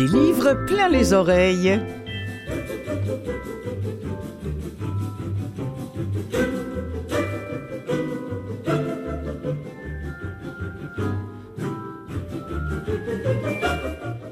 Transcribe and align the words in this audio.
Des 0.00 0.06
livres 0.06 0.54
plein 0.66 0.88
les 0.88 1.12
oreilles. 1.12 1.78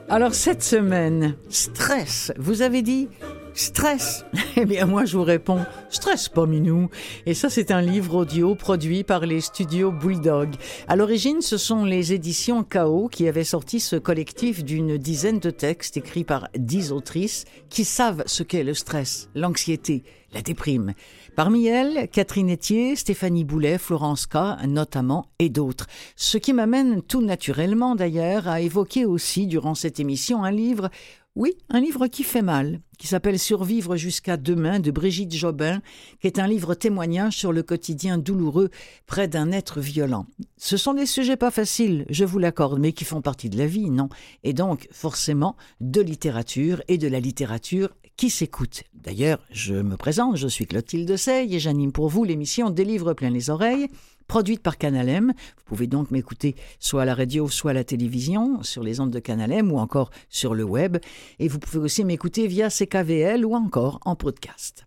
Alors 0.08 0.32
cette 0.32 0.62
semaine, 0.62 1.34
stress, 1.50 2.32
vous 2.38 2.62
avez 2.62 2.80
dit 2.80 3.10
Stress 3.58 4.24
Eh 4.56 4.64
bien 4.66 4.86
moi 4.86 5.04
je 5.04 5.16
vous 5.16 5.24
réponds, 5.24 5.66
stress 5.90 6.28
pas 6.28 6.46
minou. 6.46 6.90
Et 7.26 7.34
ça 7.34 7.50
c'est 7.50 7.72
un 7.72 7.80
livre 7.80 8.14
audio 8.14 8.54
produit 8.54 9.02
par 9.02 9.26
les 9.26 9.40
studios 9.40 9.90
Bulldog. 9.90 10.54
À 10.86 10.94
l'origine 10.94 11.40
ce 11.40 11.56
sont 11.56 11.84
les 11.84 12.12
éditions 12.12 12.62
KO 12.62 13.08
qui 13.08 13.26
avaient 13.26 13.42
sorti 13.42 13.80
ce 13.80 13.96
collectif 13.96 14.62
d'une 14.62 14.96
dizaine 14.96 15.40
de 15.40 15.50
textes 15.50 15.96
écrits 15.96 16.22
par 16.22 16.46
dix 16.56 16.92
autrices 16.92 17.46
qui 17.68 17.84
savent 17.84 18.22
ce 18.26 18.44
qu'est 18.44 18.62
le 18.62 18.74
stress, 18.74 19.28
l'anxiété, 19.34 20.04
la 20.32 20.42
déprime. 20.42 20.94
Parmi 21.34 21.66
elles, 21.66 22.08
Catherine 22.12 22.52
Etier, 22.52 22.94
Stéphanie 22.94 23.44
Boulet, 23.44 23.78
Florence 23.78 24.26
K, 24.26 24.66
notamment, 24.66 25.26
et 25.38 25.48
d'autres. 25.48 25.86
Ce 26.16 26.36
qui 26.36 26.52
m'amène 26.52 27.00
tout 27.02 27.22
naturellement 27.22 27.94
d'ailleurs 27.94 28.46
à 28.48 28.60
évoquer 28.60 29.04
aussi 29.04 29.46
durant 29.46 29.74
cette 29.74 30.00
émission 30.00 30.44
un 30.44 30.50
livre 30.50 30.90
oui, 31.38 31.56
un 31.68 31.78
livre 31.78 32.08
qui 32.08 32.24
fait 32.24 32.42
mal, 32.42 32.80
qui 32.98 33.06
s'appelle 33.06 33.38
Survivre 33.38 33.96
jusqu'à 33.96 34.36
demain 34.36 34.80
de 34.80 34.90
Brigitte 34.90 35.32
Jobin, 35.32 35.80
qui 36.20 36.26
est 36.26 36.40
un 36.40 36.48
livre 36.48 36.74
témoignage 36.74 37.36
sur 37.36 37.52
le 37.52 37.62
quotidien 37.62 38.18
douloureux 38.18 38.70
près 39.06 39.28
d'un 39.28 39.52
être 39.52 39.78
violent. 39.78 40.26
Ce 40.56 40.76
sont 40.76 40.94
des 40.94 41.06
sujets 41.06 41.36
pas 41.36 41.52
faciles, 41.52 42.06
je 42.10 42.24
vous 42.24 42.40
l'accorde, 42.40 42.80
mais 42.80 42.92
qui 42.92 43.04
font 43.04 43.22
partie 43.22 43.50
de 43.50 43.56
la 43.56 43.68
vie, 43.68 43.88
non? 43.88 44.08
Et 44.42 44.52
donc, 44.52 44.88
forcément, 44.90 45.54
de 45.80 46.00
littérature 46.00 46.82
et 46.88 46.98
de 46.98 47.06
la 47.06 47.20
littérature 47.20 47.90
qui 48.16 48.30
s'écoute. 48.30 48.82
D'ailleurs, 48.92 49.38
je 49.52 49.74
me 49.74 49.96
présente, 49.96 50.36
je 50.36 50.48
suis 50.48 50.66
Clotilde 50.66 51.16
Sey 51.16 51.54
et 51.54 51.60
j'anime 51.60 51.92
pour 51.92 52.08
vous 52.08 52.24
l'émission 52.24 52.68
Des 52.68 52.84
livres 52.84 53.12
plein 53.12 53.30
les 53.30 53.48
oreilles 53.48 53.86
produite 54.28 54.62
par 54.62 54.78
Canalem. 54.78 55.32
Vous 55.56 55.64
pouvez 55.64 55.88
donc 55.88 56.12
m'écouter 56.12 56.54
soit 56.78 57.02
à 57.02 57.04
la 57.04 57.14
radio, 57.14 57.48
soit 57.48 57.72
à 57.72 57.74
la 57.74 57.84
télévision, 57.84 58.62
sur 58.62 58.84
les 58.84 59.00
ondes 59.00 59.10
de 59.10 59.18
Canalem 59.18 59.72
ou 59.72 59.78
encore 59.78 60.10
sur 60.28 60.54
le 60.54 60.62
web. 60.62 60.98
Et 61.40 61.48
vous 61.48 61.58
pouvez 61.58 61.78
aussi 61.78 62.04
m'écouter 62.04 62.46
via 62.46 62.68
CKVL 62.70 63.44
ou 63.44 63.54
encore 63.54 63.98
en 64.04 64.14
podcast. 64.14 64.84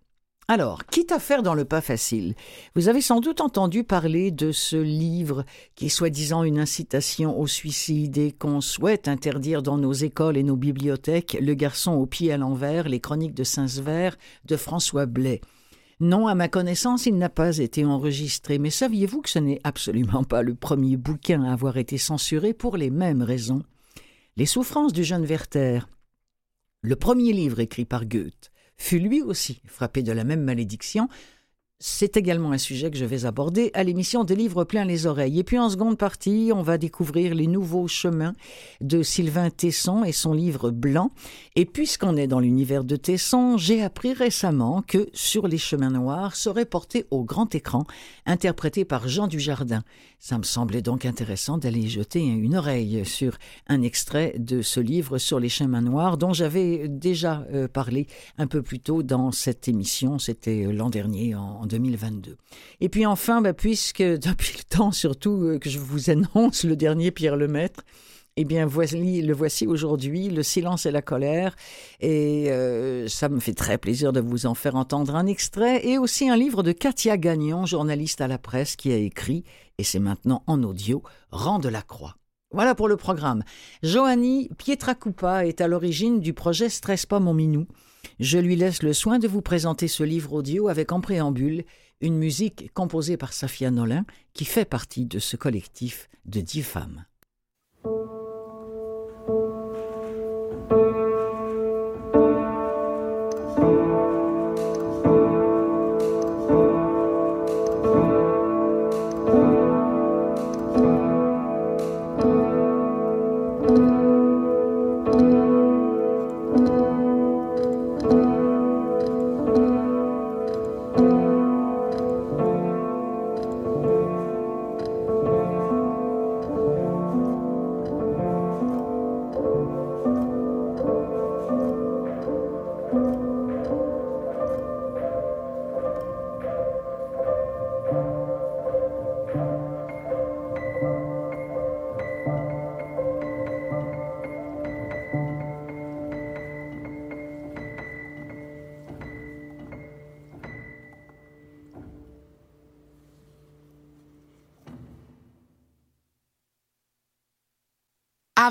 Alors, 0.48 0.84
quitte 0.86 1.12
à 1.12 1.20
faire 1.20 1.42
dans 1.42 1.54
le 1.54 1.64
pas 1.64 1.80
facile, 1.80 2.34
vous 2.74 2.88
avez 2.88 3.00
sans 3.00 3.20
doute 3.20 3.40
entendu 3.40 3.84
parler 3.84 4.32
de 4.32 4.50
ce 4.50 4.76
livre 4.76 5.44
qui 5.76 5.86
est 5.86 5.88
soi-disant 5.88 6.42
une 6.42 6.58
incitation 6.58 7.38
au 7.38 7.46
suicide 7.46 8.18
et 8.18 8.32
qu'on 8.32 8.60
souhaite 8.60 9.06
interdire 9.06 9.62
dans 9.62 9.78
nos 9.78 9.92
écoles 9.92 10.36
et 10.36 10.42
nos 10.42 10.56
bibliothèques, 10.56 11.38
Le 11.40 11.54
garçon 11.54 11.92
au 11.92 12.06
pied 12.06 12.32
à 12.32 12.36
l'envers, 12.36 12.88
les 12.88 13.00
chroniques 13.00 13.34
de 13.34 13.44
Saint-Sever 13.44 14.10
de 14.44 14.56
François 14.56 15.06
Blais. 15.06 15.40
Non, 16.02 16.26
à 16.26 16.34
ma 16.34 16.48
connaissance, 16.48 17.06
il 17.06 17.16
n'a 17.16 17.28
pas 17.28 17.58
été 17.58 17.84
enregistré, 17.84 18.58
mais 18.58 18.70
saviez-vous 18.70 19.20
que 19.20 19.30
ce 19.30 19.38
n'est 19.38 19.60
absolument 19.62 20.24
pas 20.24 20.42
le 20.42 20.56
premier 20.56 20.96
bouquin 20.96 21.44
à 21.44 21.52
avoir 21.52 21.76
été 21.76 21.96
censuré 21.96 22.54
pour 22.54 22.76
les 22.76 22.90
mêmes 22.90 23.22
raisons? 23.22 23.62
Les 24.34 24.46
souffrances 24.46 24.92
du 24.92 25.04
jeune 25.04 25.24
Werther, 25.24 25.86
le 26.80 26.96
premier 26.96 27.32
livre 27.32 27.60
écrit 27.60 27.84
par 27.84 28.04
Goethe, 28.04 28.50
fut 28.76 28.98
lui 28.98 29.22
aussi 29.22 29.62
frappé 29.66 30.02
de 30.02 30.10
la 30.10 30.24
même 30.24 30.42
malédiction, 30.42 31.08
c'est 31.84 32.16
également 32.16 32.52
un 32.52 32.58
sujet 32.58 32.92
que 32.92 32.96
je 32.96 33.04
vais 33.04 33.24
aborder 33.24 33.72
à 33.74 33.82
l'émission 33.82 34.22
des 34.22 34.36
livres 34.36 34.62
plein 34.62 34.84
les 34.84 35.06
oreilles. 35.06 35.40
Et 35.40 35.42
puis 35.42 35.58
en 35.58 35.68
seconde 35.68 35.98
partie, 35.98 36.52
on 36.54 36.62
va 36.62 36.78
découvrir 36.78 37.34
les 37.34 37.48
nouveaux 37.48 37.88
chemins 37.88 38.34
de 38.80 39.02
Sylvain 39.02 39.50
Tesson 39.50 40.04
et 40.04 40.12
son 40.12 40.32
livre 40.32 40.70
Blanc. 40.70 41.10
Et 41.56 41.64
puisqu'on 41.64 42.16
est 42.16 42.28
dans 42.28 42.38
l'univers 42.38 42.84
de 42.84 42.94
Tesson, 42.94 43.56
j'ai 43.56 43.82
appris 43.82 44.12
récemment 44.12 44.82
que 44.86 45.08
Sur 45.12 45.48
les 45.48 45.58
chemins 45.58 45.90
noirs 45.90 46.36
serait 46.36 46.66
porté 46.66 47.04
au 47.10 47.24
grand 47.24 47.52
écran, 47.52 47.84
interprété 48.26 48.84
par 48.84 49.08
Jean 49.08 49.26
Dujardin. 49.26 49.82
Ça 50.20 50.38
me 50.38 50.44
semblait 50.44 50.82
donc 50.82 51.04
intéressant 51.04 51.58
d'aller 51.58 51.88
jeter 51.88 52.20
une 52.20 52.54
oreille 52.54 53.04
sur 53.04 53.36
un 53.66 53.82
extrait 53.82 54.36
de 54.38 54.62
ce 54.62 54.78
livre 54.78 55.18
sur 55.18 55.40
les 55.40 55.48
chemins 55.48 55.80
noirs 55.80 56.16
dont 56.16 56.32
j'avais 56.32 56.86
déjà 56.86 57.44
euh, 57.52 57.66
parlé 57.66 58.06
un 58.38 58.46
peu 58.46 58.62
plus 58.62 58.78
tôt 58.78 59.02
dans 59.02 59.32
cette 59.32 59.66
émission. 59.66 60.20
C'était 60.20 60.64
euh, 60.64 60.72
l'an 60.72 60.90
dernier 60.90 61.34
en 61.34 61.66
2022. 61.72 62.36
Et 62.80 62.88
puis 62.88 63.06
enfin, 63.06 63.42
bah, 63.42 63.52
puisque 63.52 64.02
depuis 64.02 64.54
le 64.56 64.64
temps 64.64 64.92
surtout 64.92 65.42
euh, 65.42 65.58
que 65.58 65.68
je 65.68 65.78
vous 65.78 66.10
annonce 66.10 66.64
le 66.64 66.76
dernier 66.76 67.10
Pierre 67.10 67.36
Lemaître, 67.36 67.82
eh 68.36 68.44
bien, 68.44 68.64
voici, 68.64 69.20
le 69.20 69.34
voici 69.34 69.66
aujourd'hui, 69.66 70.30
Le 70.30 70.42
silence 70.42 70.86
et 70.86 70.90
la 70.90 71.02
colère. 71.02 71.54
Et 72.00 72.50
euh, 72.50 73.06
ça 73.06 73.28
me 73.28 73.40
fait 73.40 73.52
très 73.52 73.76
plaisir 73.76 74.12
de 74.12 74.20
vous 74.20 74.46
en 74.46 74.54
faire 74.54 74.74
entendre 74.74 75.16
un 75.16 75.26
extrait. 75.26 75.86
Et 75.86 75.98
aussi 75.98 76.30
un 76.30 76.36
livre 76.36 76.62
de 76.62 76.72
Katia 76.72 77.18
Gagnon, 77.18 77.66
journaliste 77.66 78.22
à 78.22 78.28
la 78.28 78.38
presse, 78.38 78.74
qui 78.76 78.90
a 78.90 78.96
écrit, 78.96 79.44
et 79.76 79.84
c'est 79.84 79.98
maintenant 79.98 80.42
en 80.46 80.62
audio, 80.62 81.02
Rang 81.30 81.58
de 81.58 81.68
la 81.68 81.82
Croix. 81.82 82.16
Voilà 82.52 82.74
pour 82.74 82.88
le 82.88 82.96
programme. 82.96 83.44
Joanny 83.82 84.48
Pietracupa 84.56 85.46
est 85.46 85.60
à 85.60 85.68
l'origine 85.68 86.20
du 86.20 86.32
projet 86.32 86.68
Stress 86.68 87.04
pas 87.04 87.20
mon 87.20 87.34
minou. 87.34 87.66
Je 88.20 88.38
lui 88.38 88.56
laisse 88.56 88.82
le 88.82 88.92
soin 88.92 89.18
de 89.18 89.28
vous 89.28 89.42
présenter 89.42 89.88
ce 89.88 90.02
livre 90.02 90.32
audio 90.32 90.68
avec 90.68 90.92
en 90.92 91.00
préambule 91.00 91.64
une 92.00 92.16
musique 92.16 92.72
composée 92.74 93.16
par 93.16 93.32
Safia 93.32 93.70
Nolin 93.70 94.04
qui 94.34 94.44
fait 94.44 94.64
partie 94.64 95.06
de 95.06 95.18
ce 95.18 95.36
collectif 95.36 96.08
de 96.24 96.40
dix 96.40 96.62
femmes. 96.62 97.04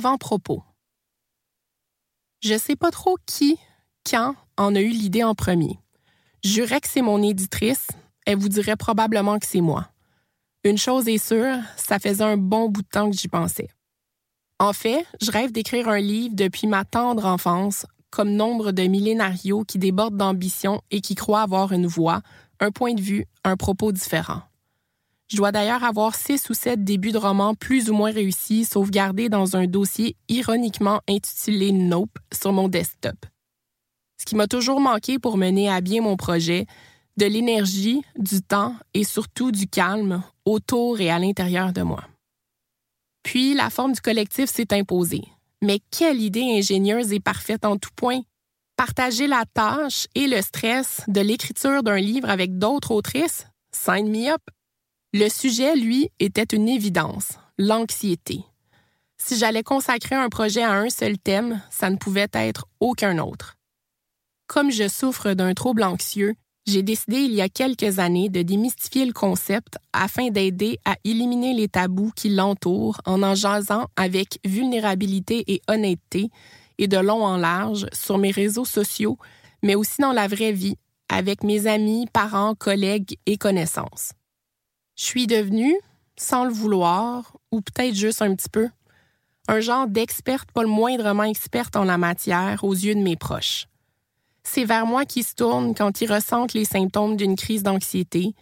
Avant-propos. 0.03 0.63
Je 2.41 2.57
sais 2.57 2.75
pas 2.75 2.89
trop 2.89 3.17
qui, 3.28 3.59
quand 4.03 4.34
en 4.57 4.73
a 4.73 4.79
eu 4.79 4.89
l'idée 4.89 5.23
en 5.23 5.35
premier. 5.35 5.78
Je 6.44 6.63
que 6.63 6.88
c'est 6.88 7.03
mon 7.03 7.22
éditrice, 7.22 7.85
elle 8.25 8.39
vous 8.39 8.50
dirait 8.50 8.78
probablement 8.78 9.38
que 9.38 9.45
c'est 9.45 9.62
moi. 9.62 9.89
Une 10.63 10.79
chose 10.79 11.07
est 11.07 11.19
sûre, 11.19 11.56
ça 11.78 12.00
faisait 12.00 12.23
un 12.23 12.38
bon 12.38 12.67
bout 12.67 12.81
de 12.81 12.88
temps 12.88 13.12
que 13.12 13.16
j'y 13.16 13.28
pensais. 13.28 13.69
En 14.57 14.73
fait, 14.73 15.06
je 15.22 15.29
rêve 15.29 15.51
d'écrire 15.51 15.88
un 15.88 16.00
livre 16.00 16.33
depuis 16.33 16.66
ma 16.66 16.83
tendre 16.83 17.25
enfance, 17.25 17.86
comme 18.09 18.31
nombre 18.31 18.71
de 18.71 18.81
millénarios 18.81 19.65
qui 19.65 19.77
débordent 19.77 20.18
d'ambition 20.18 20.81
et 20.89 21.01
qui 21.01 21.13
croient 21.13 21.44
avoir 21.44 21.74
une 21.74 21.86
voix, 21.86 22.24
un 22.59 22.71
point 22.71 22.95
de 22.95 23.01
vue, 23.01 23.27
un 23.44 23.56
propos 23.56 23.92
différent. 23.92 24.42
Je 25.31 25.38
dois 25.38 25.54
d'ailleurs 25.54 25.86
avoir 25.86 26.16
six 26.16 26.50
ou 26.50 26.54
sept 26.54 26.83
débuts 26.83 27.13
de 27.13 27.18
romans 27.18 27.56
plus 27.56 27.89
ou 27.89 27.94
moins 27.94 28.12
réussis 28.12 28.66
sauvegardés 28.66 29.30
dans 29.30 29.56
un 29.56 29.66
dossier 29.66 30.18
ironiquement 30.28 31.00
intitulé 31.07 31.72
Nope 31.72 32.19
sur 32.33 32.51
mon 32.51 32.68
desktop. 32.68 33.16
Ce 34.19 34.25
qui 34.25 34.36
m'a 34.36 34.48
toujours 34.48 34.81
manqué 34.81 35.19
pour 35.19 35.38
mener 35.38 35.69
à 35.69 35.80
bien 35.80 36.01
mon 36.01 36.18
projet, 36.18 36.66
de 37.16 37.25
l'énergie, 37.25 38.01
du 38.18 38.42
temps 38.42 38.75
et 38.94 39.06
surtout 39.06 39.51
du 39.51 39.68
calme 39.68 40.22
autour 40.44 41.00
et 41.00 41.10
à 41.10 41.18
l'intérieur 41.18 41.72
de 41.72 41.81
moi. 41.81 42.04
Puis 43.24 43.54
la 43.54 43.69
forme 43.69 43.94
du 43.94 44.01
collectif 44.01 44.50
s'est 44.50 44.74
imposée. 44.74 45.24
Mais 45.62 45.80
quelle 45.92 46.22
idée 46.22 46.57
ingénieuse 46.57 47.13
et 47.13 47.22
parfaite 47.22 47.63
en 47.63 47.77
tout 47.77 47.92
point! 47.95 48.19
Partager 48.75 49.27
la 49.27 49.45
tâche 49.54 50.07
et 50.13 50.27
le 50.27 50.42
stress 50.42 51.04
de 51.07 51.22
l'écriture 51.22 51.84
d'un 51.84 52.00
livre 52.00 52.30
avec 52.30 52.57
d'autres 52.57 52.92
autrices, 52.92 53.48
sign 53.72 54.10
me 54.10 54.30
up! 54.30 54.42
Le 55.13 55.28
sujet, 55.28 55.75
lui, 55.75 56.10
était 56.22 56.56
une 56.56 56.69
évidence, 56.69 57.34
l'anxiété. 57.58 58.46
Si 59.18 59.38
j'allais 59.38 59.62
consacrer 59.62 60.16
un 60.16 60.30
projet 60.30 60.63
à 60.63 60.72
un 60.72 60.90
seul 60.90 61.18
thème, 61.18 61.62
ça 61.69 61.90
ne 61.90 61.98
pouvait 61.98 62.30
être 62.31 62.66
aucun 62.80 63.18
autre. 63.18 63.58
Comme 64.48 64.72
je 64.72 64.88
souffre 64.88 65.34
d'un 65.34 65.54
trouble 65.54 65.84
anxieux, 65.84 66.36
j'ai 66.66 66.81
décidé 66.81 67.18
il 67.18 67.34
y 67.34 67.42
a 67.42 67.50
quelques 67.50 68.00
années 68.00 68.30
de 68.30 68.42
démystifier 68.42 69.06
le 69.06 69.12
concept 69.12 69.78
afin 69.92 70.30
d'aider 70.30 70.80
à 70.86 70.96
éliminer 71.04 71.54
les 71.56 71.68
tabous 71.68 72.13
qui 72.16 72.30
l'entourent 72.30 73.02
en 73.06 73.22
en 73.22 73.36
jasant 73.36 73.88
avec 73.98 74.40
vulnérabilité 74.46 75.44
et 75.52 75.62
honnêteté 75.68 76.30
et 76.78 76.88
de 76.88 76.98
long 76.98 77.25
en 77.25 77.36
large 77.36 77.86
sur 77.92 78.18
mes 78.18 78.31
réseaux 78.31 78.63
sociaux, 78.63 79.18
mais 79.62 79.75
aussi 79.75 80.02
dans 80.02 80.13
la 80.13 80.30
vraie 80.30 80.54
vie 80.54 80.78
avec 81.10 81.44
mes 81.44 81.68
amis, 81.68 82.08
parents, 82.13 82.56
collègues 82.56 83.18
et 83.25 83.38
connaissances. 83.38 84.13
Je 85.01 85.07
suis 85.07 85.25
devenue, 85.25 85.75
sans 86.15 86.45
le 86.45 86.53
vouloir, 86.53 87.36
ou 87.51 87.62
peut-être 87.62 87.95
juste 87.95 88.21
un 88.21 88.36
petit 88.36 88.50
peu, 88.50 88.69
un 89.48 89.59
genre 89.59 89.88
d'experte 89.88 90.51
pas 90.51 90.62
le 90.62 90.68
moindrement 90.68 91.24
experte 91.24 91.75
en 91.75 91.86
la 91.86 91.98
matière 91.98 92.63
aux 92.63 92.75
yeux 92.75 92.94
de 92.94 93.00
mes 93.00 93.15
proches. 93.15 93.65
C'est 94.44 94.63
vers 94.63 94.86
moi 94.86 95.06
qu'ils 95.06 95.24
se 95.24 95.33
tournent 95.33 95.74
quand 95.74 96.01
ils 96.01 96.13
ressentent 96.13 96.53
les 96.53 96.65
symptômes 96.65 97.18
d'une 97.18 97.36
crise 97.36 97.63
d'anxiété, 97.63 98.36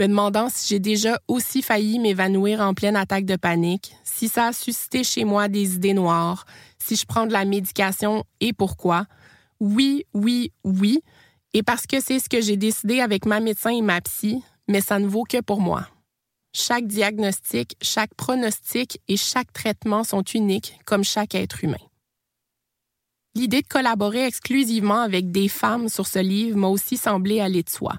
me 0.00 0.08
demandant 0.08 0.48
si 0.48 0.66
j'ai 0.66 0.80
déjà 0.80 1.20
aussi 1.28 1.62
failli 1.62 2.00
m'évanouir 2.00 2.62
en 2.62 2.74
pleine 2.74 2.96
attaque 2.96 3.24
de 3.24 3.36
panique, 3.36 3.94
si 4.02 4.26
ça 4.26 4.48
a 4.48 4.52
suscité 4.52 5.04
chez 5.04 5.24
moi 5.24 5.46
des 5.46 5.76
idées 5.76 5.94
noires, 5.94 6.46
si 6.80 6.96
je 6.96 7.06
prends 7.06 7.26
de 7.26 7.32
la 7.32 7.44
médication 7.44 8.24
et 8.40 8.52
pourquoi. 8.52 9.06
Oui, 9.60 10.04
oui, 10.14 10.50
oui, 10.64 11.00
et 11.54 11.62
parce 11.62 11.86
que 11.86 12.00
c'est 12.00 12.18
ce 12.18 12.28
que 12.28 12.40
j'ai 12.40 12.56
décidé 12.56 12.98
avec 12.98 13.24
ma 13.24 13.38
médecin 13.38 13.70
et 13.70 13.82
ma 13.82 14.00
psy, 14.00 14.42
mais 14.68 14.80
ça 14.80 14.98
ne 14.98 15.06
vaut 15.06 15.24
que 15.24 15.40
pour 15.40 15.60
moi. 15.60 15.86
Chaque 16.54 16.86
diagnostic, 16.86 17.76
chaque 17.80 18.14
pronostic 18.14 19.00
et 19.08 19.16
chaque 19.16 19.52
traitement 19.52 20.04
sont 20.04 20.22
uniques 20.22 20.78
comme 20.84 21.02
chaque 21.02 21.34
être 21.34 21.64
humain. 21.64 21.78
L'idée 23.34 23.62
de 23.62 23.66
collaborer 23.66 24.26
exclusivement 24.26 25.00
avec 25.00 25.30
des 25.30 25.48
femmes 25.48 25.88
sur 25.88 26.06
ce 26.06 26.18
livre 26.18 26.58
m'a 26.58 26.68
aussi 26.68 26.98
semblé 26.98 27.40
aller 27.40 27.62
de 27.62 27.70
soi. 27.70 27.94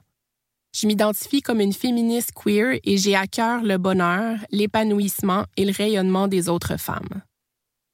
Je 0.75 0.85
m'identifie 0.85 1.41
comme 1.41 1.61
une 1.61 1.73
féministe 1.73 2.31
queer 2.33 2.79
et 2.83 2.97
j'ai 2.97 3.15
à 3.15 3.25
cœur 3.25 3.63
le 3.63 3.77
bonheur, 3.77 4.37
l'épanouissement 4.51 5.45
et 5.57 5.65
le 5.65 5.71
rayonnement 5.71 6.27
des 6.27 6.49
autres 6.49 6.77
femmes. 6.77 7.23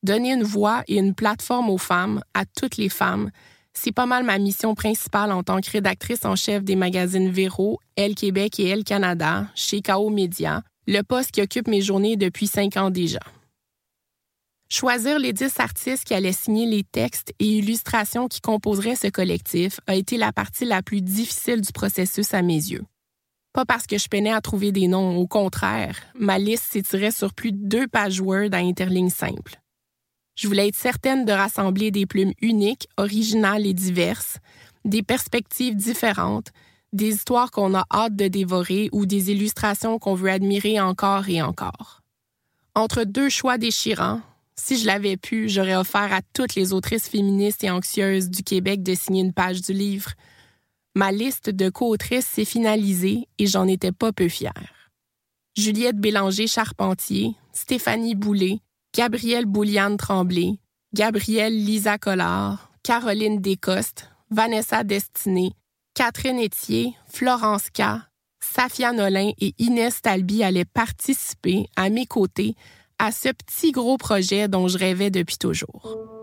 Donner 0.04 0.34
une 0.34 0.44
voix 0.44 0.84
et 0.88 0.98
une 0.98 1.16
plateforme 1.16 1.70
aux 1.70 1.78
femmes, 1.78 2.22
à 2.34 2.46
toutes 2.46 2.78
les 2.78 2.90
femmes, 2.90 3.32
c'est 3.82 3.94
pas 3.94 4.06
mal 4.06 4.26
ma 4.26 4.38
mission 4.40 4.76
principale 4.76 5.32
en 5.32 5.42
tant 5.42 5.62
que 5.62 5.72
rédactrice 5.72 6.26
en 6.26 6.36
chef 6.36 6.64
des 6.64 6.76
magazines 6.76 7.30
Véro, 7.30 7.80
Elle 7.96 8.14
Québec 8.14 8.60
et 8.60 8.68
Elle 8.68 8.84
Canada, 8.84 9.48
chez 9.56 9.82
KO 9.82 10.10
Média, 10.10 10.64
le 10.86 11.02
poste 11.02 11.32
qui 11.32 11.42
occupe 11.42 11.68
mes 11.68 11.82
journées 11.82 12.18
depuis 12.18 12.48
cinq 12.48 12.76
ans 12.76 12.90
déjà. 12.90 13.20
Choisir 14.70 15.18
les 15.18 15.32
dix 15.32 15.60
artistes 15.60 16.04
qui 16.04 16.14
allaient 16.14 16.34
signer 16.34 16.66
les 16.66 16.84
textes 16.84 17.34
et 17.40 17.46
illustrations 17.46 18.28
qui 18.28 18.42
composeraient 18.42 18.98
ce 18.98 19.08
collectif 19.08 19.80
a 19.88 19.96
été 19.96 20.18
la 20.18 20.34
partie 20.34 20.66
la 20.66 20.84
plus 20.84 21.02
difficile 21.02 21.62
du 21.62 21.72
processus 21.72 22.34
à 22.34 22.42
mes 22.42 22.54
yeux. 22.54 22.84
Pas 23.54 23.66
parce 23.66 23.88
que 23.88 23.98
je 23.98 24.10
peinais 24.10 24.34
à 24.34 24.42
trouver 24.42 24.72
des 24.74 24.88
noms, 24.88 25.16
au 25.16 25.26
contraire, 25.26 25.98
ma 26.16 26.38
liste 26.38 26.66
s'étirait 26.70 27.12
sur 27.12 27.34
plus 27.34 27.54
de 27.54 27.66
deux 27.66 27.88
pages 27.88 28.20
Word 28.20 28.50
à 28.52 28.58
interligne 28.58 29.10
simple. 29.10 29.60
Je 30.40 30.48
voulais 30.48 30.70
être 30.70 30.78
certaine 30.78 31.26
de 31.26 31.34
rassembler 31.34 31.92
des 31.92 32.06
plumes 32.06 32.32
uniques, 32.42 32.88
originales 32.96 33.68
et 33.68 33.74
diverses, 33.74 34.38
des 34.86 35.04
perspectives 35.04 35.76
différentes, 35.76 36.54
des 36.94 37.10
histoires 37.10 37.52
qu'on 37.52 37.76
a 37.76 37.84
hâte 37.92 38.16
de 38.16 38.30
dévorer 38.30 38.88
ou 38.94 39.06
des 39.06 39.32
illustrations 39.32 40.00
qu'on 40.00 40.16
veut 40.16 40.32
admirer 40.32 40.80
encore 40.80 41.28
et 41.28 41.42
encore. 41.42 42.04
Entre 42.74 43.04
deux 43.04 43.28
choix 43.28 43.58
déchirants, 43.58 44.22
si 44.56 44.78
je 44.78 44.86
l'avais 44.86 45.18
pu, 45.18 45.50
j'aurais 45.50 45.76
offert 45.76 46.14
à 46.14 46.22
toutes 46.34 46.56
les 46.56 46.72
autrices 46.72 47.10
féministes 47.10 47.66
et 47.66 47.70
anxieuses 47.70 48.30
du 48.30 48.42
Québec 48.42 48.82
de 48.82 48.96
signer 48.96 49.24
une 49.24 49.34
page 49.34 49.60
du 49.60 49.74
livre. 49.74 50.12
Ma 50.96 51.12
liste 51.12 51.50
de 51.50 51.70
co-autrices 51.70 52.28
s'est 52.28 52.46
finalisée 52.46 53.28
et 53.40 53.46
j'en 53.46 53.68
étais 53.68 53.92
pas 53.92 54.14
peu 54.14 54.30
fière. 54.30 54.90
Juliette 55.58 55.98
Bélanger-Charpentier, 55.98 57.36
Stéphanie 57.52 58.16
Boulay, 58.16 58.62
Gabrielle 58.96 59.46
Bouliane 59.46 59.98
Tremblay, 59.98 60.60
Gabrielle 60.94 61.54
Lisa 61.54 61.98
Collard, 61.98 62.72
Caroline 62.84 63.40
Descostes, 63.40 64.10
Vanessa 64.32 64.84
Destiné, 64.84 65.52
Catherine 65.94 66.40
Etier, 66.40 66.96
Florence 67.08 67.70
K., 67.70 67.84
Safia 68.42 68.94
Nolin 68.94 69.32
et 69.40 69.54
Inès 69.60 70.02
Talby 70.02 70.44
allaient 70.44 70.66
participer 70.66 71.68
à 71.76 71.90
mes 71.90 72.06
côtés 72.06 72.56
à 72.98 73.12
ce 73.12 73.30
petit 73.30 73.72
gros 73.72 73.98
projet 73.98 74.48
dont 74.48 74.68
je 74.68 74.78
rêvais 74.78 75.12
depuis 75.12 75.38
toujours. 75.38 76.19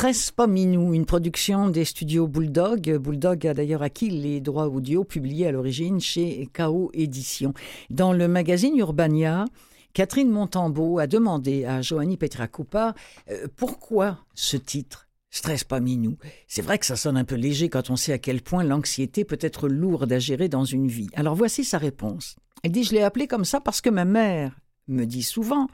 Stress 0.00 0.30
pas 0.30 0.46
minou, 0.46 0.94
une 0.94 1.04
production 1.04 1.68
des 1.68 1.84
studios 1.84 2.26
Bulldog. 2.26 2.96
Bulldog 2.96 3.46
a 3.46 3.52
d'ailleurs 3.52 3.82
acquis 3.82 4.08
les 4.08 4.40
droits 4.40 4.68
audio 4.68 5.04
publiés 5.04 5.46
à 5.46 5.52
l'origine 5.52 6.00
chez 6.00 6.48
KO 6.56 6.90
Éditions. 6.94 7.52
Dans 7.90 8.14
le 8.14 8.26
magazine 8.26 8.74
Urbania, 8.78 9.44
Catherine 9.92 10.30
Montambeau 10.30 10.98
a 11.00 11.06
demandé 11.06 11.66
à 11.66 11.82
Joanny 11.82 12.16
Petracupa 12.16 12.94
euh, 13.30 13.46
pourquoi 13.56 14.16
ce 14.34 14.56
titre 14.56 15.06
Stress 15.28 15.64
pas 15.64 15.80
minou? 15.80 16.16
C'est 16.48 16.62
vrai 16.62 16.78
que 16.78 16.86
ça 16.86 16.96
sonne 16.96 17.18
un 17.18 17.24
peu 17.24 17.34
léger 17.34 17.68
quand 17.68 17.90
on 17.90 17.96
sait 17.96 18.14
à 18.14 18.18
quel 18.18 18.40
point 18.40 18.64
l'anxiété 18.64 19.26
peut 19.26 19.38
être 19.42 19.68
lourde 19.68 20.10
à 20.14 20.18
gérer 20.18 20.48
dans 20.48 20.64
une 20.64 20.88
vie. 20.88 21.10
Alors 21.12 21.34
voici 21.34 21.62
sa 21.62 21.76
réponse. 21.76 22.36
Elle 22.62 22.72
dit 22.72 22.84
Je 22.84 22.94
l'ai 22.94 23.02
appelé 23.02 23.26
comme 23.26 23.44
ça 23.44 23.60
parce 23.60 23.82
que 23.82 23.90
ma 23.90 24.06
mère 24.06 24.58
me 24.88 25.04
dit 25.04 25.22
souvent 25.22 25.66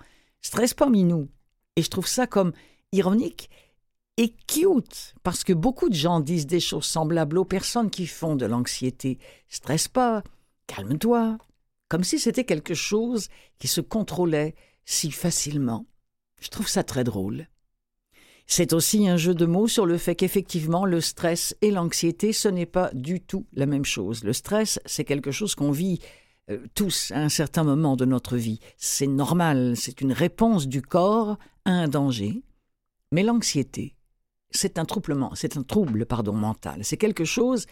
Stress 0.43 0.75
pas 0.75 0.89
minou. 0.89 1.29
Et 1.77 1.83
je 1.83 1.91
trouve 1.91 2.09
ça 2.09 2.27
comme 2.27 2.51
ironique 2.91 3.51
et 4.17 4.35
cute, 4.47 5.15
parce 5.23 5.45
que 5.45 5.53
beaucoup 5.53 5.89
de 5.89 5.95
gens 5.95 6.21
disent 6.21 6.47
des 6.47 6.61
choses 6.61 6.87
semblables 6.87 7.39
aux 7.39 7.45
personnes 7.45 7.91
qui 7.91 8.07
font 8.07 8.35
de 8.35 8.47
l'anxiété. 8.47 9.19
Stress 9.49 9.89
pas, 9.89 10.23
calme-toi, 10.67 11.39
comme 11.89 12.05
si 12.05 12.19
c'était 12.19 12.45
quelque 12.45 12.75
chose 12.75 13.29
qui 13.59 13.69
se 13.69 13.81
contrôlait 13.81 14.55
si 14.85 15.11
facilement. 15.11 15.87
Je 16.41 16.49
trouve 16.49 16.69
ça 16.69 16.83
très 16.83 17.05
drôle. 17.05 17.49
C'est 18.47 18.73
aussi 18.73 19.09
un 19.09 19.17
jeu 19.17 19.35
de 19.35 19.45
mots 19.45 19.67
sur 19.67 19.87
le 19.87 19.99
fait 19.99 20.15
qu'effectivement 20.15 20.85
le 20.85 21.01
stress 21.01 21.57
et 21.63 21.71
l'anxiété, 21.73 22.33
ce 22.33 22.49
n'est 22.49 22.67
pas 22.67 22.91
du 22.95 23.21
tout 23.21 23.47
la 23.53 23.67
même 23.67 23.85
chose. 23.85 24.23
Le 24.23 24.33
stress, 24.33 24.79
c'est 24.87 25.05
quelque 25.05 25.33
chose 25.33 25.57
qu'on 25.57 25.73
vit 25.73 25.99
euh, 26.51 26.65
tous 26.75 27.11
à 27.11 27.19
un 27.19 27.29
certain 27.29 27.65
moment 27.65 27.97
de 27.97 28.05
notre 28.05 28.37
vie. 28.37 28.61
C'est 28.77 29.09
normal, 29.09 29.77
c'est 29.77 30.01
une 30.01 30.13
réponse 30.13 30.69
du 30.69 30.81
corps 30.81 31.39
à 31.65 31.71
un 31.73 31.89
danger. 31.89 32.43
Mais 33.11 33.25
l'anxiété, 33.25 33.96
c'est 34.51 34.79
un 34.79 34.85
troublement, 34.85 35.35
c'est 35.35 35.57
un 35.57 35.63
trouble 35.63 36.07
pardon 36.07 36.33
mental. 36.33 36.85
C'est 36.85 36.97
quelque 36.97 37.25
chose, 37.25 37.67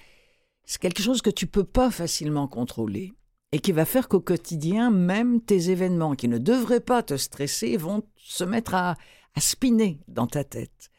c'est 0.64 0.80
quelque 0.80 1.02
chose 1.02 1.22
que 1.22 1.30
tu 1.30 1.46
peux 1.46 1.64
pas 1.64 1.90
facilement 1.90 2.48
contrôler 2.48 3.14
et 3.52 3.60
qui 3.60 3.72
va 3.72 3.84
faire 3.84 4.08
qu'au 4.08 4.20
quotidien, 4.20 4.90
même 4.90 5.40
tes 5.40 5.70
événements 5.70 6.14
qui 6.14 6.28
ne 6.28 6.38
devraient 6.38 6.80
pas 6.80 7.02
te 7.02 7.16
stresser 7.16 7.76
vont 7.76 8.02
se 8.16 8.44
mettre 8.44 8.74
à, 8.74 8.96
à 9.34 9.40
spinner 9.40 10.00
dans 10.08 10.26
ta 10.26 10.44
tête. 10.44 10.90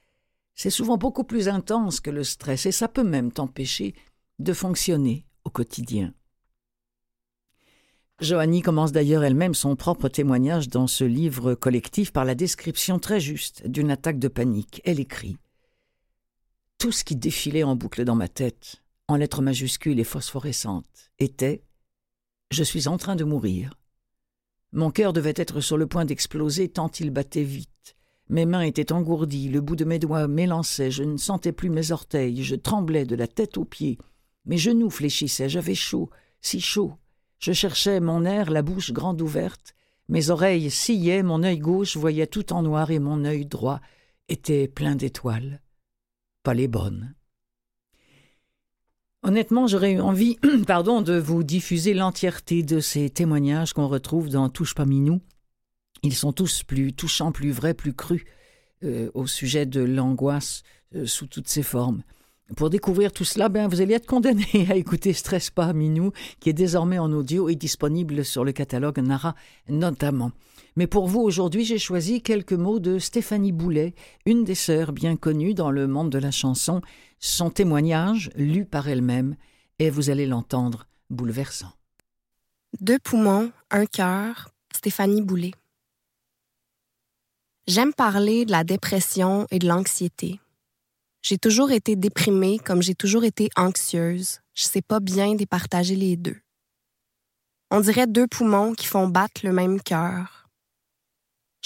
C'est 0.54 0.70
souvent 0.70 0.98
beaucoup 0.98 1.26
plus 1.26 1.50
intense 1.50 2.00
que 2.00 2.10
le 2.10 2.24
stress 2.24 2.66
et 2.66 2.72
ça 2.72 2.88
peut 2.88 3.04
même 3.04 3.32
t'empêcher 3.32 3.94
de 4.40 4.54
fonctionner 4.54 5.26
au 5.44 5.50
quotidien. 5.50 6.14
Joanie 8.22 8.62
commence 8.62 8.94
d'ailleurs 8.94 9.26
elle-même 9.26 9.54
son 9.54 9.76
propre 9.76 10.08
témoignage 10.08 10.70
dans 10.70 10.88
ce 10.88 11.04
livre 11.04 11.54
collectif 11.54 12.14
par 12.14 12.24
la 12.24 12.36
description 12.36 12.98
très 12.98 13.20
juste 13.20 13.68
d'une 13.68 13.92
attaque 13.92 14.20
de 14.20 14.30
panique. 14.30 14.82
Elle 14.86 15.02
écrit 15.02 15.36
Tout 16.78 16.92
ce 16.92 17.04
qui 17.04 17.16
défilait 17.16 17.64
en 17.64 17.76
boucle 17.76 18.04
dans 18.04 18.16
ma 18.16 18.28
tête, 18.28 18.84
en 19.08 19.16
lettres 19.16 19.42
majuscules 19.42 20.00
et 20.00 20.04
phosphorescentes, 20.04 21.12
était 21.20 21.64
je 22.52 22.64
suis 22.64 22.88
en 22.88 22.98
train 22.98 23.16
de 23.16 23.24
mourir. 23.24 23.74
Mon 24.72 24.92
cœur 24.92 25.14
devait 25.14 25.34
être 25.36 25.62
sur 25.62 25.78
le 25.78 25.88
point 25.88 26.06
d'exploser 26.06 26.70
tant 26.70 26.92
il 27.00 27.10
battait 27.10 27.44
vite. 27.44 27.96
Mes 28.28 28.46
mains 28.46 28.62
étaient 28.62 28.92
engourdies, 28.92 29.50
le 29.50 29.62
bout 29.62 29.76
de 29.76 29.86
mes 29.86 30.00
doigts 30.00 30.28
m'élançait, 30.28 30.92
je 30.92 31.04
ne 31.04 31.18
sentais 31.18 31.52
plus 31.52 31.70
mes 31.70 31.92
orteils, 31.92 32.44
je 32.44 32.56
tremblais 32.56 33.06
de 33.06 33.16
la 33.16 33.28
tête 33.28 33.58
aux 33.58 33.66
pieds. 33.66 33.98
Mes 34.46 34.58
genoux 34.58 34.90
fléchissaient, 34.90 35.50
j'avais 35.50 35.76
chaud, 35.76 36.10
si 36.42 36.60
chaud. 36.60 36.94
Je 37.40 37.54
cherchais 37.54 38.00
mon 38.00 38.26
air, 38.26 38.50
la 38.52 38.62
bouche 38.62 38.92
grande 38.92 39.22
ouverte. 39.22 39.76
Mes 40.10 40.30
oreilles 40.30 40.70
sillaient, 40.70 41.24
mon 41.24 41.44
œil 41.44 41.60
gauche 41.60 41.98
voyait 41.98 42.28
tout 42.28 42.54
en 42.54 42.64
noir 42.64 42.92
et 42.92 43.00
mon 43.00 43.26
œil 43.26 43.46
droit 43.46 43.80
était 44.28 44.68
plein 44.68 44.96
d'étoiles. 44.96 45.62
Les 46.54 46.68
bonnes. 46.68 47.16
Honnêtement, 49.24 49.68
j'aurais 49.68 49.94
eu 49.94 50.02
envie 50.02 50.38
pardon, 50.68 51.02
de 51.02 51.18
vous 51.18 51.44
diffuser 51.44 51.94
l'entièreté 51.94 52.62
de 52.64 52.80
ces 52.80 53.10
témoignages 53.10 53.74
qu'on 53.74 53.88
retrouve 53.88 54.30
dans 54.30 54.50
Touche 54.50 54.76
pas 54.76 54.86
Minou. 54.86 55.22
Ils 56.04 56.14
sont 56.14 56.32
tous 56.32 56.64
plus 56.64 56.94
touchants, 56.94 57.32
plus 57.32 57.52
vrais, 57.52 57.74
plus 57.74 57.94
crus. 57.94 58.24
euh, 58.84 59.10
au 59.14 59.26
sujet 59.26 59.66
de 59.66 59.82
l'angoisse 59.82 60.64
euh, 60.96 61.06
sous 61.06 61.28
toutes 61.28 61.48
ses 61.48 61.64
formes. 61.64 62.04
Pour 62.56 62.70
découvrir 62.70 63.12
tout 63.12 63.24
cela, 63.24 63.50
ben, 63.50 63.68
vous 63.68 63.82
allez 63.82 63.96
être 63.96 64.06
condamné 64.06 64.46
à 64.70 64.76
écouter 64.76 65.14
Stress 65.14 65.50
pas 65.50 65.74
Minou, 65.74 66.12
qui 66.40 66.50
est 66.50 66.54
désormais 66.54 67.00
en 67.00 67.12
audio 67.12 67.50
et 67.50 67.56
disponible 67.56 68.24
sur 68.24 68.44
le 68.44 68.52
catalogue 68.52 69.00
Nara 69.00 69.34
notamment. 69.70 70.32
Mais 70.76 70.88
pour 70.88 71.08
vous, 71.08 71.22
aujourd'hui, 71.22 71.64
j'ai 71.64 71.78
choisi 71.78 72.22
quelques 72.22 72.54
mots 72.54 72.80
de 72.80 73.00
Stéphanie 73.00 73.54
Boulet, 73.54 73.96
une 74.26 74.44
des 74.44 74.56
sœurs 74.56 74.92
bien 74.92 75.16
connues 75.16 75.54
dans 75.54 75.72
le 75.72 75.88
monde 75.88 76.10
de 76.10 76.18
la 76.18 76.32
chanson. 76.32 76.82
Son 77.20 77.50
témoignage, 77.50 78.30
lu 78.36 78.66
par 78.66 78.90
elle-même, 78.90 79.36
et 79.80 79.90
vous 79.90 80.10
allez 80.10 80.26
l'entendre, 80.26 80.88
bouleversant. 81.10 81.72
Deux 82.82 83.00
poumons, 83.00 83.52
un 83.72 83.86
cœur, 83.86 84.50
Stéphanie 84.76 85.22
Boulet. 85.22 85.54
J'aime 87.68 87.94
parler 87.94 88.46
de 88.46 88.52
la 88.52 88.64
dépression 88.64 89.48
et 89.52 89.60
de 89.60 89.68
l'anxiété. 89.68 90.40
J'ai 91.22 91.38
toujours 91.38 91.72
été 91.72 91.96
déprimée 91.96 92.60
comme 92.60 92.84
j'ai 92.84 92.94
toujours 92.94 93.24
été 93.24 93.50
anxieuse. 93.56 94.42
Je 94.54 94.66
sais 94.66 94.82
pas 94.82 95.00
bien 95.00 95.34
départager 95.36 95.96
les 95.96 96.18
deux. 96.18 96.38
On 97.72 97.80
dirait 97.80 98.06
deux 98.08 98.28
poumons 98.28 98.74
qui 98.74 98.86
font 98.86 99.08
battre 99.08 99.42
le 99.44 99.52
même 99.52 99.82
cœur. 99.82 100.45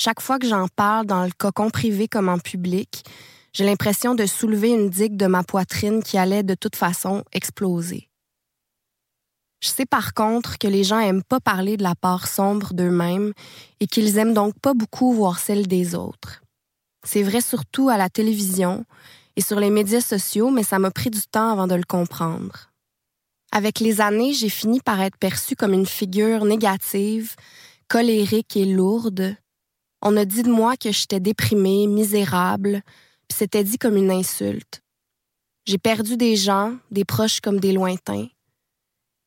Chaque 0.02 0.22
fois 0.22 0.40
que 0.40 0.48
j'en 0.48 0.70
parle 0.70 1.08
dans 1.08 1.26
le 1.26 1.32
cocon 1.38 1.70
privé 1.70 2.08
comme 2.08 2.30
en 2.30 2.40
public, 2.40 3.04
j'ai 3.52 3.66
l'impression 3.66 4.16
de 4.16 4.26
soulever 4.26 4.70
une 4.70 4.90
digue 4.90 5.18
de 5.18 5.26
ma 5.26 5.44
poitrine 5.44 6.02
qui 6.02 6.18
allait 6.18 6.42
de 6.42 6.56
toute 6.56 6.78
façon 6.78 7.26
exploser. 7.34 8.08
Je 9.62 9.68
sais 9.68 9.86
par 9.86 10.14
contre 10.14 10.58
que 10.58 10.70
les 10.70 10.86
gens 10.86 11.02
aiment 11.02 11.26
pas 11.26 11.42
parler 11.42 11.76
de 11.76 11.84
la 11.84 11.96
part 11.96 12.30
sombre 12.30 12.74
d'eux-mêmes 12.74 13.34
et 13.82 13.88
qu'ils 13.88 14.18
aiment 14.18 14.34
donc 14.34 14.58
pas 14.62 14.74
beaucoup 14.74 15.12
voir 15.12 15.38
celle 15.38 15.68
des 15.68 15.96
autres. 15.96 16.44
C'est 17.04 17.24
vrai 17.24 17.42
surtout 17.42 17.90
à 17.90 17.98
la 17.98 18.10
télévision 18.10 18.86
et 19.36 19.42
sur 19.42 19.60
les 19.60 19.70
médias 19.70 20.00
sociaux, 20.00 20.50
mais 20.50 20.64
ça 20.64 20.80
m'a 20.80 20.92
pris 20.92 21.10
du 21.10 21.24
temps 21.24 21.52
avant 21.52 21.68
de 21.68 21.76
le 21.76 21.84
comprendre. 21.84 22.72
Avec 23.52 23.82
les 23.82 24.00
années, 24.00 24.32
j'ai 24.32 24.48
fini 24.48 24.80
par 24.80 25.02
être 25.02 25.18
perçue 25.18 25.58
comme 25.58 25.74
une 25.74 25.86
figure 25.86 26.46
négative, 26.46 27.36
colérique 27.90 28.56
et 28.56 28.64
lourde. 28.64 29.36
On 30.02 30.16
a 30.16 30.26
dit 30.26 30.44
de 30.44 30.52
moi 30.52 30.78
que 30.78 30.92
j'étais 30.92 31.20
déprimée, 31.20 31.88
misérable, 31.88 32.82
puis 33.28 33.38
c'était 33.38 33.64
dit 33.64 33.78
comme 33.78 33.98
une 33.98 34.12
insulte. 34.12 34.82
J'ai 35.66 35.78
perdu 35.78 36.16
des 36.16 36.36
gens, 36.36 36.78
des 36.90 37.06
proches 37.06 37.42
comme 37.42 37.60
des 37.60 37.74
lointains. 37.74 38.28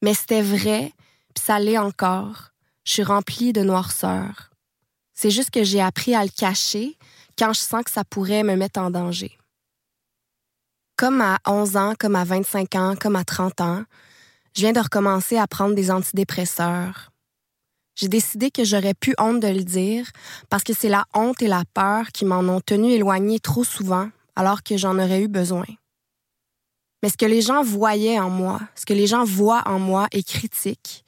Mais 0.03 0.15
c'était 0.15 0.43
vrai, 0.43 0.93
puis 1.35 1.45
ça 1.45 1.59
l'est 1.59 1.79
encore. 1.79 2.53
Je 2.85 2.93
suis 2.93 3.03
remplie 3.03 3.53
de 3.53 3.63
noirceur. 3.63 4.51
C'est 5.13 5.31
juste 5.31 5.51
que 5.51 5.63
j'ai 5.63 5.81
appris 5.81 6.15
à 6.15 6.25
le 6.25 6.31
cacher 6.31 6.97
quand 7.39 7.53
je 7.53 7.61
sens 7.61 7.85
que 7.85 7.91
ça 7.91 8.03
pourrait 8.03 8.43
me 8.43 8.57
mettre 8.57 8.81
en 8.81 8.91
danger. 8.91 9.39
Comme 10.97 11.21
à 11.21 11.39
11 11.47 11.77
ans, 11.77 11.95
comme 11.99 12.17
à 12.17 12.25
25 12.25 12.75
ans, 12.75 12.95
comme 13.01 13.17
à 13.17 13.25
30 13.25 13.61
ans, 13.61 13.85
je 14.57 14.63
viens 14.63 14.73
de 14.73 14.81
recommencer 14.81 15.37
à 15.37 15.47
prendre 15.47 15.75
des 15.75 15.91
antidépresseurs. 15.91 17.12
J'ai 17.95 18.09
décidé 18.09 18.51
que 18.51 18.65
j'aurais 18.65 18.95
pu 18.95 19.15
honte 19.19 19.41
de 19.41 19.49
le 19.49 19.65
dire 19.65 20.11
parce 20.49 20.65
que 20.65 20.73
c'est 20.73 20.89
la 20.89 21.05
honte 21.15 21.43
et 21.43 21.49
la 21.49 21.65
peur 21.75 22.09
qui 22.09 22.25
m'en 22.25 22.41
ont 22.41 22.61
tenu 22.61 22.93
éloignée 22.93 23.39
trop 23.39 23.65
souvent 23.65 24.09
alors 24.35 24.63
que 24.63 24.77
j'en 24.77 24.99
aurais 24.99 25.23
eu 25.23 25.29
besoin. 25.29 25.67
Mais 27.03 27.11
ce 27.11 27.17
que 27.17 27.27
les 27.27 27.43
gens 27.43 27.63
voyaient 27.63 28.19
en 28.19 28.31
moi, 28.31 28.61
ce 28.75 28.87
que 28.87 28.95
les 28.95 29.07
gens 29.07 29.25
voient 29.25 29.63
en 29.67 29.79
moi 29.79 30.07
est 30.13 30.27
critique. 30.27 31.05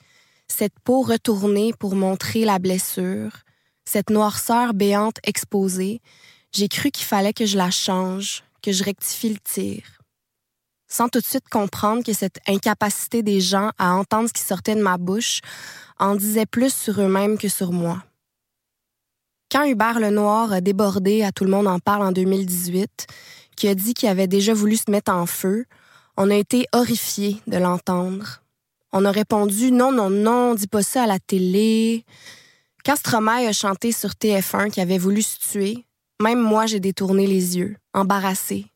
Cette 0.48 0.78
peau 0.84 1.02
retournée 1.02 1.72
pour 1.72 1.94
montrer 1.94 2.44
la 2.44 2.58
blessure, 2.58 3.30
cette 3.84 4.10
noirceur 4.10 4.74
béante 4.74 5.18
exposée, 5.24 6.00
j'ai 6.52 6.68
cru 6.68 6.90
qu'il 6.90 7.06
fallait 7.06 7.32
que 7.32 7.46
je 7.46 7.56
la 7.56 7.70
change, 7.70 8.44
que 8.62 8.72
je 8.72 8.84
rectifie 8.84 9.30
le 9.30 9.38
tir. 9.38 9.82
Sans 10.94 11.08
tout 11.08 11.18
de 11.18 11.24
suite 11.24 11.48
comprendre 11.48 12.04
que 12.04 12.12
cette 12.12 12.38
incapacité 12.46 13.24
des 13.24 13.40
gens 13.40 13.72
à 13.78 13.94
entendre 13.94 14.28
ce 14.28 14.32
qui 14.32 14.44
sortait 14.44 14.76
de 14.76 14.80
ma 14.80 14.96
bouche 14.96 15.40
en 15.98 16.14
disait 16.14 16.46
plus 16.46 16.72
sur 16.72 17.00
eux-mêmes 17.00 17.36
que 17.36 17.48
sur 17.48 17.72
moi. 17.72 18.04
Quand 19.50 19.64
Hubert 19.64 19.98
Lenoir 19.98 20.52
a 20.52 20.60
débordé 20.60 21.24
à 21.24 21.32
Tout 21.32 21.42
le 21.42 21.50
monde 21.50 21.66
en 21.66 21.80
parle 21.80 22.04
en 22.04 22.12
2018, 22.12 23.08
qui 23.56 23.66
a 23.66 23.74
dit 23.74 23.92
qu'il 23.92 24.08
avait 24.08 24.28
déjà 24.28 24.54
voulu 24.54 24.76
se 24.76 24.88
mettre 24.88 25.10
en 25.10 25.26
feu, 25.26 25.64
on 26.16 26.30
a 26.30 26.36
été 26.36 26.68
horrifiés 26.72 27.40
de 27.48 27.56
l'entendre. 27.56 28.42
On 28.92 29.04
a 29.04 29.10
répondu 29.10 29.72
non, 29.72 29.90
non, 29.90 30.10
non, 30.10 30.54
dis 30.54 30.68
pas 30.68 30.84
ça 30.84 31.02
à 31.02 31.06
la 31.08 31.18
télé. 31.18 32.04
Quand 32.84 32.94
Stromae 32.94 33.48
a 33.48 33.52
chanté 33.52 33.90
sur 33.90 34.10
TF1 34.10 34.70
qu'il 34.70 34.80
avait 34.80 34.98
voulu 34.98 35.22
se 35.22 35.40
tuer, 35.40 35.86
même 36.22 36.40
moi 36.40 36.66
j'ai 36.66 36.78
détourné 36.78 37.26
les 37.26 37.58
yeux, 37.58 37.78
embarrassée. 37.94 38.66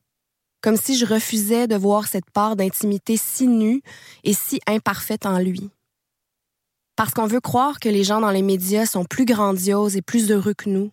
Comme 0.61 0.77
si 0.77 0.97
je 0.97 1.07
refusais 1.07 1.67
de 1.69 1.77
voir 1.77 2.09
cette 2.09 2.31
part 2.31 2.57
d'intimité 2.57 3.17
si 3.17 3.47
nue 3.47 3.83
et 4.25 4.33
si 4.33 4.61
imparfaite 4.67 5.27
en 5.27 5.39
lui. 5.39 5.71
Parce 6.97 7.13
qu'on 7.13 7.27
veut 7.27 7.41
croire 7.41 7.79
que 7.79 7.89
les 7.89 8.03
gens 8.03 8.21
dans 8.21 8.33
les 8.33 8.43
médias 8.43 8.87
sont 8.87 9.05
plus 9.05 9.25
grandioses 9.25 9.97
et 9.97 10.03
plus 10.03 10.33
heureux 10.33 10.55
que 10.55 10.69
nous, 10.69 10.91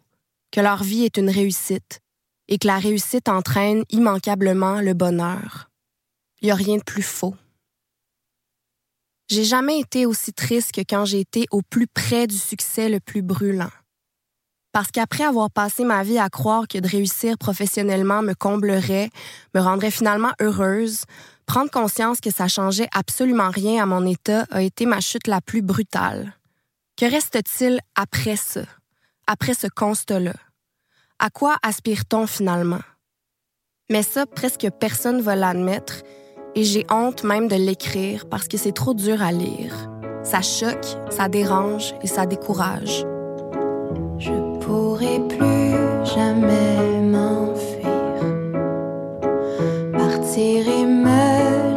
que 0.51 0.62
leur 0.62 0.84
vie 0.84 1.03
est 1.03 1.17
une 1.17 1.31
réussite, 1.31 2.01
et 2.48 2.60
que 2.60 2.67
la 2.67 2.77
réussite 2.77 3.27
entraîne 3.27 3.84
immanquablement 3.89 4.81
le 4.81 4.93
bonheur. 4.93 5.72
Il 6.41 6.45
n'y 6.45 6.51
a 6.51 6.55
rien 6.55 6.77
de 6.77 6.84
plus 6.84 7.01
faux. 7.01 7.36
J'ai 9.27 9.43
jamais 9.43 9.79
été 9.79 10.05
aussi 10.05 10.31
triste 10.31 10.72
que 10.74 10.81
quand 10.81 11.05
j'ai 11.05 11.19
été 11.19 11.48
au 11.50 11.63
plus 11.63 11.88
près 11.88 12.27
du 12.27 12.38
succès 12.38 12.89
le 12.89 13.00
plus 13.00 13.24
brûlant. 13.24 13.72
Parce 14.75 14.91
qu'après 14.91 15.24
avoir 15.24 15.50
passé 15.50 15.86
ma 15.86 16.03
vie 16.03 16.20
à 16.20 16.27
croire 16.27 16.67
que 16.67 16.77
de 16.77 16.86
réussir 16.89 17.38
professionnellement 17.38 18.22
me 18.22 18.34
comblerait, 18.34 19.10
me 19.53 19.62
rendrait 19.62 19.89
finalement 19.89 20.34
heureuse, 20.41 21.05
prendre 21.46 21.72
conscience 21.72 22.20
que 22.20 22.29
ça 22.29 22.50
changeait 22.50 22.89
absolument 22.94 23.50
rien 23.51 23.82
à 23.82 23.86
mon 23.86 24.05
état 24.05 24.46
a 24.51 24.62
été 24.62 24.86
ma 24.86 25.00
chute 25.00 25.27
la 25.27 25.39
plus 25.39 25.62
brutale. 25.62 26.34
Que 26.98 27.10
reste-t-il 27.10 27.79
après 27.96 28.36
ça, 28.36 28.63
après 29.27 29.53
ce 29.53 29.67
constat-là? 29.67 30.36
À 31.20 31.29
quoi 31.29 31.55
aspire-t-on 31.63 32.27
finalement? 32.27 32.82
Mais 33.89 34.03
ça, 34.03 34.25
presque 34.25 34.67
personne 34.77 35.22
va 35.22 35.38
l'admettre 35.38 36.03
et 36.53 36.65
j'ai 36.65 36.86
honte 36.91 37.24
même 37.24 37.48
de 37.48 37.55
l'écrire 37.55 38.27
parce 38.27 38.50
que 38.50 38.58
c'est 38.58 38.74
trop 38.74 38.94
dur 38.94 39.24
à 39.24 39.32
lire. 39.32 39.74
Ça 40.25 40.41
choque, 40.41 40.98
ça 41.12 41.29
dérange 41.29 41.96
et 42.01 42.08
ça 42.08 42.25
décourage. 42.25 43.05
Je 44.17 44.31
pourrai 44.62 45.19
plus 45.27 45.75
jamais 46.05 47.01
m'enfuir, 47.01 47.89
partir 49.91 50.67
et 50.67 50.86
me 50.86 51.75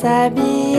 pour 0.00 0.69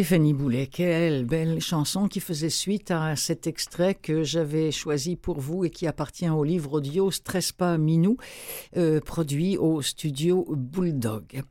Stéphanie 0.00 0.32
Boulet, 0.32 0.66
quelle 0.66 1.26
belle 1.26 1.60
chanson 1.60 2.08
qui 2.08 2.20
faisait 2.20 2.48
suite 2.48 2.90
à 2.90 3.16
cet 3.16 3.46
extrait 3.46 3.94
que 3.94 4.22
j'avais 4.22 4.70
choisi 4.70 5.14
pour 5.14 5.40
vous 5.40 5.66
et 5.66 5.68
qui 5.68 5.86
appartient 5.86 6.30
au 6.30 6.42
livre 6.42 6.72
audio 6.72 7.10
Stress 7.10 7.52
pas 7.52 7.76
Minou, 7.76 8.16
euh, 8.78 9.00
produit 9.00 9.58
au 9.58 9.82
studio 9.82 10.46
Bulldog. 10.56 11.42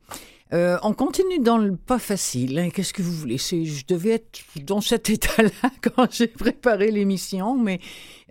Euh, 0.52 0.78
on 0.82 0.94
continue 0.94 1.38
dans 1.38 1.58
le 1.58 1.76
pas 1.76 2.00
facile. 2.00 2.58
hein. 2.58 2.70
Qu'est-ce 2.70 2.92
que 2.92 3.02
vous 3.02 3.12
voulez? 3.12 3.38
Je 3.38 3.86
devais 3.86 4.14
être 4.14 4.40
dans 4.64 4.80
cet 4.80 5.08
état-là 5.10 5.70
quand 5.80 6.10
j'ai 6.12 6.26
préparé 6.26 6.90
l'émission, 6.90 7.56
mais 7.56 7.78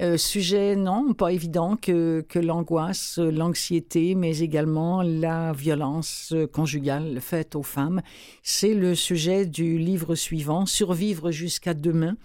euh, 0.01 0.15
sujet, 0.15 0.77
non, 0.77 1.13
pas 1.13 1.33
évident 1.33 1.75
que, 1.75 2.25
que 2.29 2.39
l'angoisse, 2.39 3.17
l'anxiété, 3.17 4.15
mais 4.15 4.39
également 4.39 5.01
la 5.01 5.51
violence 5.51 6.31
euh, 6.33 6.47
conjugale 6.47 7.19
faite 7.19 7.53
aux 7.55 7.63
femmes. 7.63 8.01
C'est 8.41 8.73
le 8.73 8.95
sujet 8.95 9.45
du 9.45 9.77
livre 9.77 10.15
suivant, 10.15 10.65
Survivre 10.65 11.31
jusqu'à 11.31 11.73
demain, 11.73 12.15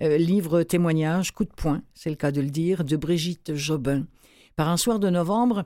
euh, 0.00 0.16
livre 0.16 0.64
témoignage, 0.64 1.32
coup 1.32 1.44
de 1.44 1.52
poing, 1.54 1.82
c'est 1.94 2.10
le 2.10 2.16
cas 2.16 2.32
de 2.32 2.40
le 2.40 2.50
dire, 2.50 2.82
de 2.82 2.96
Brigitte 2.96 3.54
Jobin. 3.54 4.06
Par 4.56 4.68
un 4.68 4.76
soir 4.76 4.98
de 4.98 5.08
novembre, 5.08 5.64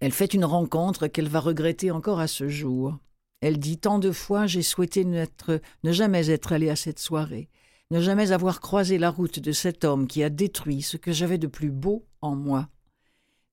elle 0.00 0.12
fait 0.12 0.34
une 0.34 0.44
rencontre 0.44 1.06
qu'elle 1.06 1.28
va 1.28 1.38
regretter 1.38 1.92
encore 1.92 2.18
à 2.18 2.26
ce 2.26 2.48
jour. 2.48 2.98
Elle 3.40 3.58
dit 3.58 3.78
tant 3.78 4.00
de 4.00 4.10
fois 4.10 4.46
j'ai 4.46 4.62
souhaité 4.62 5.04
ne 5.04 5.92
jamais 5.92 6.30
être 6.30 6.52
allée 6.52 6.70
à 6.70 6.76
cette 6.76 6.98
soirée, 6.98 7.48
ne 7.94 8.00
jamais 8.00 8.32
avoir 8.32 8.60
croisé 8.60 8.98
la 8.98 9.08
route 9.08 9.38
de 9.38 9.52
cet 9.52 9.84
homme 9.84 10.08
qui 10.08 10.24
a 10.24 10.28
détruit 10.28 10.82
ce 10.82 10.96
que 10.96 11.12
j'avais 11.12 11.38
de 11.38 11.46
plus 11.46 11.70
beau 11.70 12.04
en 12.22 12.34
moi. 12.34 12.68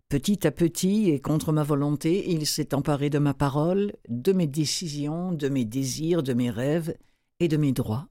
Petit 0.09 0.47
à 0.47 0.51
petit 0.51 1.11
et 1.11 1.19
contre 1.19 1.51
ma 1.51 1.61
volonté, 1.61 2.27
il 2.27 2.47
s'est 2.47 2.73
emparé 2.73 3.11
de 3.11 3.19
ma 3.19 3.35
parole, 3.35 3.93
de 4.09 4.33
mes 4.33 4.47
décisions, 4.47 5.31
de 5.31 5.47
mes 5.47 5.63
désirs, 5.63 6.23
de 6.23 6.33
mes 6.33 6.49
rêves 6.49 6.97
et 7.39 7.47
de 7.47 7.55
mes 7.55 7.71
droits. 7.71 8.07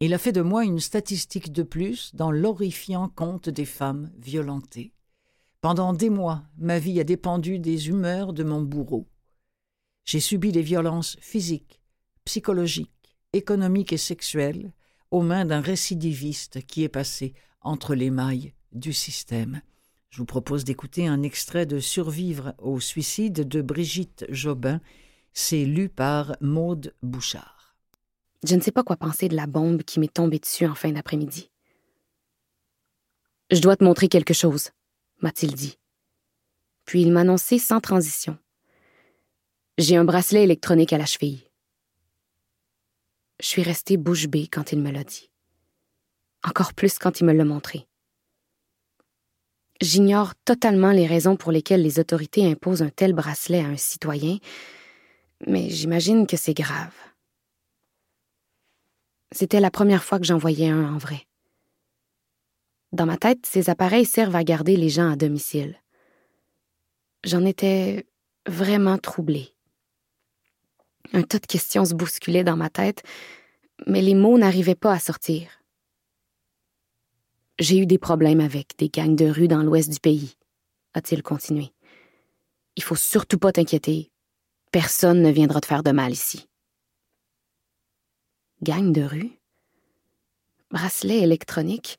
Il 0.00 0.12
a 0.12 0.18
fait 0.18 0.32
de 0.32 0.42
moi 0.42 0.66
une 0.66 0.80
statistique 0.80 1.50
de 1.50 1.62
plus 1.62 2.14
dans 2.14 2.30
l'horrifiant 2.30 3.08
compte 3.08 3.48
des 3.48 3.64
femmes 3.64 4.12
violentées. 4.18 4.92
Pendant 5.62 5.94
des 5.94 6.10
mois, 6.10 6.42
ma 6.58 6.78
vie 6.78 7.00
a 7.00 7.04
dépendu 7.04 7.58
des 7.58 7.88
humeurs 7.88 8.34
de 8.34 8.44
mon 8.44 8.60
bourreau. 8.60 9.08
J'ai 10.04 10.20
subi 10.20 10.52
des 10.52 10.60
violences 10.60 11.16
physiques, 11.22 11.80
psychologiques, 12.26 13.16
économiques 13.32 13.94
et 13.94 13.96
sexuelles 13.96 14.74
aux 15.14 15.22
mains 15.22 15.44
d'un 15.44 15.60
récidiviste 15.60 16.66
qui 16.66 16.82
est 16.82 16.88
passé 16.88 17.34
entre 17.60 17.94
les 17.94 18.10
mailles 18.10 18.52
du 18.72 18.92
système. 18.92 19.62
Je 20.10 20.18
vous 20.18 20.24
propose 20.24 20.64
d'écouter 20.64 21.06
un 21.06 21.22
extrait 21.22 21.66
de 21.66 21.78
Survivre 21.78 22.52
au 22.58 22.80
suicide 22.80 23.46
de 23.46 23.62
Brigitte 23.62 24.26
Jobin. 24.28 24.80
C'est 25.32 25.64
lu 25.64 25.88
par 25.88 26.34
Maude 26.40 26.96
Bouchard. 27.04 27.76
Je 28.44 28.56
ne 28.56 28.60
sais 28.60 28.72
pas 28.72 28.82
quoi 28.82 28.96
penser 28.96 29.28
de 29.28 29.36
la 29.36 29.46
bombe 29.46 29.84
qui 29.84 30.00
m'est 30.00 30.12
tombée 30.12 30.40
dessus 30.40 30.66
en 30.66 30.74
fin 30.74 30.90
d'après-midi. 30.90 31.48
Je 33.52 33.60
dois 33.60 33.76
te 33.76 33.84
montrer 33.84 34.08
quelque 34.08 34.34
chose, 34.34 34.70
m'a-t-il 35.22 35.54
dit. 35.54 35.78
Puis 36.86 37.02
il 37.02 37.12
m'a 37.12 37.20
annoncé 37.20 37.60
sans 37.60 37.80
transition. 37.80 38.36
J'ai 39.78 39.94
un 39.94 40.04
bracelet 40.04 40.42
électronique 40.42 40.92
à 40.92 40.98
la 40.98 41.06
cheville. 41.06 41.44
Je 43.40 43.46
suis 43.46 43.62
restée 43.62 43.96
bouche 43.96 44.28
bée 44.28 44.46
quand 44.46 44.72
il 44.72 44.80
me 44.80 44.90
l'a 44.90 45.04
dit. 45.04 45.30
Encore 46.44 46.74
plus 46.74 46.98
quand 46.98 47.20
il 47.20 47.24
me 47.24 47.32
l'a 47.32 47.44
montré. 47.44 47.86
J'ignore 49.80 50.34
totalement 50.44 50.92
les 50.92 51.06
raisons 51.06 51.36
pour 51.36 51.50
lesquelles 51.50 51.82
les 51.82 51.98
autorités 51.98 52.50
imposent 52.50 52.82
un 52.82 52.90
tel 52.90 53.12
bracelet 53.12 53.60
à 53.60 53.66
un 53.66 53.76
citoyen, 53.76 54.38
mais 55.46 55.68
j'imagine 55.68 56.26
que 56.26 56.36
c'est 56.36 56.54
grave. 56.54 56.94
C'était 59.32 59.60
la 59.60 59.70
première 59.70 60.04
fois 60.04 60.20
que 60.20 60.26
j'en 60.26 60.38
voyais 60.38 60.68
un 60.68 60.94
en 60.94 60.98
vrai. 60.98 61.26
Dans 62.92 63.06
ma 63.06 63.16
tête, 63.16 63.44
ces 63.44 63.68
appareils 63.68 64.06
servent 64.06 64.36
à 64.36 64.44
garder 64.44 64.76
les 64.76 64.88
gens 64.88 65.10
à 65.10 65.16
domicile. 65.16 65.76
J'en 67.24 67.44
étais 67.44 68.06
vraiment 68.46 68.98
troublée. 68.98 69.54
Un 71.12 71.22
tas 71.22 71.38
de 71.38 71.46
questions 71.46 71.84
se 71.84 71.94
bousculaient 71.94 72.44
dans 72.44 72.56
ma 72.56 72.70
tête, 72.70 73.02
mais 73.86 74.02
les 74.02 74.14
mots 74.14 74.38
n'arrivaient 74.38 74.74
pas 74.74 74.92
à 74.92 74.98
sortir. 74.98 75.48
J'ai 77.58 77.78
eu 77.78 77.86
des 77.86 77.98
problèmes 77.98 78.40
avec 78.40 78.76
des 78.78 78.88
gangs 78.88 79.14
de 79.14 79.26
rue 79.26 79.48
dans 79.48 79.62
l'ouest 79.62 79.92
du 79.92 80.00
pays, 80.00 80.36
a-t-il 80.94 81.22
continué. 81.22 81.72
Il 82.76 82.82
faut 82.82 82.96
surtout 82.96 83.38
pas 83.38 83.52
t'inquiéter. 83.52 84.10
Personne 84.72 85.22
ne 85.22 85.30
viendra 85.30 85.60
te 85.60 85.66
faire 85.66 85.84
de 85.84 85.92
mal 85.92 86.12
ici. 86.12 86.48
Gang 88.62 88.92
de 88.92 89.02
rue? 89.02 89.30
Bracelet 90.70 91.20
électronique? 91.20 91.96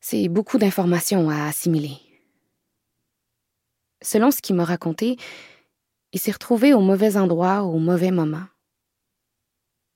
C'est 0.00 0.28
beaucoup 0.28 0.58
d'informations 0.58 1.30
à 1.30 1.46
assimiler. 1.46 1.96
Selon 4.02 4.30
ce 4.30 4.40
qu'il 4.40 4.54
m'a 4.54 4.64
raconté, 4.64 5.16
il 6.14 6.20
s'est 6.20 6.30
retrouvé 6.30 6.72
au 6.72 6.80
mauvais 6.80 7.16
endroit 7.16 7.64
au 7.64 7.78
mauvais 7.78 8.12
moment. 8.12 8.44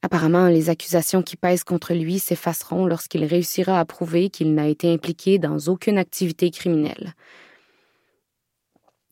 Apparemment, 0.03 0.49
les 0.49 0.69
accusations 0.69 1.23
qui 1.23 1.37
pèsent 1.37 1.63
contre 1.63 1.95
lui 1.95 2.19
s'effaceront 2.19 2.87
lorsqu'il 2.87 3.25
réussira 3.25 3.79
à 3.79 3.85
prouver 3.85 4.29
qu'il 4.29 4.53
n'a 4.53 4.67
été 4.67 4.93
impliqué 4.93 5.39
dans 5.39 5.59
aucune 5.69 5.97
activité 5.97 6.51
criminelle. 6.51 7.15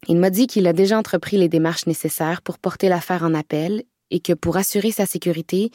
Il 0.09 0.19
m'a 0.19 0.31
dit 0.31 0.49
qu'il 0.49 0.67
a 0.67 0.73
déjà 0.73 0.99
entrepris 0.99 1.37
les 1.37 1.49
démarches 1.49 1.87
nécessaires 1.87 2.43
pour 2.43 2.59
porter 2.59 2.89
l'affaire 2.89 3.23
en 3.23 3.35
appel 3.35 3.85
et 4.11 4.21
que 4.21 4.33
pour 4.33 4.57
assurer 4.57 4.91
sa 4.91 5.07
sécurité, 5.07 5.71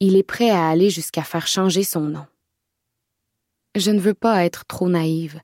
il 0.00 0.16
est 0.16 0.22
prêt 0.22 0.50
à 0.50 0.68
aller 0.68 0.88
jusqu'à 0.88 1.22
faire 1.22 1.46
changer 1.46 1.84
son 1.84 2.02
nom. 2.02 2.26
Je 3.74 3.90
ne 3.90 4.00
veux 4.00 4.14
pas 4.14 4.44
être 4.44 4.64
trop 4.66 4.88
naïve. 4.88 5.40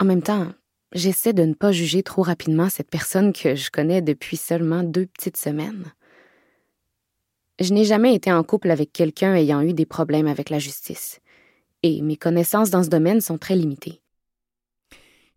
En 0.00 0.04
même 0.04 0.22
temps, 0.22 0.52
j'essaie 0.92 1.32
de 1.32 1.44
ne 1.44 1.54
pas 1.54 1.72
juger 1.72 2.02
trop 2.02 2.22
rapidement 2.22 2.68
cette 2.68 2.90
personne 2.90 3.32
que 3.32 3.54
je 3.54 3.70
connais 3.70 4.02
depuis 4.02 4.36
seulement 4.36 4.82
deux 4.82 5.06
petites 5.06 5.36
semaines. 5.36 5.92
Je 7.58 7.72
n'ai 7.72 7.84
jamais 7.84 8.14
été 8.14 8.30
en 8.32 8.42
couple 8.42 8.70
avec 8.70 8.92
quelqu'un 8.92 9.34
ayant 9.34 9.62
eu 9.62 9.72
des 9.72 9.86
problèmes 9.86 10.26
avec 10.26 10.50
la 10.50 10.58
justice, 10.58 11.20
et 11.82 12.02
mes 12.02 12.16
connaissances 12.16 12.70
dans 12.70 12.82
ce 12.82 12.90
domaine 12.90 13.20
sont 13.20 13.38
très 13.38 13.56
limitées. 13.56 14.00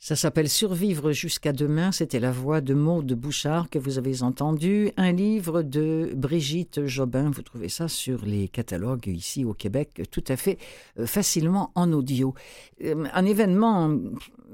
Ça 0.02 0.16
s'appelle 0.16 0.48
Survivre 0.48 1.12
jusqu'à 1.12 1.52
demain. 1.52 1.92
C'était 1.92 2.22
la 2.22 2.32
voix 2.32 2.62
de 2.62 2.74
Maude 2.74 3.12
Bouchard 3.14 3.70
que 3.70 3.78
vous 3.78 3.98
avez 3.98 4.24
entendu. 4.24 4.92
Un 4.96 5.12
livre 5.12 5.62
de 5.62 6.12
Brigitte 6.16 6.86
Jobin. 6.86 7.30
Vous 7.32 7.42
trouvez 7.42 7.68
ça 7.68 7.90
sur 7.90 8.24
les 8.26 8.48
catalogues 8.48 9.08
ici 9.08 9.44
au 9.44 9.54
Québec 9.54 10.02
tout 10.10 10.24
à 10.30 10.38
fait 10.38 10.58
euh, 10.98 11.06
facilement 11.06 11.72
en 11.76 11.92
audio. 11.92 12.34
Euh, 12.82 13.08
Un 13.14 13.26
événement, 13.26 13.94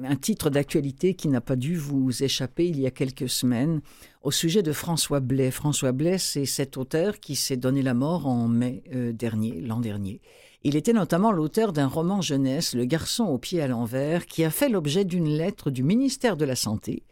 un 0.04 0.16
titre 0.16 0.50
d'actualité 0.50 1.14
qui 1.14 1.28
n'a 1.28 1.42
pas 1.42 1.56
dû 1.56 1.76
vous 1.76 2.24
échapper 2.24 2.68
il 2.68 2.80
y 2.80 2.86
a 2.86 2.92
quelques 2.92 3.30
semaines 3.30 3.82
au 4.22 4.32
sujet 4.32 4.64
de 4.64 4.72
François 4.72 5.20
Blais. 5.20 5.52
François 5.52 5.92
Blais, 5.92 6.18
c'est 6.18 6.46
cet 6.46 6.78
auteur 6.78 7.20
qui 7.20 7.36
s'est 7.36 7.58
donné 7.58 7.82
la 7.82 7.94
mort 7.94 8.28
en 8.28 8.48
mai 8.48 8.84
euh, 8.94 9.12
dernier, 9.12 9.62
l'an 9.62 9.80
dernier. 9.80 10.22
Il 10.64 10.76
était 10.76 10.94
notamment 10.94 11.32
l'auteur 11.32 11.74
d'un 11.74 11.88
roman 11.88 12.22
jeunesse, 12.22 12.74
Le 12.74 12.86
garçon 12.86 13.26
au 13.26 13.38
pied 13.38 13.62
à 13.62 13.68
l'envers, 13.68 14.26
qui 14.26 14.44
a 14.44 14.50
fait 14.50 14.70
l'objet 14.70 15.06
d'une 15.06 15.30
lettre 15.30 15.70
du 15.70 15.84
ministère 15.84 16.38
de 16.38 16.46
la 16.46 16.56
Santé 16.56 17.04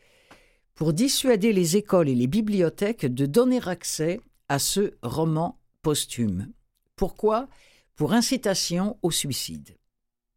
pour 0.76 0.94
dissuader 0.94 1.54
les 1.54 1.78
écoles 1.78 2.10
et 2.10 2.16
les 2.16 2.28
bibliothèques 2.28 3.06
de 3.06 3.26
donner 3.26 3.62
accès 3.68 4.20
à 4.50 4.60
ce 4.60 4.94
roman 5.04 5.60
posthume. 5.82 6.52
Pourquoi? 6.96 7.48
Pour 7.96 8.14
incitation 8.14 8.98
au 9.04 9.12
suicide. 9.12 9.78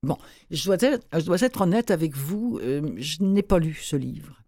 Bon, 0.07 0.16
je 0.51 0.64
dois 0.64 1.42
être, 1.42 1.61
honnête 1.61 1.90
avec 1.90 2.16
vous, 2.16 2.59
euh, 2.62 2.92
je 2.97 3.23
n'ai 3.25 3.42
pas 3.42 3.59
lu 3.59 3.75
ce 3.75 3.97
livre. 3.97 4.42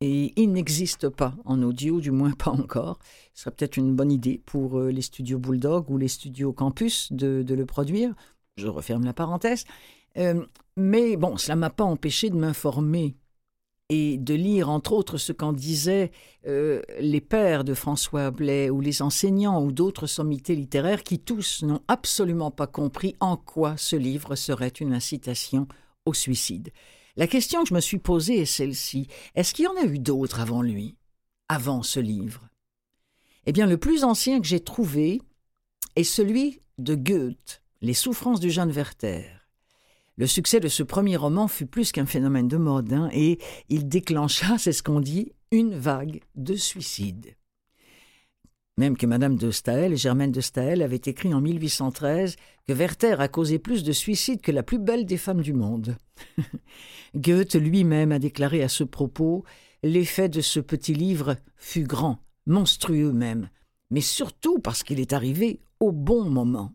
Et 0.00 0.32
il 0.40 0.52
n'existe 0.52 1.10
pas 1.10 1.34
en 1.44 1.62
audio, 1.62 2.00
du 2.00 2.10
moins 2.10 2.30
pas 2.32 2.50
encore. 2.50 2.98
Ce 3.34 3.42
serait 3.42 3.54
peut-être 3.54 3.76
une 3.76 3.94
bonne 3.94 4.10
idée 4.10 4.40
pour 4.44 4.78
euh, 4.78 4.90
les 4.90 5.02
studios 5.02 5.38
Bulldog 5.38 5.90
ou 5.90 5.98
les 5.98 6.08
studios 6.08 6.52
Campus 6.52 7.12
de, 7.12 7.42
de 7.42 7.54
le 7.54 7.66
produire. 7.66 8.14
Je 8.56 8.68
referme 8.68 9.04
la 9.04 9.12
parenthèse. 9.12 9.64
Euh, 10.16 10.44
mais 10.76 11.16
bon, 11.16 11.36
cela 11.36 11.56
m'a 11.56 11.70
pas 11.70 11.84
empêché 11.84 12.30
de 12.30 12.36
m'informer 12.36 13.14
et 13.94 14.16
de 14.16 14.32
lire, 14.32 14.70
entre 14.70 14.94
autres, 14.94 15.18
ce 15.18 15.32
qu'en 15.32 15.52
disaient 15.52 16.12
euh, 16.46 16.80
les 16.98 17.20
pères 17.20 17.62
de 17.62 17.74
François 17.74 18.30
Blais 18.30 18.70
ou 18.70 18.80
les 18.80 19.02
enseignants 19.02 19.62
ou 19.62 19.70
d'autres 19.70 20.06
sommités 20.06 20.56
littéraires 20.56 21.02
qui 21.02 21.18
tous 21.18 21.62
n'ont 21.62 21.82
absolument 21.88 22.50
pas 22.50 22.66
compris 22.66 23.16
en 23.20 23.36
quoi 23.36 23.76
ce 23.76 23.94
livre 23.94 24.34
serait 24.34 24.68
une 24.68 24.94
incitation 24.94 25.68
au 26.06 26.14
suicide. 26.14 26.70
La 27.16 27.26
question 27.26 27.64
que 27.64 27.68
je 27.68 27.74
me 27.74 27.80
suis 27.80 27.98
posée 27.98 28.40
est 28.40 28.46
celle-ci. 28.46 29.08
Est-ce 29.34 29.52
qu'il 29.52 29.66
y 29.66 29.68
en 29.68 29.76
a 29.76 29.84
eu 29.84 29.98
d'autres 29.98 30.40
avant 30.40 30.62
lui, 30.62 30.96
avant 31.50 31.82
ce 31.82 32.00
livre? 32.00 32.48
Eh 33.44 33.52
bien, 33.52 33.66
le 33.66 33.76
plus 33.76 34.04
ancien 34.04 34.40
que 34.40 34.46
j'ai 34.46 34.60
trouvé 34.60 35.20
est 35.96 36.04
celui 36.04 36.60
de 36.78 36.94
Goethe, 36.94 37.60
Les 37.82 37.92
souffrances 37.92 38.40
du 38.40 38.50
jeune 38.50 38.70
Werther. 38.70 39.41
Le 40.16 40.26
succès 40.26 40.60
de 40.60 40.68
ce 40.68 40.82
premier 40.82 41.16
roman 41.16 41.48
fut 41.48 41.66
plus 41.66 41.92
qu'un 41.92 42.06
phénomène 42.06 42.48
de 42.48 42.58
mode, 42.58 42.92
hein, 42.92 43.08
et 43.12 43.38
il 43.68 43.88
déclencha, 43.88 44.56
c'est 44.58 44.72
ce 44.72 44.82
qu'on 44.82 45.00
dit, 45.00 45.32
une 45.50 45.74
vague 45.74 46.20
de 46.34 46.54
suicides. 46.54 47.36
Même 48.78 48.96
que 48.96 49.06
Madame 49.06 49.36
de 49.36 49.50
Staël, 49.50 49.96
Germaine 49.96 50.32
de 50.32 50.40
Staël, 50.40 50.80
avait 50.80 51.00
écrit 51.04 51.34
en 51.34 51.42
1813 51.42 52.36
que 52.66 52.72
Werther 52.72 53.20
a 53.20 53.28
causé 53.28 53.58
plus 53.58 53.82
de 53.84 53.92
suicides 53.92 54.40
que 54.40 54.52
la 54.52 54.62
plus 54.62 54.78
belle 54.78 55.04
des 55.04 55.18
femmes 55.18 55.42
du 55.42 55.52
monde. 55.52 55.96
Goethe 57.14 57.54
lui-même 57.54 58.12
a 58.12 58.18
déclaré 58.18 58.62
à 58.62 58.68
ce 58.68 58.84
propos 58.84 59.44
L'effet 59.84 60.28
de 60.28 60.40
ce 60.40 60.60
petit 60.60 60.94
livre 60.94 61.36
fut 61.56 61.82
grand, 61.82 62.18
monstrueux 62.46 63.12
même, 63.12 63.50
mais 63.90 64.00
surtout 64.00 64.60
parce 64.60 64.84
qu'il 64.84 65.00
est 65.00 65.12
arrivé 65.12 65.60
au 65.80 65.90
bon 65.90 66.24
moment. 66.24 66.72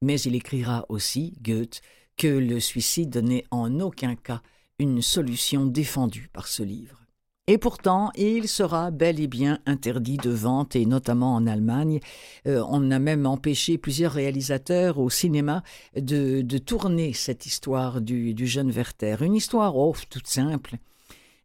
Mais 0.00 0.18
il 0.22 0.34
écrira 0.34 0.86
aussi, 0.88 1.34
Goethe, 1.42 1.82
que 2.16 2.26
le 2.26 2.60
suicide 2.60 3.16
n'est 3.18 3.44
en 3.50 3.80
aucun 3.80 4.16
cas 4.16 4.42
une 4.78 5.02
solution 5.02 5.66
défendue 5.66 6.28
par 6.32 6.48
ce 6.48 6.62
livre. 6.62 7.06
Et 7.48 7.58
pourtant, 7.58 8.10
il 8.16 8.48
sera 8.48 8.90
bel 8.90 9.20
et 9.20 9.28
bien 9.28 9.60
interdit 9.66 10.16
de 10.16 10.30
vente, 10.30 10.74
et 10.74 10.84
notamment 10.84 11.36
en 11.36 11.46
Allemagne. 11.46 12.00
Euh, 12.48 12.64
on 12.68 12.90
a 12.90 12.98
même 12.98 13.24
empêché 13.24 13.78
plusieurs 13.78 14.12
réalisateurs 14.12 14.98
au 14.98 15.10
cinéma 15.10 15.62
de, 15.94 16.42
tourner 16.58 17.12
cette 17.12 17.46
histoire 17.46 18.00
du, 18.00 18.34
jeune 18.46 18.72
Werther. 18.72 19.18
Une 19.20 19.36
histoire, 19.36 19.76
oh, 19.76 19.94
toute 20.10 20.26
simple. 20.26 20.76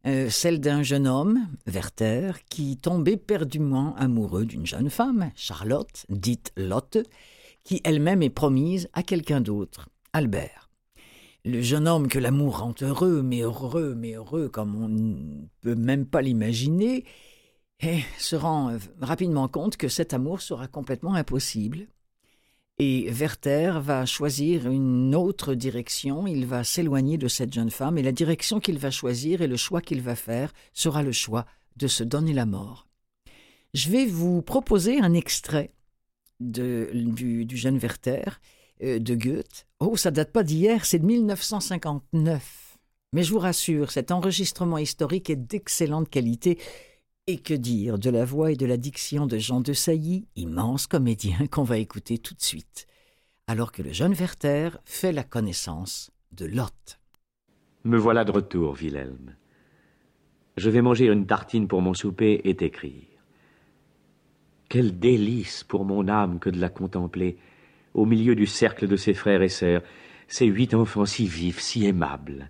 Euh, 0.08 0.32
celle 0.32 0.60
d'un 0.60 0.82
jeune 0.82 1.06
homme, 1.06 1.48
Werther, 1.68 2.32
qui 2.50 2.78
tombait 2.78 3.18
perdument 3.18 3.96
amoureux 3.96 4.46
d'une 4.46 4.66
jeune 4.66 4.90
femme, 4.90 5.30
Charlotte, 5.36 6.08
dite 6.10 6.52
Lotte, 6.58 6.98
qui 7.64 7.80
elle-même 7.84 8.24
est 8.24 8.32
promise 8.32 8.90
à 8.94 9.04
quelqu'un 9.04 9.40
d'autre, 9.40 9.90
Albert 10.14 10.61
le 11.44 11.62
jeune 11.62 11.88
homme 11.88 12.08
que 12.08 12.20
l'amour 12.20 12.60
rend 12.60 12.76
heureux, 12.82 13.22
mais 13.22 13.42
heureux, 13.42 13.96
mais 13.96 14.14
heureux 14.14 14.50
comme 14.50 14.76
on 14.76 14.88
ne 14.88 15.46
peut 15.62 15.76
même 15.76 16.06
pas 16.06 16.22
l'imaginer, 16.22 17.06
eh, 17.82 18.02
se 18.20 18.36
rend 18.36 18.70
euh, 18.70 18.78
rapidement 19.02 19.48
compte 19.48 19.78
que 19.78 19.88
cet 19.88 20.14
amour 20.14 20.42
sera 20.42 20.68
complètement 20.68 21.16
impossible. 21.16 21.88
Et 22.78 23.12
Werther 23.12 23.80
va 23.82 24.06
choisir 24.06 24.70
une 24.70 25.14
autre 25.14 25.54
direction, 25.54 26.26
il 26.26 26.46
va 26.46 26.64
s'éloigner 26.64 27.18
de 27.18 27.28
cette 27.28 27.54
jeune 27.54 27.70
femme, 27.70 27.98
et 27.98 28.04
la 28.04 28.12
direction 28.12 28.60
qu'il 28.60 28.80
va 28.80 28.92
choisir 28.92 29.42
et 29.42 29.48
le 29.48 29.58
choix 29.58 29.82
qu'il 29.82 30.02
va 30.02 30.16
faire 30.16 30.54
sera 30.74 31.04
le 31.04 31.12
choix 31.12 31.46
de 31.78 31.88
se 31.88 32.04
donner 32.04 32.34
la 32.34 32.46
mort. 32.46 32.88
Je 33.74 33.90
vais 33.90 34.06
vous 34.06 34.42
proposer 34.42 35.00
un 35.00 35.14
extrait 35.14 35.72
du, 36.40 37.46
du 37.46 37.58
jeune 37.58 37.78
Werther, 37.78 38.40
de 38.82 39.16
Goethe. 39.16 39.68
Oh, 39.80 39.96
ça 39.96 40.12
date 40.12 40.32
pas 40.32 40.44
d'hier, 40.44 40.86
c'est 40.86 41.00
de 41.00 41.06
1959. 41.06 42.78
Mais 43.14 43.24
je 43.24 43.34
vous 43.34 43.40
rassure, 43.40 43.92
cet 43.92 44.12
enregistrement 44.12 44.78
historique 44.78 45.30
est 45.30 45.36
d'excellente 45.36 46.10
qualité. 46.10 46.58
Et 47.28 47.38
que 47.38 47.54
dire 47.54 48.00
de 48.00 48.10
la 48.10 48.26
voix 48.26 48.52
et 48.52 48.56
de 48.56 48.66
la 48.66 48.78
diction 48.78 49.28
de 49.28 49.38
Jean 49.38 49.62
de 49.62 49.74
Sailly, 49.74 50.28
immense 50.36 50.88
comédien 50.88 51.46
qu'on 51.52 51.64
va 51.64 51.78
écouter 51.78 52.18
tout 52.18 52.34
de 52.34 52.42
suite, 52.42 52.88
alors 53.48 53.72
que 53.72 53.84
le 53.84 53.94
jeune 53.94 54.14
Werther 54.14 54.72
fait 54.86 55.12
la 55.12 55.24
connaissance 55.24 56.12
de 56.32 56.46
Lotte. 56.46 57.00
Me 57.84 57.98
voilà 57.98 58.24
de 58.26 58.32
retour, 58.32 58.76
Wilhelm. 58.80 59.36
Je 60.58 60.70
vais 60.70 60.82
manger 60.82 61.06
une 61.08 61.26
tartine 61.26 61.68
pour 61.68 61.82
mon 61.82 61.94
souper 61.94 62.42
et 62.44 62.56
t'écrire. 62.56 63.08
Quel 64.70 65.00
délice 65.00 65.64
pour 65.64 65.86
mon 65.86 66.08
âme 66.08 66.40
que 66.40 66.50
de 66.50 66.60
la 66.60 66.70
contempler 66.70 67.38
au 67.94 68.06
milieu 68.06 68.36
du 68.36 68.46
cercle 68.46 68.88
de 68.88 68.96
ses 68.96 69.14
frères 69.14 69.42
et 69.42 69.50
sœurs, 69.50 69.82
ces 70.28 70.46
huit 70.46 70.74
enfants 70.74 71.06
si 71.06 71.28
vifs, 71.28 71.60
si 71.60 71.86
aimables. 71.86 72.50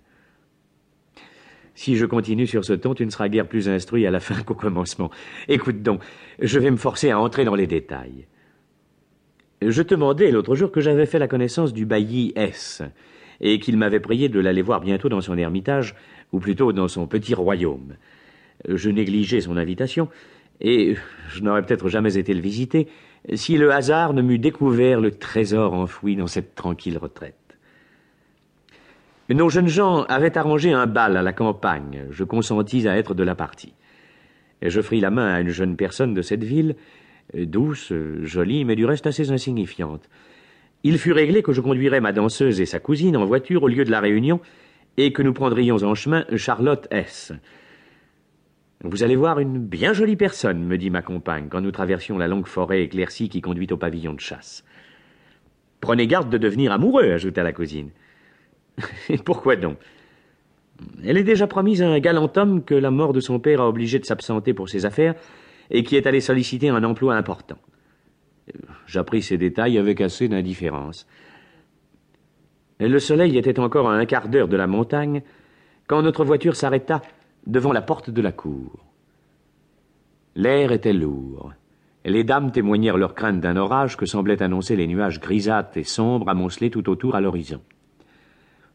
Si 1.74 1.96
je 1.96 2.06
continue 2.06 2.46
sur 2.46 2.64
ce 2.64 2.74
ton, 2.74 2.94
tu 2.94 3.04
ne 3.04 3.10
seras 3.10 3.28
guère 3.28 3.48
plus 3.48 3.68
instruit 3.68 4.06
à 4.06 4.10
la 4.10 4.20
fin 4.20 4.42
qu'au 4.42 4.54
commencement. 4.54 5.10
Écoute 5.48 5.82
donc, 5.82 6.02
je 6.38 6.58
vais 6.58 6.70
me 6.70 6.76
forcer 6.76 7.10
à 7.10 7.18
entrer 7.18 7.44
dans 7.44 7.54
les 7.54 7.66
détails. 7.66 8.26
Je 9.62 9.82
te 9.82 9.94
demandais 9.94 10.30
l'autre 10.30 10.54
jour 10.54 10.70
que 10.70 10.80
j'avais 10.80 11.06
fait 11.06 11.18
la 11.18 11.28
connaissance 11.28 11.72
du 11.72 11.86
bailli 11.86 12.32
S, 12.36 12.82
et 13.40 13.58
qu'il 13.58 13.76
m'avait 13.76 14.00
prié 14.00 14.28
de 14.28 14.40
l'aller 14.40 14.62
voir 14.62 14.80
bientôt 14.80 15.08
dans 15.08 15.20
son 15.20 15.38
ermitage, 15.38 15.94
ou 16.32 16.40
plutôt 16.40 16.72
dans 16.72 16.88
son 16.88 17.06
petit 17.06 17.34
royaume. 17.34 17.96
Je 18.68 18.90
négligeais 18.90 19.40
son 19.40 19.56
invitation, 19.56 20.08
et 20.60 20.96
je 21.28 21.42
n'aurais 21.42 21.64
peut-être 21.64 21.88
jamais 21.88 22.16
été 22.16 22.34
le 22.34 22.40
visiter, 22.40 22.88
si 23.34 23.56
le 23.56 23.72
hasard 23.72 24.14
ne 24.14 24.22
m'eût 24.22 24.38
découvert 24.38 25.00
le 25.00 25.12
trésor 25.12 25.74
enfoui 25.74 26.16
dans 26.16 26.26
cette 26.26 26.54
tranquille 26.54 26.98
retraite. 26.98 27.36
Nos 29.28 29.48
jeunes 29.48 29.68
gens 29.68 30.02
avaient 30.04 30.36
arrangé 30.36 30.72
un 30.72 30.86
bal 30.86 31.16
à 31.16 31.22
la 31.22 31.32
campagne. 31.32 32.06
Je 32.10 32.24
consentis 32.24 32.86
à 32.86 32.96
être 32.98 33.14
de 33.14 33.22
la 33.22 33.34
partie. 33.34 33.72
Et 34.60 34.68
j'offris 34.68 35.00
la 35.00 35.10
main 35.10 35.32
à 35.32 35.40
une 35.40 35.48
jeune 35.48 35.76
personne 35.76 36.12
de 36.12 36.22
cette 36.22 36.44
ville, 36.44 36.76
douce, 37.34 37.92
jolie, 38.22 38.64
mais 38.64 38.76
du 38.76 38.84
reste 38.84 39.06
assez 39.06 39.30
insignifiante. 39.30 40.08
Il 40.84 40.98
fut 40.98 41.12
réglé 41.12 41.42
que 41.42 41.52
je 41.52 41.60
conduirais 41.60 42.00
ma 42.00 42.12
danseuse 42.12 42.60
et 42.60 42.66
sa 42.66 42.80
cousine 42.80 43.16
en 43.16 43.24
voiture 43.24 43.62
au 43.62 43.68
lieu 43.68 43.84
de 43.84 43.90
la 43.90 44.00
réunion 44.00 44.40
et 44.96 45.12
que 45.12 45.22
nous 45.22 45.32
prendrions 45.32 45.76
en 45.82 45.94
chemin 45.94 46.24
Charlotte 46.36 46.86
S. 46.90 47.32
Vous 48.84 49.04
allez 49.04 49.14
voir 49.14 49.38
une 49.38 49.58
bien 49.58 49.92
jolie 49.92 50.16
personne, 50.16 50.64
me 50.64 50.76
dit 50.76 50.90
ma 50.90 51.02
compagne, 51.02 51.48
quand 51.48 51.60
nous 51.60 51.70
traversions 51.70 52.18
la 52.18 52.26
longue 52.26 52.46
forêt 52.46 52.82
éclaircie 52.82 53.28
qui 53.28 53.40
conduit 53.40 53.68
au 53.70 53.76
pavillon 53.76 54.12
de 54.12 54.20
chasse. 54.20 54.64
Prenez 55.80 56.08
garde 56.08 56.30
de 56.30 56.38
devenir 56.38 56.72
amoureux, 56.72 57.12
ajouta 57.12 57.44
la 57.44 57.52
cousine. 57.52 57.90
Et 59.08 59.18
pourquoi 59.24 59.54
donc? 59.54 59.78
Elle 61.04 61.16
est 61.16 61.24
déjà 61.24 61.46
promise 61.46 61.80
à 61.80 61.88
un 61.88 62.00
galant 62.00 62.32
homme 62.36 62.64
que 62.64 62.74
la 62.74 62.90
mort 62.90 63.12
de 63.12 63.20
son 63.20 63.38
père 63.38 63.60
a 63.60 63.68
obligé 63.68 64.00
de 64.00 64.04
s'absenter 64.04 64.52
pour 64.52 64.68
ses 64.68 64.84
affaires 64.84 65.14
et 65.70 65.84
qui 65.84 65.96
est 65.96 66.06
allé 66.08 66.20
solliciter 66.20 66.68
un 66.68 66.82
emploi 66.82 67.14
important. 67.14 67.58
J'appris 68.86 69.22
ces 69.22 69.38
détails 69.38 69.78
avec 69.78 70.00
assez 70.00 70.26
d'indifférence. 70.26 71.06
Le 72.80 72.98
soleil 72.98 73.38
était 73.38 73.60
encore 73.60 73.88
à 73.88 73.94
un 73.94 74.06
quart 74.06 74.28
d'heure 74.28 74.48
de 74.48 74.56
la 74.56 74.66
montagne 74.66 75.22
quand 75.86 76.02
notre 76.02 76.24
voiture 76.24 76.56
s'arrêta 76.56 77.00
devant 77.46 77.72
la 77.72 77.82
porte 77.82 78.10
de 78.10 78.22
la 78.22 78.32
cour. 78.32 78.84
L'air 80.34 80.72
était 80.72 80.92
lourd. 80.92 81.52
Les 82.04 82.24
dames 82.24 82.50
témoignèrent 82.50 82.96
leur 82.96 83.14
crainte 83.14 83.40
d'un 83.40 83.56
orage 83.56 83.96
que 83.96 84.06
semblaient 84.06 84.42
annoncer 84.42 84.76
les 84.76 84.86
nuages 84.86 85.20
grisâtres 85.20 85.76
et 85.76 85.84
sombres 85.84 86.28
amoncelés 86.28 86.70
tout 86.70 86.88
autour 86.88 87.14
à 87.14 87.20
l'horizon. 87.20 87.60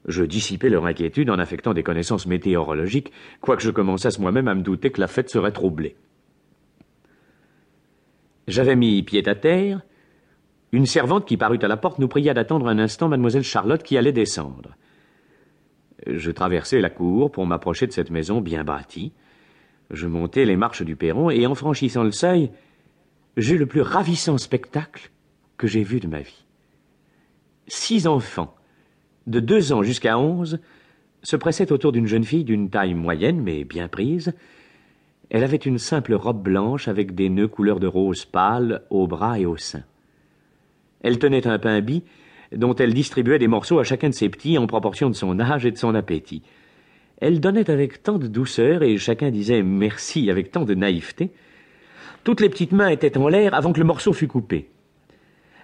Je 0.05 0.23
dissipais 0.23 0.69
leur 0.69 0.85
inquiétude 0.85 1.29
en 1.29 1.39
affectant 1.39 1.73
des 1.73 1.83
connaissances 1.83 2.27
météorologiques, 2.27 3.11
quoique 3.41 3.63
je 3.63 3.71
commençasse 3.71 4.19
moi-même 4.19 4.47
à 4.47 4.55
me 4.55 4.61
douter 4.61 4.91
que 4.91 5.01
la 5.01 5.07
fête 5.07 5.29
serait 5.29 5.51
troublée. 5.51 5.97
J'avais 8.47 8.77
mis 8.77 9.03
pied 9.03 9.27
à 9.27 9.35
terre. 9.35 9.81
Une 10.71 10.85
servante 10.85 11.27
qui 11.27 11.35
parut 11.35 11.59
à 11.61 11.67
la 11.67 11.75
porte 11.75 11.99
nous 11.99 12.07
pria 12.07 12.33
d'attendre 12.33 12.67
un 12.67 12.79
instant 12.79 13.09
mademoiselle 13.09 13.43
Charlotte 13.43 13.83
qui 13.83 13.97
allait 13.97 14.13
descendre. 14.13 14.75
Je 16.09 16.31
traversai 16.31 16.79
la 16.79 16.89
cour 16.89 17.31
pour 17.31 17.45
m'approcher 17.45 17.85
de 17.85 17.91
cette 17.91 18.11
maison 18.11 18.39
bien 18.39 18.63
bâtie. 18.63 19.11
Je 19.91 20.07
montai 20.07 20.45
les 20.45 20.55
marches 20.55 20.83
du 20.83 20.95
perron 20.95 21.29
et 21.29 21.45
en 21.45 21.55
franchissant 21.55 22.03
le 22.03 22.11
seuil, 22.11 22.51
j'eus 23.35 23.57
le 23.57 23.65
plus 23.65 23.81
ravissant 23.81 24.37
spectacle 24.37 25.11
que 25.57 25.67
j'ai 25.67 25.83
vu 25.83 25.99
de 25.99 26.07
ma 26.07 26.21
vie. 26.21 26.45
Six 27.67 28.07
enfants, 28.07 28.55
de 29.27 29.39
deux 29.39 29.73
ans 29.73 29.83
jusqu'à 29.83 30.17
onze, 30.17 30.59
se 31.23 31.35
pressaient 31.35 31.71
autour 31.71 31.91
d'une 31.91 32.07
jeune 32.07 32.23
fille 32.23 32.45
d'une 32.45 32.69
taille 32.69 32.93
moyenne 32.93 33.41
mais 33.41 33.65
bien 33.65 33.87
prise. 33.87 34.33
Elle 35.29 35.43
avait 35.43 35.57
une 35.57 35.77
simple 35.77 36.13
robe 36.13 36.41
blanche 36.41 36.87
avec 36.87 37.15
des 37.15 37.29
nœuds 37.29 37.49
couleur 37.49 37.79
de 37.81 37.87
rose 37.87 38.23
pâle 38.23 38.83
aux 38.89 39.07
bras 39.07 39.39
et 39.39 39.45
aux 39.45 39.57
seins. 39.57 39.83
Elle 41.01 41.19
tenait 41.19 41.47
un 41.47 41.59
pain 41.59 41.81
bis 41.81 42.03
dont 42.55 42.75
elle 42.75 42.93
distribuait 42.93 43.39
des 43.39 43.47
morceaux 43.47 43.79
à 43.79 43.83
chacun 43.83 44.09
de 44.09 44.13
ses 44.13 44.29
petits 44.29 44.57
en 44.57 44.67
proportion 44.67 45.09
de 45.09 45.15
son 45.15 45.39
âge 45.39 45.65
et 45.65 45.71
de 45.71 45.77
son 45.77 45.95
appétit. 45.95 46.43
Elle 47.19 47.39
donnait 47.39 47.69
avec 47.69 48.03
tant 48.03 48.17
de 48.17 48.27
douceur 48.27 48.83
et 48.83 48.97
chacun 48.97 49.31
disait 49.31 49.63
merci 49.63 50.29
avec 50.29 50.51
tant 50.51 50.65
de 50.65 50.75
naïveté. 50.75 51.31
Toutes 52.23 52.41
les 52.41 52.49
petites 52.49 52.71
mains 52.71 52.89
étaient 52.89 53.17
en 53.17 53.27
l'air 53.27 53.53
avant 53.53 53.73
que 53.73 53.79
le 53.79 53.85
morceau 53.85 54.13
fût 54.13 54.27
coupé. 54.27 54.69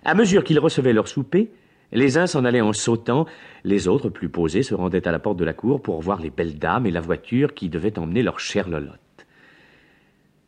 À 0.04 0.16
mesure 0.16 0.44
qu'ils 0.44 0.60
recevaient 0.60 0.94
leur 0.94 1.08
souper, 1.08 1.52
les 1.92 2.18
uns 2.18 2.26
s'en 2.26 2.44
allaient 2.44 2.62
en 2.62 2.74
sautant, 2.74 3.28
les 3.64 3.88
autres, 3.88 4.10
plus 4.10 4.30
posés, 4.30 4.64
se 4.64 4.74
rendaient 4.74 5.08
à 5.08 5.12
la 5.12 5.20
porte 5.20 5.38
de 5.38 5.46
la 5.46 5.54
cour 5.54 5.82
pour 5.82 6.02
voir 6.02 6.20
les 6.20 6.32
belles 6.32 6.58
dames 6.58 6.88
et 6.88 6.92
la 6.92 7.02
voiture 7.02 7.54
qui 7.54 7.70
devait 7.70 8.00
emmener 8.00 8.24
leur 8.24 8.40
chère 8.40 8.68
Lolotte. 8.68 9.00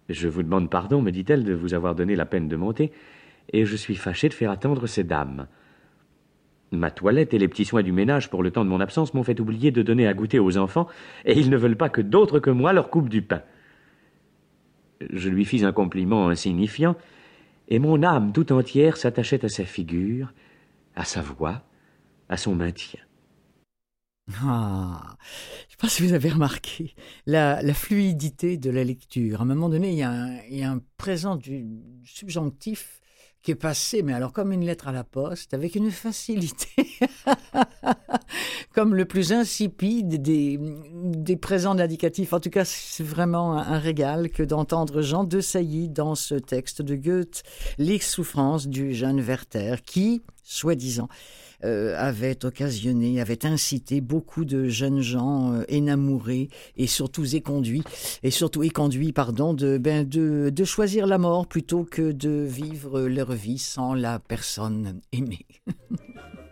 Je 0.10 0.28
vous 0.28 0.44
demande 0.44 0.70
pardon, 0.70 1.02
me 1.02 1.12
dit-elle, 1.12 1.44
de 1.44 1.54
vous 1.54 1.74
avoir 1.76 1.94
donné 1.94 2.16
la 2.16 2.26
peine 2.26 2.48
de 2.48 2.56
monter, 2.56 2.92
et 3.54 3.66
je 3.66 3.76
suis 3.76 3.96
fâché 3.96 4.28
de 4.28 4.34
faire 4.34 4.52
attendre 4.52 4.88
ces 4.88 5.04
dames. 5.04 5.48
Ma 6.72 6.92
toilette 6.92 7.34
et 7.34 7.38
les 7.38 7.48
petits 7.48 7.66
soins 7.66 7.84
du 7.84 7.92
ménage 7.92 8.30
pour 8.30 8.44
le 8.44 8.52
temps 8.52 8.66
de 8.66 8.70
mon 8.70 8.82
absence 8.82 9.14
m'ont 9.14 9.24
fait 9.24 9.40
oublier 9.40 9.72
de 9.72 9.82
donner 9.82 10.08
à 10.08 10.14
goûter 10.14 10.40
aux 10.40 10.58
enfants, 10.58 10.88
et 11.24 11.38
ils 11.38 11.50
ne 11.50 11.58
veulent 11.58 11.78
pas 11.78 11.90
que 11.90 12.02
d'autres 12.02 12.40
que 12.40 12.50
moi 12.50 12.74
leur 12.74 12.90
coupent 12.90 13.10
du 13.10 13.22
pain. 13.22 13.42
Je 15.02 15.30
lui 15.30 15.46
fis 15.46 15.64
un 15.64 15.72
compliment 15.72 16.30
insignifiant, 16.30 16.96
et 17.68 17.80
mon 17.80 18.04
âme 18.04 18.32
tout 18.34 18.52
entière 18.52 18.98
s'attachait 18.98 19.46
à 19.46 19.50
sa 19.50 19.66
figure, 19.66 20.34
à 20.96 21.06
sa 21.06 21.22
voix, 21.22 21.62
à 22.30 22.38
son 22.38 22.56
maintien. 22.56 23.00
Ah, 24.42 25.18
je 25.70 25.76
pas 25.76 25.88
si 25.88 26.02
vous 26.02 26.14
avez 26.14 26.30
remarqué 26.30 26.96
la, 27.28 27.62
fluidité 27.74 28.58
de 28.58 28.72
la 28.72 28.84
lecture. 28.84 29.42
À 29.42 29.44
un 29.44 29.48
moment 29.48 29.70
donné, 29.70 30.02
un, 30.04 30.40
il 30.50 30.58
y 30.58 30.64
a 30.64 30.72
un 30.72 30.82
présent 30.98 31.36
du 31.36 31.68
subjonctif 32.06 33.02
qui 33.46 33.52
est 33.52 33.56
passé, 33.56 34.02
mais 34.02 34.14
alors 34.14 34.34
comme 34.34 34.52
une 34.52 34.66
lettre 34.66 34.88
à 34.88 34.92
la 34.92 35.04
poste, 35.04 35.54
avec 35.54 35.76
une 35.76 35.92
facilité, 35.92 36.88
comme 38.74 38.96
le 38.96 39.06
plus 39.06 39.34
insipide 39.34 40.20
des, 40.20 40.60
des 40.60 41.38
présents 41.38 41.76
d'indicatifs. 41.76 42.34
En 42.34 42.40
tout 42.40 42.50
cas, 42.50 42.66
c'est 42.66 43.04
vraiment 43.04 43.54
un, 43.54 43.78
régal 43.78 44.32
que 44.32 44.42
d'entendre 44.42 45.04
Jean 45.04 45.26
de 45.26 45.42
Sailly 45.42 45.90
dans 45.90 46.16
ce 46.16 46.34
texte 46.34 46.82
de 46.82 46.96
Goethe, 46.96 47.44
Les 47.78 48.00
souffrances 48.00 48.68
du 48.68 48.96
jeune 48.96 49.22
Werther, 49.22 49.76
qui, 49.86 50.24
soi-disant, 50.42 51.08
euh, 51.66 51.96
avait 51.98 52.46
occasionné, 52.46 53.20
avait 53.20 53.46
incité 53.46 54.00
beaucoup 54.00 54.46
de 54.46 54.70
jeunes 54.70 55.02
gens 55.02 55.54
euh, 55.54 55.64
énamourés 55.68 56.50
et 56.78 56.88
surtout 56.88 57.36
éconduits, 57.36 57.84
et 58.24 58.32
surtout 58.32 58.64
éconduits, 58.64 59.12
pardon, 59.14 59.54
de, 59.54 59.78
ben, 59.78 60.08
de, 60.08 60.52
de 60.54 60.64
choisir 60.64 61.08
la 61.08 61.18
mort 61.18 61.48
plutôt 61.48 61.84
que 61.84 62.12
de 62.12 62.46
vivre 62.48 63.02
leur 63.02 63.32
vie 63.32 63.58
sans 63.58 63.94
la 63.94 64.20
personne 64.20 65.02
aimée. 65.12 65.46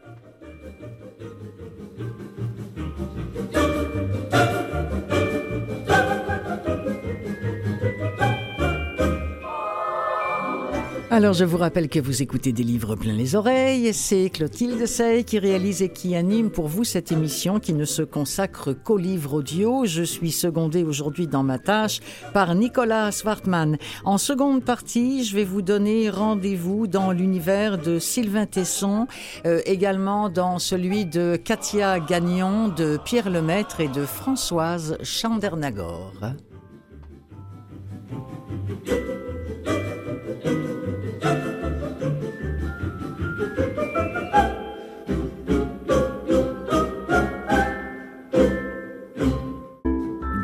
Alors, 11.16 11.34
je 11.34 11.46
vous 11.46 11.58
rappelle 11.58 11.90
que 11.90 12.00
vous 12.00 12.24
écoutez 12.24 12.54
des 12.54 12.64
livres 12.64 12.96
plein 12.96 13.14
les 13.14 13.36
oreilles. 13.36 13.94
C'est 13.94 14.32
Clotilde 14.32 14.84
Sey 14.88 15.24
qui 15.24 15.38
réalise 15.38 15.84
et 15.84 15.90
qui 15.90 16.16
anime 16.16 16.50
pour 16.50 16.68
vous 16.68 16.84
cette 16.84 17.12
émission 17.12 17.60
qui 17.60 17.74
ne 17.74 17.86
se 17.86 18.02
consacre 18.02 18.74
qu'aux 18.74 18.98
livres 18.98 19.36
audio. 19.36 19.86
Je 19.86 20.02
suis 20.02 20.32
secondée 20.32 20.84
aujourd'hui 20.84 21.28
dans 21.28 21.44
ma 21.44 21.60
tâche 21.60 22.00
par 22.34 22.56
Nicolas 22.56 23.12
Swartman. 23.12 23.78
En 24.06 24.18
seconde 24.18 24.66
partie, 24.66 25.24
je 25.24 25.36
vais 25.36 25.44
vous 25.44 25.62
donner 25.62 26.10
rendez-vous 26.10 26.88
dans 26.88 27.12
l'univers 27.12 27.78
de 27.78 28.00
Sylvain 28.00 28.48
Tesson, 28.48 29.06
euh, 29.46 29.62
également 29.68 30.30
dans 30.30 30.58
celui 30.58 31.06
de 31.06 31.36
Katia 31.36 32.00
Gagnon, 32.00 32.70
de 32.70 32.98
Pierre 33.06 33.30
Lemaître 33.30 33.82
et 33.82 33.88
de 33.88 34.04
Françoise 34.04 34.98
Chandernagor. 35.04 36.12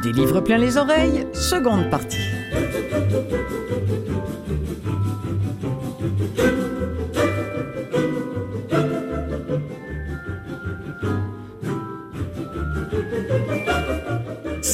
Livre 0.06 0.42
plein 0.42 0.58
les 0.58 0.78
oreilles, 0.78 1.28
seconde 1.34 1.90
partie. 1.90 2.18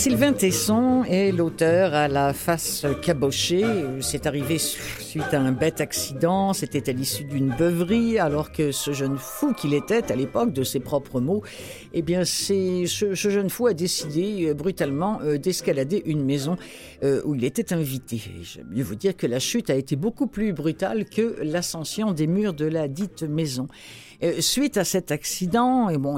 Sylvain 0.05 0.33
Tesson 0.33 1.03
est 1.05 1.31
l'auteur 1.31 1.95
à 1.95 2.07
la 2.07 2.31
face 2.31 2.85
cabochée. 3.01 3.65
C'est 4.01 4.27
arrivé 4.27 4.59
suite 4.59 5.33
à 5.33 5.41
un 5.41 5.51
bête 5.51 5.81
accident. 5.81 6.53
C'était 6.53 6.91
à 6.91 6.93
l'issue 6.93 7.23
d'une 7.23 7.49
beuverie, 7.57 8.19
alors 8.19 8.51
que 8.51 8.71
ce 8.71 8.93
jeune 8.93 9.17
fou 9.17 9.53
qu'il 9.53 9.73
était 9.73 10.11
à 10.11 10.15
l'époque, 10.15 10.53
de 10.53 10.63
ses 10.63 10.79
propres 10.79 11.21
mots, 11.21 11.41
eh 11.91 12.03
bien, 12.03 12.23
c'est 12.23 12.85
ce, 12.85 13.15
jeune 13.15 13.49
fou 13.49 13.65
a 13.65 13.73
décidé 13.73 14.49
euh, 14.49 14.53
brutalement 14.53 15.21
euh, 15.23 15.39
d'escalader 15.39 16.03
une 16.05 16.23
maison 16.23 16.55
euh, 17.03 17.23
où 17.25 17.33
il 17.33 17.43
était 17.43 17.73
invité. 17.73 18.21
Je 18.43 18.59
mieux 18.61 18.83
vous 18.83 18.93
dire 18.93 19.17
que 19.17 19.25
la 19.25 19.39
chute 19.39 19.71
a 19.71 19.75
été 19.75 19.95
beaucoup 19.95 20.27
plus 20.27 20.53
brutale 20.53 21.05
que 21.05 21.37
l'ascension 21.41 22.11
des 22.11 22.27
murs 22.27 22.53
de 22.53 22.65
la 22.65 22.87
dite 22.87 23.23
maison. 23.23 23.67
Euh, 24.25 24.41
suite 24.41 24.77
à 24.77 24.83
cet 24.83 25.11
accident, 25.11 25.89
et 25.89 25.97
bon, 25.97 26.15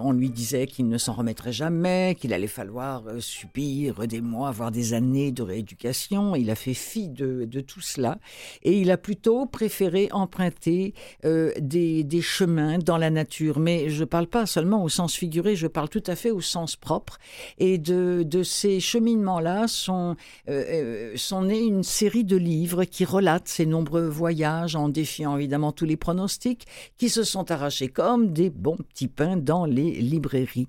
on 0.00 0.12
lui 0.12 0.30
disait 0.30 0.66
qu'il 0.66 0.88
ne 0.88 0.96
s'en 0.96 1.12
remettrait 1.12 1.52
jamais, 1.52 2.16
qu'il 2.20 2.32
allait 2.32 2.46
falloir 2.46 3.02
euh, 3.08 3.20
subir 3.20 4.06
des 4.06 4.20
mois, 4.20 4.52
voire 4.52 4.70
des 4.70 4.94
années 4.94 5.32
de 5.32 5.42
rééducation. 5.42 6.36
Il 6.36 6.50
a 6.50 6.54
fait 6.54 6.74
fi 6.74 7.08
de, 7.08 7.44
tout 7.60 7.80
cela 7.80 8.18
et 8.62 8.78
il 8.78 8.90
a 8.90 8.96
plutôt 8.96 9.46
préféré 9.46 10.08
emprunter 10.12 10.94
euh, 11.24 11.52
des, 11.58 12.06
chemins 12.20 12.78
dans 12.78 12.98
la 12.98 13.10
nature. 13.10 13.58
Mais 13.58 13.88
je 13.88 14.00
ne 14.00 14.04
parle 14.04 14.28
pas 14.28 14.46
seulement 14.46 14.84
au 14.84 14.88
sens 14.88 15.14
figuré, 15.14 15.56
je 15.56 15.66
parle 15.66 15.88
tout 15.88 16.04
à 16.06 16.14
fait 16.14 16.30
au 16.30 16.40
sens 16.40 16.76
propre. 16.76 17.18
Et 17.58 17.78
de, 17.78 18.42
ces 18.44 18.78
cheminements-là 18.78 19.66
sont, 19.66 20.16
sont 21.16 21.42
nés 21.42 21.62
une 21.62 21.82
série 21.82 22.24
de 22.24 22.36
livres 22.36 22.84
qui 22.84 23.04
relatent 23.04 23.48
ces 23.48 23.66
nombreux 23.66 24.06
voyages 24.06 24.76
en 24.76 24.88
défiant 24.88 25.36
évidemment 25.36 25.72
tous 25.72 25.84
les 25.84 25.96
pronostics, 25.96 26.66
qui 26.98 27.08
se 27.08 27.24
arrachés 27.40 27.88
comme 27.88 28.32
des 28.32 28.50
bons 28.50 28.76
petits 28.76 29.08
pains 29.08 29.36
dans 29.36 29.64
les 29.64 29.92
librairies. 29.92 30.68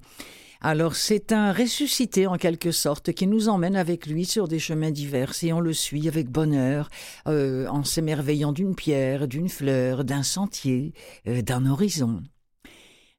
Alors 0.65 0.95
c'est 0.95 1.33
un 1.33 1.51
ressuscité 1.51 2.25
en 2.25 2.37
quelque 2.37 2.71
sorte 2.71 3.11
qui 3.11 3.27
nous 3.27 3.49
emmène 3.49 3.75
avec 3.75 4.07
lui 4.07 4.23
sur 4.23 4.47
des 4.47 4.59
chemins 4.59 4.91
divers 4.91 5.33
et 5.43 5.51
on 5.51 5.59
le 5.59 5.73
suit 5.73 6.07
avec 6.07 6.29
bonheur 6.29 6.89
euh, 7.27 7.67
en 7.67 7.83
s'émerveillant 7.83 8.53
d'une 8.53 8.73
pierre, 8.73 9.27
d'une 9.27 9.49
fleur, 9.49 10.05
d'un 10.05 10.23
sentier, 10.23 10.93
euh, 11.27 11.41
d'un 11.41 11.65
horizon. 11.65 12.23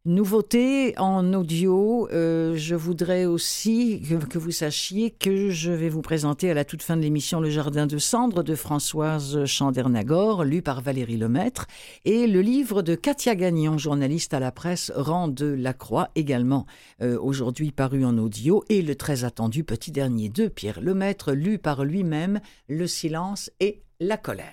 Nouveauté 0.07 0.93
en 0.99 1.33
audio, 1.33 2.11
euh, 2.13 2.55
je 2.57 2.75
voudrais 2.75 3.25
aussi 3.25 4.03
que, 4.29 4.37
vous 4.37 4.51
sachiez 4.51 5.11
que 5.11 5.49
je 5.49 5.73
vais 5.73 5.89
vous 5.89 6.03
présenter 6.03 6.51
à 6.51 6.55
la 6.55 6.67
toute 6.67 6.83
fin 6.83 6.99
de 6.99 7.01
l'émission 7.01 7.41
Le 7.41 7.49
Jardin 7.49 7.87
de 7.87 7.97
Cendres 7.97 8.43
de 8.43 8.55
Françoise 8.55 9.47
Chandernagor, 9.47 10.45
lu 10.45 10.61
par 10.61 10.83
Valérie 10.83 11.17
Lemaître, 11.17 11.67
et 12.05 12.27
le 12.27 12.43
livre 12.43 12.83
de 12.83 12.95
Katia 12.95 13.35
Gagnon, 13.35 13.79
journaliste 13.79 14.35
à 14.35 14.41
la 14.41 14.53
presse, 14.53 14.93
Rang 14.95 15.29
de 15.29 15.47
la 15.47 15.73
Croix, 15.73 16.11
également 16.17 16.67
euh, 17.01 17.19
aujourd'hui 17.19 17.73
paru 17.73 18.05
en 18.05 18.19
audio, 18.19 18.63
et 18.69 18.83
le 18.83 18.97
très 18.97 19.25
attendu 19.25 19.65
Petit 19.65 19.91
Dernier 19.91 20.29
de 20.29 20.49
Pierre 20.49 20.83
Lemaître, 20.83 21.33
lu 21.33 21.57
par 21.57 21.83
lui-même, 21.83 22.41
Le 22.69 22.87
silence 22.87 23.51
et 23.59 23.81
la 24.01 24.19
colère. 24.19 24.53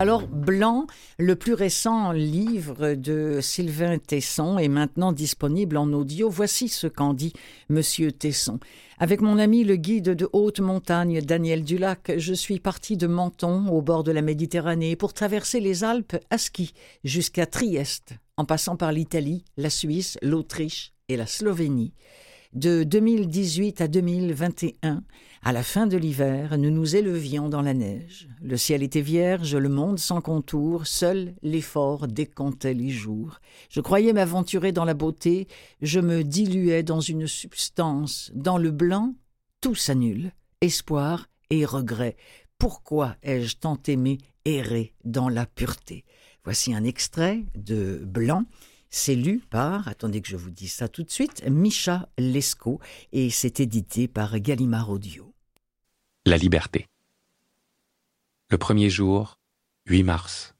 Alors, 0.00 0.26
Blanc, 0.26 0.88
le 1.18 1.36
plus 1.36 1.54
récent 1.54 2.10
livre 2.10 2.94
de 2.94 3.38
Sylvain 3.40 3.98
Tesson, 3.98 4.58
est 4.58 4.68
maintenant 4.68 5.12
disponible 5.12 5.76
en 5.76 5.92
audio. 5.92 6.28
Voici 6.28 6.68
ce 6.68 6.88
qu'en 6.88 7.14
dit 7.14 7.32
Monsieur 7.68 8.10
Tesson. 8.10 8.58
Avec 8.98 9.20
mon 9.20 9.38
ami 9.38 9.62
le 9.62 9.76
guide 9.76 10.10
de 10.10 10.28
haute 10.32 10.58
montagne 10.58 11.20
Daniel 11.20 11.62
Dulac, 11.62 12.12
je 12.16 12.34
suis 12.34 12.58
parti 12.58 12.96
de 12.96 13.06
Menton, 13.06 13.68
au 13.68 13.82
bord 13.82 14.02
de 14.02 14.10
la 14.10 14.20
Méditerranée, 14.20 14.96
pour 14.96 15.14
traverser 15.14 15.60
les 15.60 15.84
Alpes 15.84 16.16
à 16.28 16.38
ski 16.38 16.72
jusqu'à 17.04 17.46
Trieste, 17.46 18.14
en 18.36 18.44
passant 18.44 18.76
par 18.76 18.90
l'Italie, 18.90 19.44
la 19.56 19.70
Suisse, 19.70 20.18
l'Autriche 20.22 20.92
et 21.08 21.16
la 21.16 21.26
Slovénie. 21.26 21.94
De 22.52 22.84
2018 22.84 23.80
à 23.80 23.88
2021, 23.88 25.02
à 25.46 25.52
la 25.52 25.62
fin 25.62 25.86
de 25.86 25.98
l'hiver, 25.98 26.56
nous 26.56 26.70
nous 26.70 26.96
élevions 26.96 27.50
dans 27.50 27.60
la 27.60 27.74
neige. 27.74 28.28
Le 28.40 28.56
ciel 28.56 28.82
était 28.82 29.02
vierge, 29.02 29.54
le 29.54 29.68
monde 29.68 29.98
sans 29.98 30.22
contour, 30.22 30.86
seul 30.86 31.34
l'effort 31.42 32.08
décomptait 32.08 32.72
les 32.72 32.88
jours. 32.88 33.40
Je 33.68 33.82
croyais 33.82 34.14
m'aventurer 34.14 34.72
dans 34.72 34.86
la 34.86 34.94
beauté, 34.94 35.46
je 35.82 36.00
me 36.00 36.24
diluais 36.24 36.82
dans 36.82 37.00
une 37.00 37.26
substance. 37.26 38.32
Dans 38.34 38.56
le 38.56 38.70
blanc, 38.70 39.14
tout 39.60 39.74
s'annule, 39.74 40.32
espoir 40.62 41.28
et 41.50 41.66
regret. 41.66 42.16
Pourquoi 42.56 43.16
ai-je 43.22 43.56
tant 43.56 43.78
aimé 43.86 44.16
errer 44.46 44.94
dans 45.04 45.28
la 45.28 45.44
pureté? 45.44 46.06
Voici 46.42 46.72
un 46.72 46.84
extrait 46.84 47.44
de 47.54 48.02
Blanc. 48.02 48.44
C'est 48.88 49.16
lu 49.16 49.42
par, 49.50 49.88
attendez 49.88 50.22
que 50.22 50.28
je 50.28 50.36
vous 50.36 50.50
dise 50.50 50.72
ça 50.72 50.88
tout 50.88 51.02
de 51.02 51.10
suite, 51.10 51.44
Micha 51.50 52.08
Lescaut 52.16 52.80
et 53.12 53.28
c'est 53.28 53.60
édité 53.60 54.08
par 54.08 54.38
Gallimard 54.38 54.88
Audio. 54.88 55.33
La 56.26 56.38
liberté. 56.38 56.88
Le 58.48 58.56
premier 58.56 58.88
jour, 58.88 59.38
8 59.88 60.04
mars. 60.04 60.54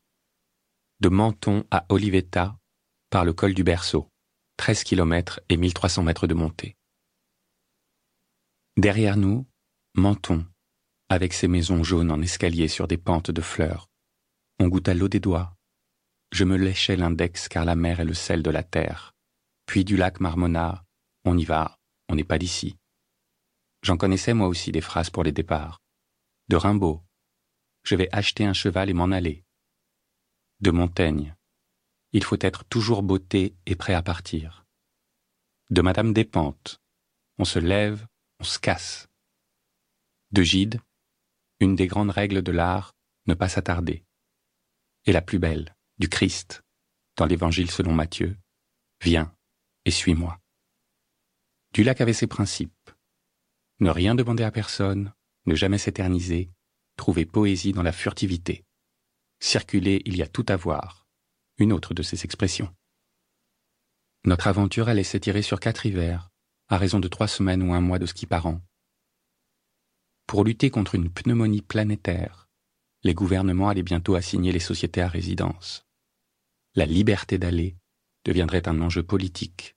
De 1.01 1.09
Menton 1.09 1.65
à 1.71 1.87
Olivetta, 1.89 2.59
par 3.09 3.25
le 3.25 3.33
col 3.33 3.55
du 3.55 3.65
Berceau, 3.65 4.11
13 4.59 4.85
km 4.85 5.41
et 5.49 5.57
1300 5.57 6.03
mètres 6.03 6.27
de 6.27 6.35
montée. 6.35 6.77
Derrière 8.77 9.17
nous, 9.17 9.47
Menton, 9.95 10.45
avec 11.09 11.33
ses 11.33 11.49
maisons 11.49 11.83
jaunes 11.83 12.11
en 12.11 12.21
escalier 12.21 12.69
sur 12.69 12.87
des 12.87 12.99
pentes 12.99 13.31
de 13.31 13.41
fleurs. 13.41 13.89
On 14.61 14.69
goûte 14.69 14.91
à 14.91 14.93
l'eau 14.93 15.09
des 15.09 15.21
doigts. 15.21 15.57
Je 16.31 16.45
me 16.45 16.59
léchais 16.59 16.97
l'index 16.97 17.49
car 17.49 17.65
la 17.65 17.75
mer 17.75 18.01
est 18.01 18.05
le 18.05 18.13
sel 18.13 18.43
de 18.43 18.51
la 18.51 18.65
terre. 18.65 19.15
Puis 19.65 19.87
du 19.87 19.97
lac 19.97 20.21
Marmona, 20.21 20.85
on 21.25 21.39
y 21.39 21.47
va, 21.47 21.79
on 22.11 22.17
n'est 22.17 22.23
pas 22.23 22.37
d'ici. 22.37 22.77
J'en 23.85 23.99
connaissais 23.99 24.33
moi 24.33 24.49
aussi 24.49 24.73
des 24.73 24.81
phrases 24.81 25.11
pour 25.11 25.25
les 25.25 25.33
départs. 25.33 25.83
De 26.49 26.57
Rimbaud, 26.57 27.05
je 27.83 27.97
vais 27.97 28.09
acheter 28.13 28.47
un 28.47 28.55
cheval 28.55 28.89
et 28.89 28.95
m'en 28.95 29.11
aller. 29.11 29.45
De 30.61 30.71
Montaigne, 30.71 31.37
il 32.13 32.25
faut 32.25 32.39
être 32.41 32.65
toujours 32.65 33.03
beauté 33.03 33.55
et 33.67 33.77
prêt 33.77 33.93
à 33.93 34.01
partir. 34.01 34.65
De 35.69 35.83
Madame 35.83 36.15
Despentes, 36.15 36.81
on 37.37 37.45
se 37.45 37.59
lève, 37.59 38.07
on 38.41 38.45
se 38.45 38.59
casse. 38.59 39.07
De 40.31 40.43
Gide, 40.43 40.81
une 41.61 41.77
des 41.77 41.87
grandes 41.87 42.11
règles 42.11 42.41
de 42.41 42.53
l'art, 42.53 42.95
ne 43.27 43.35
pas 43.35 43.51
s'attarder. 43.51 44.03
Et 45.05 45.13
la 45.13 45.21
plus 45.21 45.39
belle, 45.39 45.77
du 45.99 46.09
Christ, 46.09 46.63
dans 47.17 47.27
l'Évangile 47.27 47.71
selon 47.71 47.93
Matthieu, 47.93 48.39
viens 49.03 49.37
et 49.85 49.91
suis-moi. 49.91 50.41
Dulac 51.75 52.01
avait 52.01 52.15
ses 52.15 52.27
principes. 52.27 52.74
Ne 53.81 53.91
rien 53.91 54.15
demander 54.15 54.45
à 54.45 54.51
personne, 54.51 55.13
ne 55.47 55.55
jamais 55.55 55.79
s'éterniser, 55.79 56.51
trouver 56.97 57.27
poésie 57.27 57.73
dans 57.73 57.83
la 57.83 57.93
furtivité. 57.93 58.65
Circuler, 59.41 60.03
il 60.05 60.17
y 60.17 60.23
a 60.23 60.29
tout 60.29 60.47
à 60.49 60.57
voir. 60.57 61.07
Une 61.59 61.73
autre 61.73 61.95
de 61.95 62.03
ses 62.03 62.25
expressions. 62.25 62.75
Notre 64.25 64.47
aventure 64.47 64.89
allait 64.89 65.05
s'étirer 65.05 65.43
sur 65.43 65.61
quatre 65.61 65.87
hivers, 65.87 66.31
à 66.69 66.79
raison 66.79 66.99
de 66.99 67.09
trois 67.09 67.29
semaines 67.29 67.63
ou 67.63 67.75
un 67.75 67.81
mois 67.81 67.99
de 67.99 68.07
ski 68.07 68.27
par 68.27 68.47
an. 68.47 68.61
Pour 70.27 70.45
lutter 70.45 70.71
contre 70.71 70.95
une 70.95 71.13
pneumonie 71.13 71.61
planétaire, 71.61 72.49
les 73.03 73.13
gouvernements 73.13 73.69
allaient 73.69 73.83
bientôt 73.83 74.15
assigner 74.15 74.51
les 74.51 74.61
sociétés 74.61 75.03
à 75.03 75.09
résidence. 75.09 75.85
La 76.75 76.87
liberté 76.87 77.39
d'aller 77.39 77.77
deviendrait 78.25 78.67
un 78.67 78.81
enjeu 78.81 79.03
politique. 79.03 79.77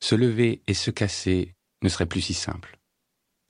Se 0.00 0.16
lever 0.16 0.62
et 0.66 0.74
se 0.74 0.90
casser 0.90 1.54
ne 1.82 1.88
serait 1.88 2.06
plus 2.06 2.22
si 2.22 2.34
simple. 2.34 2.79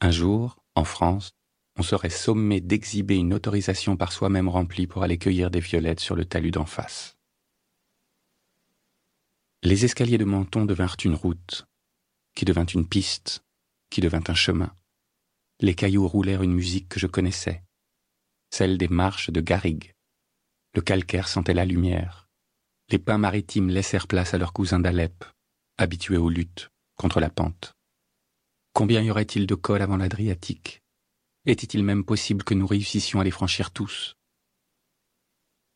Un 0.00 0.10
jour, 0.10 0.62
en 0.74 0.84
France, 0.84 1.32
on 1.76 1.82
serait 1.82 2.10
sommé 2.10 2.60
d'exhiber 2.60 3.16
une 3.16 3.34
autorisation 3.34 3.96
par 3.96 4.12
soi-même 4.12 4.48
remplie 4.48 4.86
pour 4.86 5.02
aller 5.02 5.18
cueillir 5.18 5.50
des 5.50 5.60
violettes 5.60 6.00
sur 6.00 6.16
le 6.16 6.24
talus 6.24 6.50
d'en 6.50 6.64
face. 6.64 7.18
Les 9.62 9.84
escaliers 9.84 10.18
de 10.18 10.24
Menton 10.24 10.64
devinrent 10.64 10.96
une 11.04 11.14
route, 11.14 11.66
qui 12.34 12.46
devint 12.46 12.64
une 12.64 12.88
piste, 12.88 13.44
qui 13.90 14.00
devint 14.00 14.22
un 14.28 14.34
chemin. 14.34 14.74
Les 15.60 15.74
cailloux 15.74 16.08
roulèrent 16.08 16.42
une 16.42 16.54
musique 16.54 16.88
que 16.88 16.98
je 16.98 17.06
connaissais, 17.06 17.62
celle 18.50 18.78
des 18.78 18.88
marches 18.88 19.30
de 19.30 19.42
Garrigue. 19.42 19.92
Le 20.74 20.80
calcaire 20.80 21.28
sentait 21.28 21.54
la 21.54 21.66
lumière. 21.66 22.30
Les 22.88 22.98
pins 22.98 23.18
maritimes 23.18 23.68
laissèrent 23.68 24.08
place 24.08 24.32
à 24.32 24.38
leurs 24.38 24.54
cousins 24.54 24.80
d'Alep, 24.80 25.24
habitués 25.76 26.16
aux 26.16 26.30
luttes 26.30 26.70
contre 26.96 27.20
la 27.20 27.28
pente. 27.28 27.74
Combien 28.72 29.02
y 29.02 29.11
aurait-il 29.11 29.46
de 29.46 29.54
cols 29.54 29.83
avant 29.83 29.96
l'Adriatique? 29.96 30.83
Était-il 31.44 31.83
même 31.83 32.04
possible 32.04 32.44
que 32.44 32.54
nous 32.54 32.66
réussissions 32.66 33.20
à 33.20 33.24
les 33.24 33.30
franchir 33.30 33.72
tous? 33.72 34.16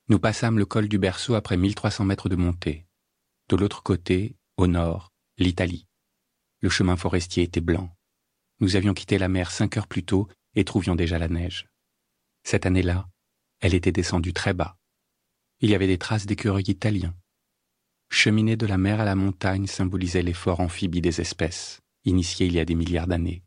Nous 0.09 0.18
passâmes 0.18 0.59
le 0.59 0.66
col 0.66 0.88
du 0.88 0.98
berceau 0.98 1.35
après 1.35 1.57
1300 1.57 2.04
mètres 2.04 2.28
de 2.28 2.37
montée. 2.37 2.87
De 3.48 3.57
l'autre 3.57 3.83
côté, 3.83 4.37
au 4.57 4.66
nord, 4.66 5.12
l'Italie. 5.38 5.87
Le 6.61 6.68
chemin 6.68 6.96
forestier 6.96 7.42
était 7.42 7.61
blanc. 7.61 7.94
Nous 8.61 8.76
avions 8.76 8.94
quitté 8.94 9.18
la 9.18 9.28
mer 9.28 9.50
cinq 9.50 9.76
heures 9.76 9.88
plus 9.88 10.04
tôt 10.04 10.28
et 10.54 10.64
trouvions 10.64 10.94
déjà 10.94 11.18
la 11.18 11.28
neige. 11.28 11.66
Cette 12.44 12.66
année-là, 12.66 13.09
elle 13.61 13.74
était 13.74 13.92
descendue 13.92 14.33
très 14.33 14.54
bas. 14.54 14.76
Il 15.61 15.70
y 15.70 15.74
avait 15.74 15.87
des 15.87 15.98
traces 15.98 16.26
d'écureuils 16.26 16.70
italiens. 16.70 17.16
Cheminer 18.11 18.57
de 18.57 18.66
la 18.66 18.78
mer 18.78 19.00
à 19.00 19.04
la 19.04 19.16
montagne 19.16 19.66
symbolisait 19.66 20.22
l'effort 20.22 20.61
amphibie 20.61 21.00
des 21.00 21.20
espèces, 21.20 21.80
initié 22.04 22.46
il 22.46 22.54
y 22.54 22.60
a 22.60 22.64
des 22.64 22.74
milliards 22.74 23.06
d'années. 23.06 23.43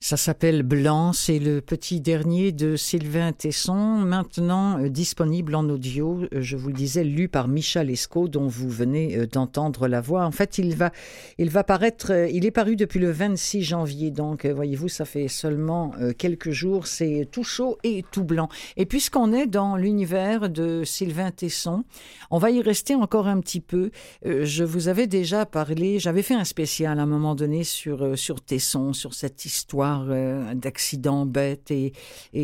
Ça 0.00 0.16
s'appelle 0.16 0.62
Blanc, 0.62 1.12
c'est 1.12 1.40
le 1.40 1.60
petit 1.60 2.00
dernier 2.00 2.52
de 2.52 2.76
Sylvain 2.76 3.32
Tesson, 3.32 3.74
maintenant 3.74 4.78
euh, 4.78 4.88
disponible 4.88 5.56
en 5.56 5.68
audio, 5.68 6.20
euh, 6.32 6.40
je 6.40 6.56
vous 6.56 6.68
le 6.68 6.74
disais, 6.74 7.02
lu 7.02 7.28
par 7.28 7.48
Michel 7.48 7.90
Esco, 7.90 8.28
dont 8.28 8.46
vous 8.46 8.70
venez 8.70 9.16
euh, 9.16 9.26
d'entendre 9.26 9.88
la 9.88 10.00
voix. 10.00 10.24
En 10.24 10.30
fait, 10.30 10.56
il 10.58 10.76
va, 10.76 10.92
il 11.38 11.50
va 11.50 11.64
paraître, 11.64 12.12
il 12.30 12.46
est 12.46 12.52
paru 12.52 12.76
depuis 12.76 13.00
le 13.00 13.10
26 13.10 13.64
janvier, 13.64 14.12
donc 14.12 14.46
voyez-vous, 14.46 14.86
ça 14.86 15.04
fait 15.04 15.26
seulement 15.26 15.92
quelques 16.16 16.52
jours, 16.52 16.86
c'est 16.86 17.26
tout 17.32 17.42
chaud 17.42 17.76
et 17.82 18.04
tout 18.12 18.24
blanc. 18.24 18.48
Et 18.76 18.86
puisqu'on 18.86 19.32
est 19.32 19.48
dans 19.48 19.74
l'univers 19.74 20.48
de 20.48 20.84
Sylvain 20.84 21.32
Tesson, 21.32 21.82
on 22.30 22.38
va 22.38 22.52
y 22.52 22.62
rester 22.62 22.94
encore 22.94 23.26
un 23.26 23.40
petit 23.40 23.60
peu. 23.60 23.90
Je 24.24 24.62
vous 24.62 24.86
avais 24.86 25.08
déjà 25.08 25.44
parlé, 25.44 25.98
j'avais 25.98 26.22
fait 26.22 26.34
un 26.34 26.44
spécial 26.44 27.00
à 27.00 27.02
un 27.02 27.06
moment 27.06 27.34
donné 27.34 27.64
sur, 27.64 28.16
sur 28.16 28.40
Tesson, 28.40 28.92
sur 28.92 29.12
cette 29.12 29.44
histoire 29.44 29.87
euh, 30.08 30.54
d'accidents 30.54 31.26
bêtes 31.26 31.70
et, 31.70 31.92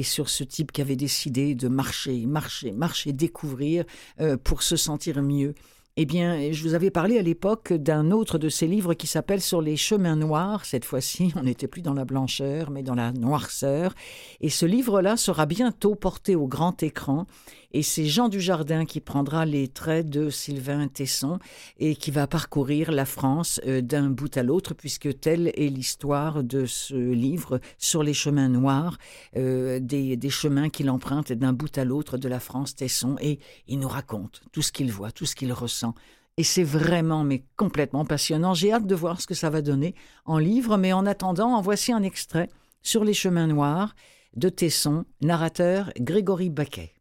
sur 0.03 0.29
ce 0.29 0.45
type 0.45 0.73
qui 0.73 0.81
avait 0.81 0.97
décidé 0.97 1.55
de 1.55 1.69
marcher, 1.69 2.27
marcher, 2.27 2.73
marcher, 2.73 3.13
découvrir 3.13 3.85
euh, 4.21 4.37
pour 4.37 4.63
se 4.63 4.77
sentir 4.77 5.23
mieux. 5.23 5.55
Eh 5.97 6.07
bien, 6.07 6.51
je 6.51 6.61
vous 6.65 6.75
avais 6.75 6.91
parlé 6.91 7.21
à 7.21 7.23
l'époque 7.23 7.73
d'un 7.73 8.11
autre 8.11 8.37
de 8.37 8.49
ces 8.49 8.67
livres 8.67 8.95
qui 8.95 9.07
s'appelle 9.07 9.41
Sur 9.41 9.63
les 9.63 9.77
chemins 9.77 10.17
noirs. 10.17 10.65
Cette 10.65 10.85
fois-ci, 10.85 11.33
on 11.37 11.45
n'était 11.45 11.69
plus 11.69 11.83
dans 11.83 11.95
la 11.95 12.05
blancheur, 12.05 12.71
mais 12.71 12.83
dans 12.83 12.97
la 12.97 13.13
noirceur. 13.13 13.95
Et 14.41 14.49
ce 14.49 14.67
livre-là 14.67 15.17
sera 15.17 15.47
bientôt 15.47 15.95
porté 15.95 16.35
au 16.35 16.49
grand 16.49 16.83
écran. 16.83 17.27
Et 17.75 17.83
c'est 17.83 18.07
Jean 18.07 18.29
Dujardin 18.29 18.85
qui 18.85 19.01
prendra 19.01 19.45
les 19.45 19.67
traits 19.67 20.09
de 20.09 20.31
Sylvain 20.31 20.87
Tesson 20.87 21.41
et 21.81 21.97
qui 21.97 22.13
va 22.13 22.29
parcourir 22.29 22.93
la 22.93 23.05
France 23.05 23.61
euh, 23.67 23.81
d'un 23.81 24.11
bout 24.11 24.35
à 24.37 24.45
l'autre, 24.45 24.75
puisque 24.75 25.19
telle 25.19 25.49
est 25.49 25.69
l'histoire 25.71 26.45
de 26.45 26.67
ce 26.67 26.95
livre 26.95 27.61
sur 27.77 28.05
les 28.05 28.15
chemins 28.15 28.49
noirs, 28.49 28.97
euh, 29.37 29.81
des, 29.81 30.17
des, 30.17 30.31
chemins 30.31 30.69
qu'il 30.69 30.89
emprunte 30.89 31.33
d'un 31.33 31.53
bout 31.53 31.77
à 31.77 31.85
l'autre 31.85 32.17
de 32.17 32.29
la 32.29 32.39
France 32.39 32.77
Tesson. 32.77 33.17
Et 33.21 33.41
il 33.67 33.81
nous 33.81 33.89
raconte 33.89 34.43
tout 34.53 34.63
ce 34.63 34.71
qu'il 34.71 34.93
voit, 34.93 35.11
tout 35.11 35.27
ce 35.27 35.35
qu'il 35.35 35.53
ressent. 35.53 35.97
Et 36.37 36.45
c'est 36.45 36.63
vraiment, 36.63 37.25
mais 37.25 37.43
complètement 37.57 38.05
passionnant. 38.05 38.55
J'ai 38.55 38.73
hâte 38.73 38.87
de 38.87 38.95
voir 38.95 39.21
ce 39.21 39.27
que 39.27 39.35
ça 39.35 39.51
va 39.51 39.63
donner 39.63 39.97
en 40.27 40.39
livre, 40.39 40.77
mais 40.77 40.93
en 40.93 41.07
attendant, 41.07 41.53
en 41.53 41.61
voici 41.61 41.93
un 41.93 42.05
extrait 42.05 42.51
sur 42.83 43.03
les 43.03 43.15
chemins 43.15 43.49
noirs 43.49 43.97
de 44.37 44.49
Tesson, 44.49 45.05
narrateur 45.21 45.91
Grégory 45.99 46.51
Baquet. 46.51 46.94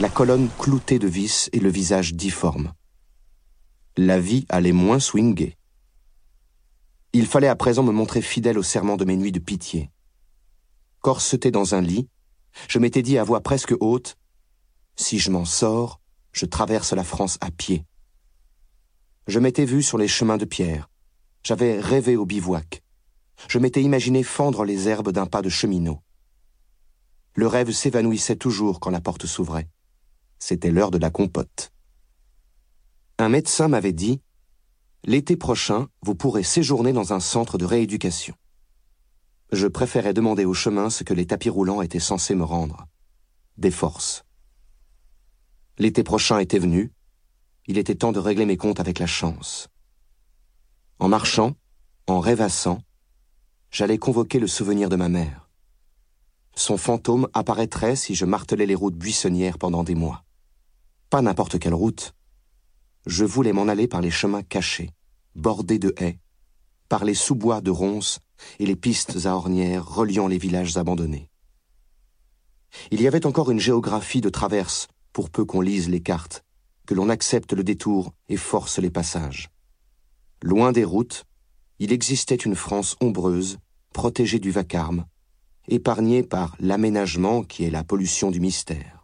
La 0.00 0.08
colonne 0.08 0.48
cloutée 0.58 0.98
de 0.98 1.06
vis 1.06 1.50
et 1.52 1.60
le 1.60 1.68
visage 1.68 2.14
difforme. 2.14 2.72
La 3.98 4.18
vie 4.18 4.46
allait 4.48 4.72
moins 4.72 4.98
swinguer. 4.98 5.58
Il 7.12 7.26
fallait 7.26 7.48
à 7.48 7.54
présent 7.54 7.82
me 7.82 7.92
montrer 7.92 8.22
fidèle 8.22 8.56
au 8.56 8.62
serment 8.62 8.96
de 8.96 9.04
mes 9.04 9.16
nuits 9.16 9.30
de 9.30 9.38
pitié. 9.38 9.90
Corseté 11.02 11.50
dans 11.50 11.74
un 11.74 11.82
lit, 11.82 12.08
je 12.66 12.78
m'étais 12.78 13.02
dit 13.02 13.18
à 13.18 13.24
voix 13.24 13.42
presque 13.42 13.74
haute 13.78 14.16
Si 14.96 15.18
je 15.18 15.30
m'en 15.30 15.44
sors, 15.44 16.00
je 16.32 16.46
traverse 16.46 16.94
la 16.94 17.04
France 17.04 17.36
à 17.42 17.50
pied. 17.50 17.84
Je 19.26 19.38
m'étais 19.38 19.66
vu 19.66 19.82
sur 19.82 19.98
les 19.98 20.08
chemins 20.08 20.38
de 20.38 20.46
pierre. 20.46 20.88
J'avais 21.42 21.78
rêvé 21.78 22.16
au 22.16 22.24
bivouac. 22.24 22.82
Je 23.48 23.58
m'étais 23.58 23.82
imaginé 23.82 24.22
fendre 24.22 24.64
les 24.64 24.88
herbes 24.88 25.12
d'un 25.12 25.26
pas 25.26 25.42
de 25.42 25.50
cheminot. 25.50 26.00
Le 27.34 27.46
rêve 27.46 27.70
s'évanouissait 27.70 28.36
toujours 28.36 28.80
quand 28.80 28.90
la 28.90 29.02
porte 29.02 29.26
s'ouvrait. 29.26 29.68
C'était 30.40 30.72
l'heure 30.72 30.90
de 30.90 30.98
la 30.98 31.10
compote. 31.10 31.72
Un 33.18 33.28
médecin 33.28 33.68
m'avait 33.68 33.92
dit 33.92 34.20
L'été 35.04 35.36
prochain, 35.36 35.88
vous 36.02 36.14
pourrez 36.14 36.42
séjourner 36.42 36.92
dans 36.92 37.12
un 37.12 37.20
centre 37.20 37.58
de 37.58 37.64
rééducation. 37.64 38.34
Je 39.52 39.66
préférais 39.66 40.14
demander 40.14 40.44
au 40.44 40.54
chemin 40.54 40.90
ce 40.90 41.04
que 41.04 41.14
les 41.14 41.26
tapis 41.26 41.50
roulants 41.50 41.82
étaient 41.82 42.00
censés 42.00 42.34
me 42.34 42.44
rendre. 42.44 42.86
Des 43.58 43.70
forces. 43.70 44.24
L'été 45.78 46.02
prochain 46.02 46.38
était 46.38 46.58
venu. 46.58 46.92
Il 47.66 47.78
était 47.78 47.94
temps 47.94 48.12
de 48.12 48.18
régler 48.18 48.46
mes 48.46 48.56
comptes 48.56 48.80
avec 48.80 48.98
la 48.98 49.06
chance. 49.06 49.68
En 50.98 51.08
marchant, 51.08 51.54
en 52.06 52.20
rêvassant, 52.20 52.82
j'allais 53.70 53.98
convoquer 53.98 54.38
le 54.38 54.46
souvenir 54.46 54.88
de 54.88 54.96
ma 54.96 55.08
mère. 55.08 55.48
Son 56.56 56.76
fantôme 56.76 57.28
apparaîtrait 57.34 57.96
si 57.96 58.14
je 58.14 58.24
martelais 58.24 58.66
les 58.66 58.74
routes 58.74 58.96
buissonnières 58.96 59.58
pendant 59.58 59.84
des 59.84 59.94
mois. 59.94 60.24
Pas 61.10 61.22
n'importe 61.22 61.58
quelle 61.58 61.74
route. 61.74 62.14
Je 63.04 63.24
voulais 63.24 63.52
m'en 63.52 63.66
aller 63.66 63.88
par 63.88 64.00
les 64.00 64.12
chemins 64.12 64.44
cachés, 64.44 64.90
bordés 65.34 65.80
de 65.80 65.92
haies, 65.98 66.20
par 66.88 67.04
les 67.04 67.14
sous-bois 67.14 67.60
de 67.60 67.72
ronces 67.72 68.20
et 68.60 68.66
les 68.66 68.76
pistes 68.76 69.26
à 69.26 69.34
ornières 69.34 69.84
reliant 69.84 70.28
les 70.28 70.38
villages 70.38 70.76
abandonnés. 70.76 71.28
Il 72.92 73.02
y 73.02 73.08
avait 73.08 73.26
encore 73.26 73.50
une 73.50 73.58
géographie 73.58 74.20
de 74.20 74.28
traverse, 74.28 74.86
pour 75.12 75.30
peu 75.30 75.44
qu'on 75.44 75.60
lise 75.60 75.88
les 75.88 76.00
cartes, 76.00 76.44
que 76.86 76.94
l'on 76.94 77.08
accepte 77.08 77.54
le 77.54 77.64
détour 77.64 78.12
et 78.28 78.36
force 78.36 78.78
les 78.78 78.90
passages. 78.90 79.50
Loin 80.42 80.70
des 80.70 80.84
routes, 80.84 81.24
il 81.80 81.92
existait 81.92 82.36
une 82.36 82.54
France 82.54 82.94
ombreuse, 83.00 83.58
protégée 83.92 84.38
du 84.38 84.52
vacarme, 84.52 85.06
épargnée 85.66 86.22
par 86.22 86.54
l'aménagement 86.60 87.42
qui 87.42 87.64
est 87.64 87.70
la 87.70 87.82
pollution 87.82 88.30
du 88.30 88.38
mystère. 88.38 88.99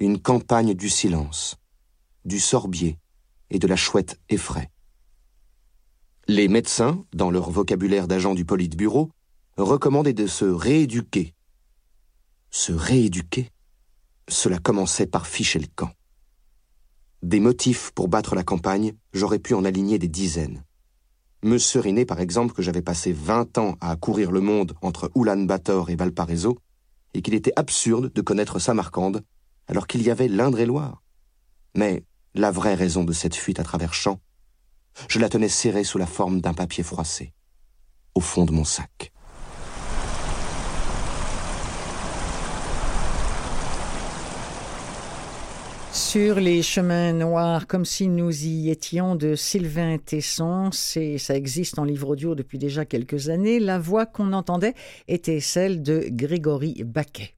Une 0.00 0.20
campagne 0.20 0.74
du 0.74 0.88
silence, 0.88 1.56
du 2.24 2.38
sorbier 2.38 3.00
et 3.50 3.58
de 3.58 3.66
la 3.66 3.74
chouette 3.74 4.20
effraie. 4.28 4.70
Les 6.28 6.46
médecins, 6.46 7.04
dans 7.12 7.32
leur 7.32 7.50
vocabulaire 7.50 8.06
d'agents 8.06 8.36
du 8.36 8.44
Politburo, 8.44 9.10
recommandaient 9.56 10.12
de 10.12 10.28
se 10.28 10.44
rééduquer. 10.44 11.34
Se 12.52 12.72
rééduquer? 12.72 13.50
Cela 14.28 14.60
commençait 14.60 15.08
par 15.08 15.26
ficher 15.26 15.58
le 15.58 15.66
camp. 15.74 15.90
Des 17.24 17.40
motifs 17.40 17.90
pour 17.90 18.06
battre 18.06 18.36
la 18.36 18.44
campagne, 18.44 18.92
j'aurais 19.12 19.40
pu 19.40 19.54
en 19.54 19.64
aligner 19.64 19.98
des 19.98 20.06
dizaines. 20.06 20.62
Me 21.42 21.58
seriner, 21.58 22.04
par 22.04 22.20
exemple, 22.20 22.54
que 22.54 22.62
j'avais 22.62 22.82
passé 22.82 23.12
vingt 23.12 23.58
ans 23.58 23.74
à 23.80 23.96
courir 23.96 24.30
le 24.30 24.42
monde 24.42 24.74
entre 24.80 25.10
Oulan-Bator 25.16 25.90
et 25.90 25.96
Valparaiso, 25.96 26.56
et 27.14 27.22
qu'il 27.22 27.34
était 27.34 27.54
absurde 27.56 28.12
de 28.12 28.22
connaître 28.22 28.60
Samarcande, 28.60 29.24
alors 29.68 29.86
qu'il 29.86 30.02
y 30.02 30.10
avait 30.10 30.28
l'Indre-et-Loire. 30.28 31.02
Mais 31.74 32.04
la 32.34 32.50
vraie 32.50 32.74
raison 32.74 33.04
de 33.04 33.12
cette 33.12 33.34
fuite 33.34 33.60
à 33.60 33.64
travers 33.64 33.94
champs, 33.94 34.20
je 35.08 35.18
la 35.18 35.28
tenais 35.28 35.48
serrée 35.48 35.84
sous 35.84 35.98
la 35.98 36.06
forme 36.06 36.40
d'un 36.40 36.54
papier 36.54 36.82
froissé, 36.82 37.32
au 38.14 38.20
fond 38.20 38.44
de 38.44 38.52
mon 38.52 38.64
sac. 38.64 39.12
Sur 45.92 46.36
les 46.36 46.62
chemins 46.62 47.12
noirs, 47.12 47.66
comme 47.66 47.84
si 47.84 48.08
nous 48.08 48.44
y 48.44 48.70
étions, 48.70 49.14
de 49.14 49.34
Sylvain 49.34 49.98
Tesson, 49.98 50.70
c'est, 50.72 51.18
ça 51.18 51.34
existe 51.34 51.78
en 51.78 51.84
livre 51.84 52.08
audio 52.10 52.34
depuis 52.34 52.56
déjà 52.56 52.84
quelques 52.84 53.28
années. 53.28 53.60
La 53.60 53.78
voix 53.78 54.06
qu'on 54.06 54.32
entendait 54.32 54.74
était 55.06 55.40
celle 55.40 55.82
de 55.82 56.06
Grégory 56.08 56.82
Baquet. 56.84 57.34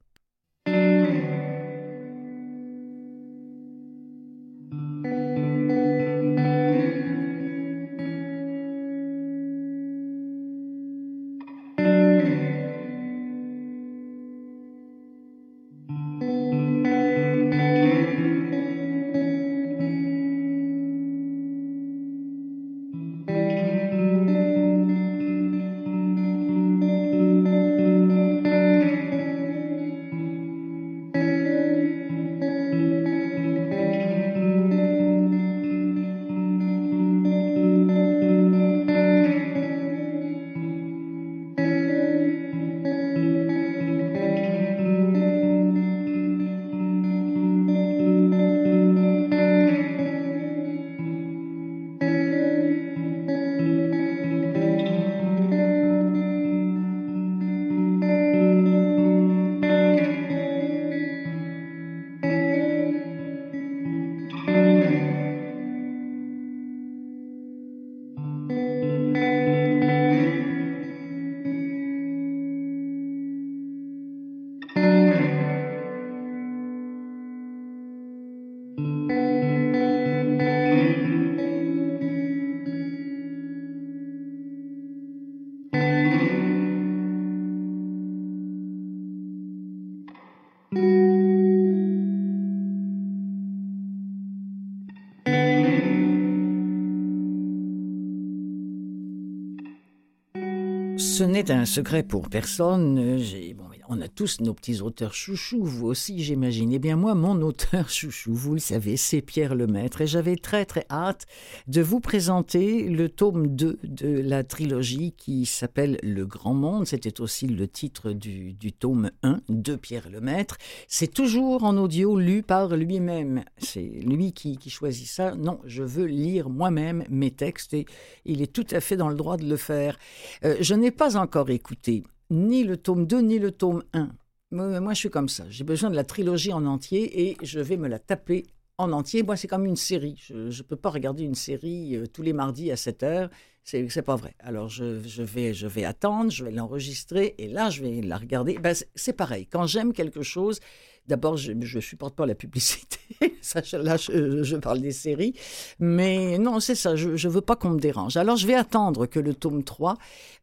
Ce 101.20 101.26
n'est 101.26 101.50
un 101.50 101.66
secret 101.66 102.02
pour 102.02 102.30
personne. 102.30 103.18
J'ai, 103.18 103.52
bon, 103.52 103.64
on 103.92 104.00
a 104.00 104.06
tous 104.06 104.40
nos 104.40 104.54
petits 104.54 104.82
auteurs 104.82 105.14
chouchous, 105.14 105.64
vous 105.64 105.88
aussi, 105.88 106.22
j'imagine. 106.22 106.72
Eh 106.72 106.78
bien, 106.78 106.94
moi, 106.94 107.16
mon 107.16 107.42
auteur 107.42 107.90
chouchou, 107.90 108.32
vous 108.32 108.54
le 108.54 108.60
savez, 108.60 108.96
c'est 108.96 109.20
Pierre 109.20 109.56
Lemaître. 109.56 110.00
Et 110.00 110.06
j'avais 110.06 110.36
très, 110.36 110.64
très 110.64 110.86
hâte 110.88 111.26
de 111.66 111.82
vous 111.82 111.98
présenter 111.98 112.88
le 112.88 113.08
tome 113.08 113.48
2 113.48 113.80
de 113.82 114.20
la 114.20 114.44
trilogie 114.44 115.12
qui 115.16 115.44
s'appelle 115.44 115.98
Le 116.04 116.24
Grand 116.24 116.54
Monde. 116.54 116.86
C'était 116.86 117.20
aussi 117.20 117.48
le 117.48 117.66
titre 117.66 118.12
du, 118.12 118.54
tome 118.72 119.10
1 119.24 119.40
de 119.48 119.74
Pierre 119.74 120.08
Lemaître. 120.08 120.56
C'est 120.86 121.12
toujours 121.12 121.64
en 121.64 121.76
audio 121.78 122.16
lu 122.16 122.44
par 122.44 122.76
lui-même. 122.76 123.42
C'est 123.58 123.80
lui 123.80 124.32
qui, 124.32 124.56
qui 124.56 124.70
choisit 124.70 125.08
ça. 125.08 125.34
Non, 125.34 125.58
je 125.64 125.82
veux 125.82 126.06
lire 126.06 126.48
moi-même 126.48 127.04
mes 127.10 127.32
textes 127.32 127.74
et 127.74 127.86
il 128.24 128.40
est 128.40 128.52
tout 128.52 128.66
à 128.70 128.78
fait 128.78 128.96
dans 128.96 129.08
le 129.08 129.16
droit 129.16 129.36
de 129.36 129.46
le 129.46 129.56
faire. 129.56 129.98
Euh, 130.44 130.56
je 130.60 130.74
n'ai 130.74 130.92
pas 130.92 131.09
encore 131.16 131.50
écouté 131.50 132.04
ni 132.30 132.64
le 132.64 132.76
tome 132.76 133.06
2 133.06 133.20
ni 133.20 133.38
le 133.38 133.50
tome 133.50 133.82
1. 133.92 134.10
Moi, 134.52 134.80
moi, 134.80 134.94
je 134.94 134.98
suis 134.98 135.10
comme 135.10 135.28
ça. 135.28 135.44
J'ai 135.48 135.64
besoin 135.64 135.90
de 135.90 135.96
la 135.96 136.04
trilogie 136.04 136.52
en 136.52 136.64
entier 136.66 137.28
et 137.28 137.36
je 137.42 137.60
vais 137.60 137.76
me 137.76 137.88
la 137.88 137.98
taper 137.98 138.46
en 138.80 138.92
entier. 138.92 139.22
Moi, 139.22 139.36
c'est 139.36 139.48
comme 139.48 139.66
une 139.66 139.76
série. 139.76 140.16
Je 140.28 140.34
ne 140.34 140.62
peux 140.62 140.76
pas 140.76 140.90
regarder 140.90 141.24
une 141.24 141.34
série 141.34 141.96
euh, 141.96 142.06
tous 142.06 142.22
les 142.22 142.32
mardis 142.32 142.70
à 142.70 142.76
7 142.76 143.02
heures. 143.02 143.30
C'est, 143.62 143.88
c'est 143.90 144.02
pas 144.02 144.16
vrai. 144.16 144.34
Alors, 144.40 144.68
je, 144.68 144.84
vais, 145.22 145.84
attendre, 145.84 146.30
je 146.30 146.44
vais 146.44 146.50
l'enregistrer 146.50 147.34
et 147.38 147.46
là, 147.46 147.70
je 147.70 147.82
vais 147.82 148.00
la 148.00 148.16
regarder. 148.16 148.58
Ben, 148.58 148.74
c'est, 148.94 149.12
pareil. 149.12 149.46
Quand 149.46 149.66
j'aime 149.66 149.92
quelque 149.92 150.22
chose, 150.22 150.60
D'abord, 151.06 151.36
je 151.36 151.50
ne 151.50 151.80
supporte 151.80 152.14
pas 152.14 152.24
la 152.24 152.36
publicité. 152.36 152.98
ça, 153.40 153.62
là, 153.78 153.96
je, 153.96 154.44
je, 154.44 154.56
parle 154.56 154.80
des 154.80 154.92
séries. 154.92 155.34
Mais 155.80 156.38
non, 156.38 156.60
c'est 156.60 156.76
ça. 156.76 156.94
Je 156.94 157.08
ne 157.08 157.32
veux 157.32 157.40
pas 157.40 157.56
qu'on 157.56 157.70
me 157.70 157.80
dérange. 157.80 158.16
Alors, 158.16 158.36
je 158.36 158.46
vais 158.46 158.54
attendre 158.54 159.06
que 159.06 159.18
le 159.18 159.34
tome 159.34 159.64
3 159.64 159.96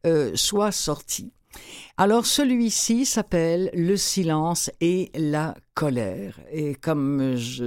euh, 0.05 0.31
soit 0.35 0.73
sorti. 0.73 1.31
Alors 1.99 2.27
celui-ci 2.27 3.05
s'appelle 3.05 3.71
Le 3.73 3.97
silence 3.97 4.69
et 4.81 5.09
la 5.15 5.55
colère. 5.73 6.39
Et 6.51 6.75
comme 6.75 7.35
je 7.35 7.65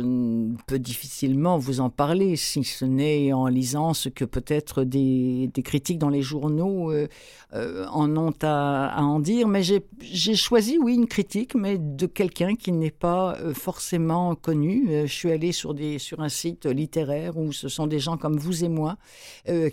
peux 0.68 0.78
difficilement 0.78 1.58
vous 1.58 1.80
en 1.80 1.90
parler, 1.90 2.36
si 2.36 2.62
ce 2.62 2.84
n'est 2.84 3.32
en 3.32 3.48
lisant 3.48 3.92
ce 3.92 4.08
que 4.08 4.24
peut-être 4.24 4.84
des, 4.84 5.50
critiques 5.64 5.98
dans 5.98 6.08
les 6.08 6.22
journaux 6.22 6.92
euh, 6.92 7.08
euh, 7.54 7.86
en 7.88 8.16
ont 8.16 8.34
à, 8.42 9.02
en 9.02 9.18
dire, 9.18 9.48
mais 9.48 9.62
j'ai 9.64 10.34
choisi, 10.36 10.78
oui, 10.78 10.94
une 10.94 11.08
critique, 11.08 11.56
mais 11.56 11.78
de 11.78 12.06
quelqu'un 12.06 12.54
qui 12.54 12.70
n'est 12.70 12.92
pas 12.92 13.36
euh, 13.40 13.52
forcément 13.52 14.36
connu. 14.36 14.88
je 15.06 15.12
suis 15.12 15.32
allée 15.32 15.50
sur 15.50 15.74
un 16.20 16.28
site 16.28 16.66
littéraire 16.66 17.36
où 17.36 17.52
ce 17.52 17.68
sont 17.68 17.88
des 17.88 17.98
gens 17.98 18.16
comme 18.16 18.36
vous 18.36 18.64
et 18.64 18.68
moi 18.68 18.96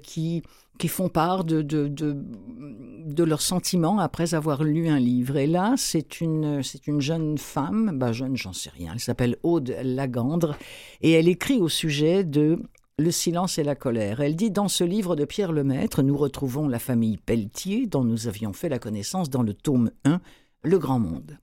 qui 0.02 0.42
qui 0.78 0.88
font 0.88 1.10
part 1.10 1.44
de, 1.44 1.62
de, 1.62 1.88
de, 1.88 3.24
leurs 3.24 3.42
sentiments 3.42 4.00
après 4.00 4.34
avoir 4.34 4.64
lu 4.64 4.88
un 4.88 5.00
livre. 5.00 5.38
Et 5.38 5.48
là, 5.48 5.74
c'est 5.78 6.22
une, 6.22 6.62
une 6.86 7.02
jeune 7.02 7.38
femme, 7.38 7.98
bah 7.98 8.14
jeune, 8.14 8.38
j'en 8.38 8.54
sais 8.54 8.70
rien, 8.70 8.92
elle 8.94 9.00
s'appelle 9.00 9.38
Aude 9.44 9.76
Lagandre, 9.84 10.56
et 11.02 11.12
elle 11.12 11.28
écrit 11.28 11.60
au 11.60 11.70
sujet 11.70 12.24
de 12.24 12.60
le 13.00 13.12
silence 13.12 13.60
et 13.60 13.64
la 13.64 13.76
colère. 13.76 14.22
Elle 14.22 14.36
dit 14.36 14.52
Dans 14.52 14.68
ce 14.68 14.84
livre 14.84 15.16
de 15.16 15.26
Pierre 15.26 15.52
Lemaître, 15.52 16.02
nous 16.02 16.18
retrouvons 16.18 16.68
la 16.68 16.80
famille 16.80 17.18
Pelletier, 17.18 17.86
dont 17.86 18.04
nous 18.04 18.28
avions 18.28 18.54
fait 18.54 18.70
la 18.70 18.80
connaissance 18.80 19.30
dans 19.30 19.44
le 19.44 19.54
tome 19.54 19.92
1, 20.06 20.20
Le 20.64 20.80
Grand 20.80 21.00
Monde. 21.00 21.38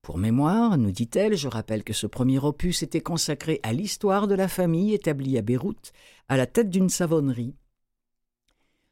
Pour 0.00 0.16
mémoire, 0.16 0.78
nous 0.78 0.90
dit-elle, 0.90 1.36
je 1.36 1.48
rappelle 1.48 1.84
que 1.84 1.92
ce 1.92 2.06
premier 2.06 2.38
opus 2.38 2.82
était 2.82 3.02
consacré 3.02 3.60
à 3.62 3.74
l'histoire 3.74 4.26
de 4.26 4.34
la 4.34 4.48
famille 4.48 4.94
établie 4.94 5.36
à 5.36 5.42
Beyrouth, 5.42 5.92
à 6.28 6.38
la 6.38 6.46
tête 6.46 6.70
d'une 6.70 6.88
savonnerie, 6.88 7.54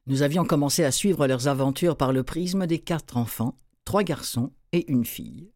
nous 0.07 0.23
avions 0.23 0.45
commencé 0.45 0.85
à 0.85 0.93
suivre 0.93 1.27
leurs 1.27 1.49
aventures 1.49 1.97
par 1.97 2.13
le 2.13 2.23
prisme 2.23 2.67
des 2.67 2.79
quatre 2.79 3.17
enfants, 3.17 3.59
trois 3.85 4.05
garçons 4.05 4.53
et 4.73 4.91
une 4.91 5.05
fille. 5.05 5.51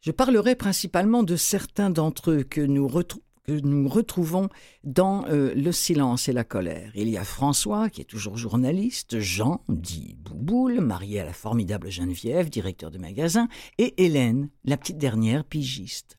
Je 0.00 0.12
parlerai 0.12 0.54
principalement 0.54 1.22
de 1.22 1.34
certains 1.34 1.90
d'entre 1.90 2.30
eux 2.30 2.42
que 2.42 2.60
nous, 2.60 2.86
retrouvons 2.86 4.48
dans 4.84 5.24
euh, 5.28 5.54
Le 5.54 5.72
silence 5.72 6.28
et 6.28 6.32
la 6.32 6.44
colère. 6.44 6.92
Il 6.94 7.08
y 7.08 7.16
a 7.16 7.24
François, 7.24 7.88
qui 7.88 8.02
est 8.02 8.04
toujours 8.04 8.36
journaliste, 8.36 9.18
Jean, 9.18 9.62
dit 9.68 10.14
Bouboule, 10.18 10.80
marié 10.80 11.20
à 11.20 11.24
la 11.24 11.32
formidable 11.32 11.90
Geneviève, 11.90 12.50
directeur 12.50 12.90
de 12.90 12.98
magasin, 12.98 13.48
et 13.78 14.04
Hélène, 14.04 14.50
la 14.64 14.76
petite 14.76 14.98
dernière, 14.98 15.42
pigiste. 15.42 16.18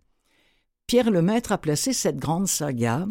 Pierre 0.88 1.12
Lemaître 1.12 1.52
a 1.52 1.58
placé 1.60 1.94
cette 1.94 2.18
grande 2.18 2.48
saga 2.48 3.06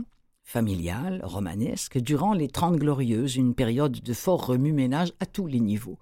familiale, 0.44 1.20
romanesque, 1.24 1.98
durant 1.98 2.34
les 2.34 2.48
Trente 2.48 2.76
Glorieuses, 2.76 3.36
une 3.36 3.54
période 3.54 4.00
de 4.00 4.12
fort 4.12 4.46
remue-ménage 4.46 5.12
à 5.18 5.26
tous 5.26 5.46
les 5.46 5.60
niveaux. 5.60 5.98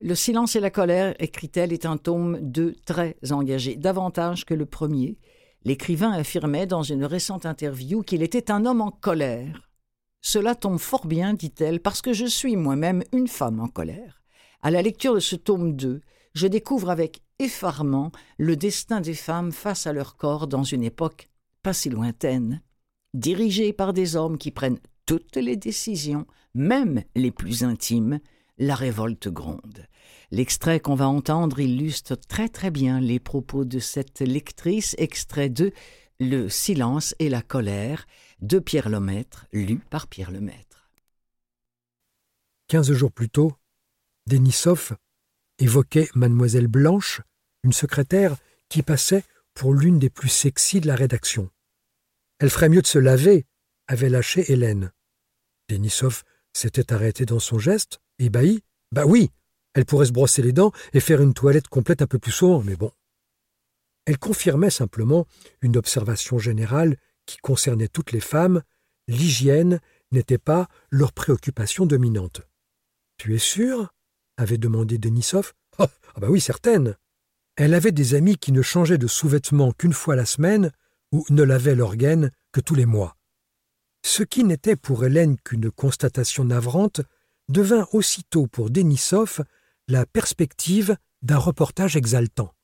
Le 0.00 0.14
silence 0.14 0.54
et 0.54 0.60
la 0.60 0.70
colère, 0.70 1.14
écrit-elle, 1.18 1.72
est 1.72 1.86
un 1.86 1.96
tome 1.96 2.38
de 2.40 2.76
très 2.86 3.16
engagé, 3.30 3.76
davantage 3.76 4.44
que 4.44 4.54
le 4.54 4.66
premier. 4.66 5.18
L'écrivain 5.64 6.12
affirmait 6.12 6.66
dans 6.66 6.82
une 6.82 7.04
récente 7.04 7.44
interview 7.44 8.02
qu'il 8.02 8.22
était 8.22 8.50
un 8.50 8.64
homme 8.64 8.80
en 8.80 8.90
colère. 8.90 9.68
Cela 10.22 10.54
tombe 10.54 10.78
fort 10.78 11.06
bien, 11.06 11.34
dit-elle, 11.34 11.80
parce 11.80 12.02
que 12.02 12.12
je 12.12 12.26
suis 12.26 12.56
moi-même 12.56 13.02
une 13.12 13.28
femme 13.28 13.60
en 13.60 13.68
colère. 13.68 14.22
À 14.62 14.70
la 14.70 14.82
lecture 14.82 15.14
de 15.14 15.20
ce 15.20 15.36
tome 15.36 15.74
2, 15.74 16.00
je 16.34 16.46
découvre 16.46 16.90
avec 16.90 17.22
effarement 17.38 18.12
le 18.38 18.56
destin 18.56 19.00
des 19.00 19.14
femmes 19.14 19.52
face 19.52 19.86
à 19.86 19.92
leur 19.92 20.16
corps 20.16 20.46
dans 20.46 20.64
une 20.64 20.84
époque 20.84 21.28
pas 21.62 21.72
si 21.72 21.90
lointaine, 21.90 22.62
dirigée 23.14 23.72
par 23.72 23.92
des 23.92 24.16
hommes 24.16 24.38
qui 24.38 24.50
prennent 24.50 24.80
toutes 25.06 25.36
les 25.36 25.56
décisions, 25.56 26.26
même 26.54 27.02
les 27.14 27.30
plus 27.30 27.64
intimes, 27.64 28.20
la 28.58 28.74
révolte 28.74 29.28
gronde. 29.28 29.86
L'extrait 30.30 30.80
qu'on 30.80 30.94
va 30.94 31.08
entendre 31.08 31.58
illustre 31.58 32.14
très 32.14 32.48
très 32.48 32.70
bien 32.70 33.00
les 33.00 33.18
propos 33.18 33.64
de 33.64 33.78
cette 33.78 34.20
lectrice, 34.20 34.94
extrait 34.98 35.48
de 35.48 35.72
Le 36.20 36.48
silence 36.48 37.14
et 37.18 37.30
la 37.30 37.42
colère 37.42 38.06
de 38.40 38.58
Pierre 38.58 38.90
Lemaître, 38.90 39.46
lu 39.52 39.78
par 39.78 40.06
Pierre 40.06 40.30
Lemaître. 40.30 40.90
Quinze 42.68 42.92
jours 42.92 43.10
plus 43.10 43.30
tôt, 43.30 43.52
Denisov 44.28 44.96
évoquait 45.58 46.08
Mademoiselle 46.14 46.68
Blanche, 46.68 47.22
une 47.64 47.72
secrétaire 47.72 48.36
qui 48.68 48.82
passait 48.82 49.24
pour 49.54 49.74
l'une 49.74 49.98
des 49.98 50.10
plus 50.10 50.28
sexy 50.28 50.80
de 50.80 50.86
la 50.86 50.94
rédaction. 50.94 51.50
Elle 52.40 52.50
ferait 52.50 52.70
mieux 52.70 52.82
de 52.82 52.86
se 52.86 52.98
laver, 52.98 53.46
avait 53.86 54.08
lâché 54.08 54.50
Hélène. 54.50 54.92
Denisov 55.68 56.24
s'était 56.52 56.92
arrêté 56.92 57.26
dans 57.26 57.38
son 57.38 57.58
geste, 57.58 58.00
ébahi. 58.18 58.62
Bah 58.92 59.04
oui, 59.06 59.30
elle 59.74 59.84
pourrait 59.84 60.06
se 60.06 60.12
brosser 60.12 60.42
les 60.42 60.52
dents 60.52 60.72
et 60.92 61.00
faire 61.00 61.20
une 61.20 61.34
toilette 61.34 61.68
complète 61.68 62.02
un 62.02 62.06
peu 62.06 62.18
plus 62.18 62.32
souvent, 62.32 62.62
mais 62.62 62.76
bon. 62.76 62.90
Elle 64.06 64.18
confirmait 64.18 64.70
simplement 64.70 65.26
une 65.60 65.76
observation 65.76 66.38
générale 66.38 66.96
qui 67.26 67.36
concernait 67.36 67.88
toutes 67.88 68.10
les 68.10 68.20
femmes, 68.20 68.62
l'hygiène 69.06 69.80
n'était 70.10 70.38
pas 70.38 70.68
leur 70.90 71.12
préoccupation 71.12 71.86
dominante. 71.86 72.40
Tu 73.18 73.34
es 73.34 73.38
sûr 73.38 73.92
avait 74.38 74.58
demandé 74.58 74.96
Denisov. 74.96 75.52
Oh, 75.78 75.84
ah 76.14 76.20
bah 76.20 76.28
oui, 76.30 76.40
certaine. 76.40 76.96
Elle 77.56 77.74
avait 77.74 77.92
des 77.92 78.14
amis 78.14 78.36
qui 78.36 78.52
ne 78.52 78.62
changeaient 78.62 78.98
de 78.98 79.06
sous-vêtements 79.06 79.72
qu'une 79.72 79.92
fois 79.92 80.16
la 80.16 80.24
semaine 80.24 80.72
ou 81.12 81.24
ne 81.30 81.42
lavaient 81.42 81.74
leur 81.74 81.96
gaine 81.96 82.30
que 82.52 82.60
tous 82.60 82.74
les 82.74 82.86
mois. 82.86 83.16
Ce 84.04 84.22
qui 84.22 84.44
n'était 84.44 84.76
pour 84.76 85.04
Hélène 85.04 85.36
qu'une 85.44 85.70
constatation 85.70 86.44
navrante 86.44 87.02
devint 87.48 87.86
aussitôt 87.92 88.46
pour 88.46 88.70
Denisov 88.70 89.42
la 89.88 90.06
perspective 90.06 90.96
d'un 91.22 91.38
reportage 91.38 91.96
exaltant. 91.96 92.54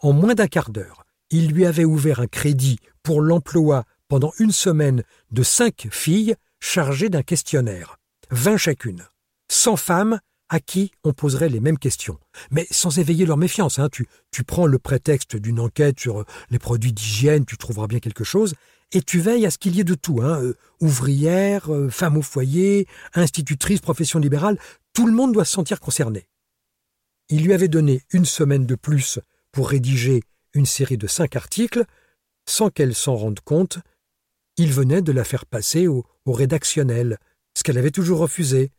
En 0.00 0.12
moins 0.12 0.34
d'un 0.34 0.46
quart 0.46 0.70
d'heure, 0.70 1.04
il 1.30 1.48
lui 1.50 1.66
avait 1.66 1.84
ouvert 1.84 2.20
un 2.20 2.26
crédit 2.26 2.78
pour 3.02 3.20
l'emploi 3.20 3.84
pendant 4.08 4.32
une 4.38 4.52
semaine 4.52 5.02
de 5.30 5.42
cinq 5.42 5.88
filles 5.90 6.36
chargées 6.60 7.08
d'un 7.08 7.22
questionnaire, 7.22 7.96
vingt 8.30 8.56
chacune, 8.56 9.04
cent 9.50 9.76
femmes 9.76 10.20
à 10.48 10.60
qui 10.60 10.92
on 11.04 11.12
poserait 11.12 11.48
les 11.48 11.60
mêmes 11.60 11.78
questions, 11.78 12.18
mais 12.50 12.66
sans 12.70 12.98
éveiller 12.98 13.26
leur 13.26 13.36
méfiance. 13.36 13.78
Hein. 13.78 13.88
Tu, 13.90 14.06
tu 14.30 14.44
prends 14.44 14.66
le 14.66 14.78
prétexte 14.78 15.36
d'une 15.36 15.60
enquête 15.60 15.98
sur 15.98 16.24
les 16.50 16.58
produits 16.58 16.92
d'hygiène, 16.92 17.44
tu 17.44 17.56
trouveras 17.56 17.86
bien 17.86 17.98
quelque 17.98 18.24
chose, 18.24 18.54
et 18.92 19.02
tu 19.02 19.20
veilles 19.20 19.46
à 19.46 19.50
ce 19.50 19.58
qu'il 19.58 19.74
y 19.76 19.80
ait 19.80 19.84
de 19.84 19.94
tout. 19.94 20.20
Hein. 20.22 20.40
Euh, 20.42 20.56
ouvrière, 20.80 21.72
euh, 21.72 21.90
femme 21.90 22.16
au 22.16 22.22
foyer, 22.22 22.86
institutrice, 23.14 23.80
profession 23.80 24.18
libérale, 24.18 24.58
tout 24.92 25.06
le 25.06 25.12
monde 25.12 25.32
doit 25.32 25.44
se 25.44 25.52
sentir 25.52 25.80
concerné. 25.80 26.28
Il 27.28 27.44
lui 27.44 27.52
avait 27.52 27.68
donné 27.68 28.02
une 28.12 28.24
semaine 28.24 28.66
de 28.66 28.76
plus 28.76 29.18
pour 29.50 29.70
rédiger 29.70 30.22
une 30.54 30.66
série 30.66 30.96
de 30.96 31.06
cinq 31.06 31.34
articles, 31.34 31.84
sans 32.48 32.70
qu'elle 32.70 32.94
s'en 32.94 33.16
rende 33.16 33.40
compte, 33.40 33.78
il 34.56 34.72
venait 34.72 35.02
de 35.02 35.12
la 35.12 35.24
faire 35.24 35.44
passer 35.44 35.86
au, 35.88 36.06
au 36.24 36.32
rédactionnel, 36.32 37.18
ce 37.54 37.62
qu'elle 37.62 37.78
avait 37.78 37.90
toujours 37.90 38.20
refusé, 38.20 38.70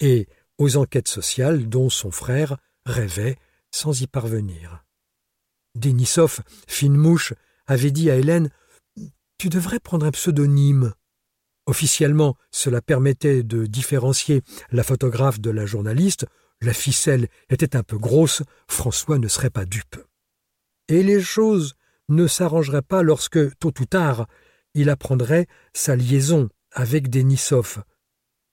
et 0.00 0.26
aux 0.58 0.76
enquêtes 0.76 1.08
sociales 1.08 1.68
dont 1.68 1.90
son 1.90 2.10
frère 2.10 2.56
rêvait 2.84 3.36
sans 3.70 4.00
y 4.02 4.06
parvenir. 4.06 4.84
Denisov, 5.74 6.40
fine 6.68 6.96
mouche, 6.96 7.34
avait 7.66 7.90
dit 7.90 8.10
à 8.10 8.16
Hélène 8.16 8.50
Tu 9.38 9.48
devrais 9.48 9.80
prendre 9.80 10.06
un 10.06 10.10
pseudonyme. 10.10 10.92
Officiellement, 11.66 12.36
cela 12.50 12.82
permettait 12.82 13.42
de 13.42 13.66
différencier 13.66 14.42
la 14.70 14.82
photographe 14.82 15.40
de 15.40 15.50
la 15.50 15.64
journaliste, 15.64 16.26
la 16.60 16.72
ficelle 16.72 17.28
était 17.50 17.76
un 17.76 17.82
peu 17.82 17.98
grosse, 17.98 18.42
François 18.68 19.18
ne 19.18 19.28
serait 19.28 19.50
pas 19.50 19.64
dupe. 19.64 19.96
Et 20.88 21.02
les 21.02 21.20
choses 21.20 21.74
ne 22.08 22.26
s'arrangeraient 22.26 22.82
pas 22.82 23.02
lorsque, 23.02 23.58
tôt 23.58 23.72
ou 23.80 23.84
tard, 23.84 24.26
il 24.74 24.90
apprendrait 24.90 25.46
sa 25.72 25.96
liaison 25.96 26.48
avec 26.72 27.08
Denisov. 27.10 27.82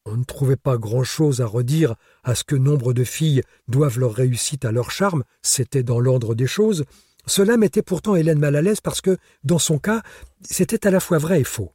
On 0.06 0.18
ne 0.18 0.24
trouvait 0.24 0.56
pas 0.56 0.78
grand-chose 0.78 1.42
à 1.42 1.46
redire 1.46 1.96
à 2.24 2.36
ce 2.36 2.44
que 2.44 2.56
nombre 2.56 2.94
de 2.94 3.04
filles 3.04 3.44
doivent 3.68 4.00
leur 4.00 4.14
réussite 4.14 4.66
à 4.66 4.72
leur 4.72 4.92
charme, 4.92 5.24
c'était 5.42 5.84
dans 5.84 6.00
l'ordre 6.00 6.36
des 6.36 6.48
choses. 6.48 6.86
Cela 7.26 7.58
mettait 7.58 7.82
pourtant 7.82 8.16
Hélène 8.16 8.40
mal 8.40 8.56
à 8.56 8.62
l'aise 8.62 8.82
parce 8.82 9.02
que, 9.02 9.18
dans 9.44 9.60
son 9.60 9.78
cas, 9.78 10.02
c'était 10.42 10.88
à 10.88 10.92
la 10.92 11.00
fois 11.00 11.18
vrai 11.18 11.42
et 11.42 11.44
faux. 11.44 11.74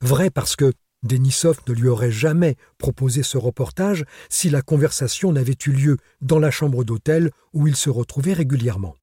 Vrai 0.00 0.30
parce 0.30 0.56
que 0.56 0.72
Denisov 1.02 1.58
ne 1.68 1.74
lui 1.74 1.88
aurait 1.88 2.10
jamais 2.10 2.56
proposé 2.78 3.22
ce 3.22 3.38
reportage 3.38 4.04
si 4.28 4.48
la 4.50 4.62
conversation 4.62 5.32
n'avait 5.32 5.56
eu 5.66 5.70
lieu 5.70 5.96
dans 6.20 6.38
la 6.38 6.50
chambre 6.50 6.84
d'hôtel 6.84 7.30
où 7.52 7.66
il 7.66 7.76
se 7.76 7.90
retrouvait 7.90 8.32
régulièrement. 8.32 8.94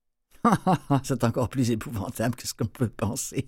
C'est 1.04 1.24
encore 1.24 1.48
plus 1.48 1.72
épouvantable 1.72 2.36
que 2.36 2.48
ce 2.48 2.54
qu'on 2.54 2.66
peut 2.66 2.90
penser. 2.90 3.48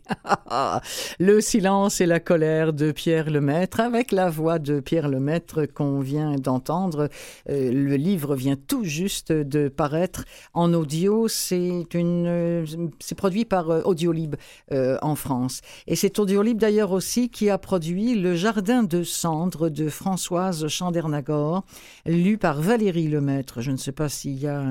le 1.20 1.42
silence 1.42 2.00
et 2.00 2.06
la 2.06 2.20
colère 2.20 2.72
de 2.72 2.92
Pierre 2.92 3.30
Lemaître, 3.30 3.82
avec 3.82 4.12
la 4.12 4.30
voix 4.30 4.60
de 4.60 4.80
Pierre 4.80 5.10
Lemaître 5.10 5.66
qu'on 5.66 6.00
vient 6.00 6.36
d'entendre. 6.36 7.10
Euh, 7.50 7.72
le 7.72 7.96
livre 7.96 8.36
vient 8.36 8.56
tout 8.56 8.86
juste 8.86 9.32
de 9.32 9.68
paraître 9.68 10.24
en 10.54 10.74
audio. 10.74 11.28
C'est 11.28 11.94
une, 11.94 12.66
c'est 13.00 13.16
produit 13.16 13.44
par 13.44 13.70
euh, 13.70 13.82
Audiolib 13.84 14.36
euh, 14.72 14.98
en 15.02 15.16
France. 15.16 15.62
Et 15.88 15.96
c'est 15.98 16.18
Audiolib 16.18 16.58
d'ailleurs 16.58 16.92
aussi 16.92 17.30
qui 17.30 17.50
a 17.50 17.58
produit 17.58 18.16
Le 18.16 18.36
Jardin 18.36 18.84
de 18.84 19.04
cendres 19.04 19.70
de 19.70 19.90
Françoise 19.90 20.68
Chandernagor, 20.68 21.66
lu 22.06 22.38
par 22.38 22.62
Valérie 22.62 23.10
Lemaître. 23.10 23.60
Je 23.60 23.72
ne 23.72 23.78
sais 23.78 23.92
pas 23.92 24.08
s'il 24.08 24.40
y 24.40 24.48
a 24.48 24.64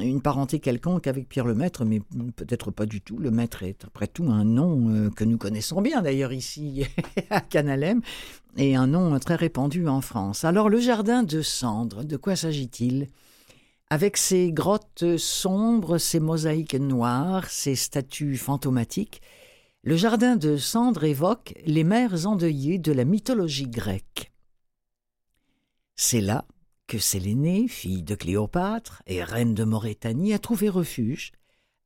une 0.00 0.22
parenté 0.22 0.58
quelconque 0.58 1.06
avec 1.06 1.28
Pierre 1.28 1.44
Lemaître, 1.44 1.84
mais 1.84 2.00
peut-être 2.36 2.70
pas 2.70 2.86
du 2.86 3.00
tout. 3.00 3.18
Le 3.18 3.30
maître 3.30 3.62
est 3.62 3.84
après 3.84 4.06
tout 4.06 4.24
un 4.30 4.44
nom 4.44 4.88
euh, 4.88 5.10
que 5.10 5.24
nous 5.24 5.36
connaissons 5.36 5.82
bien 5.82 6.00
d'ailleurs 6.00 6.32
ici 6.32 6.84
à 7.30 7.40
Canalem, 7.40 8.00
et 8.56 8.74
un 8.74 8.86
nom 8.86 9.18
très 9.18 9.34
répandu 9.34 9.88
en 9.88 10.00
France. 10.00 10.44
Alors 10.44 10.70
le 10.70 10.80
jardin 10.80 11.22
de 11.22 11.42
cendres, 11.42 12.04
de 12.04 12.16
quoi 12.16 12.36
s'agit-il? 12.36 13.08
Avec 13.90 14.16
ses 14.16 14.52
grottes 14.52 15.18
sombres, 15.18 15.98
ses 15.98 16.20
mosaïques 16.20 16.74
noires, 16.74 17.50
ses 17.50 17.74
statues 17.74 18.38
fantomatiques, 18.38 19.20
le 19.82 19.96
jardin 19.96 20.36
de 20.36 20.56
cendres 20.56 21.04
évoque 21.04 21.54
les 21.66 21.84
mères 21.84 22.26
endeuillées 22.26 22.78
de 22.78 22.92
la 22.92 23.04
mythologie 23.04 23.68
grecque. 23.68 24.32
C'est 25.96 26.22
là 26.22 26.46
que 26.92 26.98
Sélénée, 26.98 27.68
fille 27.68 28.02
de 28.02 28.14
Cléopâtre 28.14 29.02
et 29.06 29.24
reine 29.24 29.54
de 29.54 29.64
Maurétanie, 29.64 30.34
a 30.34 30.38
trouvé 30.38 30.68
refuge 30.68 31.32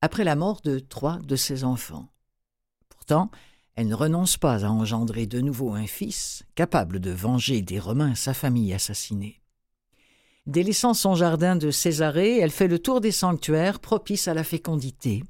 après 0.00 0.24
la 0.24 0.34
mort 0.34 0.62
de 0.62 0.80
trois 0.80 1.20
de 1.20 1.36
ses 1.36 1.62
enfants. 1.62 2.08
Pourtant, 2.88 3.30
elle 3.76 3.86
ne 3.86 3.94
renonce 3.94 4.36
pas 4.36 4.66
à 4.66 4.68
engendrer 4.68 5.28
de 5.28 5.40
nouveau 5.40 5.74
un 5.74 5.86
fils, 5.86 6.42
capable 6.56 6.98
de 6.98 7.12
venger 7.12 7.62
des 7.62 7.78
Romains 7.78 8.16
sa 8.16 8.34
famille 8.34 8.74
assassinée. 8.74 9.40
Délaissant 10.46 10.92
son 10.92 11.14
jardin 11.14 11.54
de 11.54 11.70
Césarée, 11.70 12.38
elle 12.38 12.50
fait 12.50 12.66
le 12.66 12.80
tour 12.80 13.00
des 13.00 13.12
sanctuaires 13.12 13.78
propices 13.78 14.26
à 14.26 14.34
la 14.34 14.42
fécondité. 14.42 15.22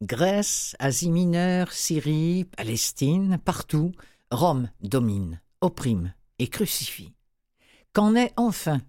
Grèce, 0.00 0.74
Asie 0.78 1.10
mineure, 1.10 1.70
Syrie, 1.72 2.46
Palestine, 2.56 3.36
partout, 3.44 3.92
Rome 4.30 4.70
domine, 4.80 5.42
opprime 5.60 6.14
et 6.38 6.48
crucifie. 6.48 7.12
Qu'en 7.92 8.14
est 8.14 8.32
enfin 8.36 8.80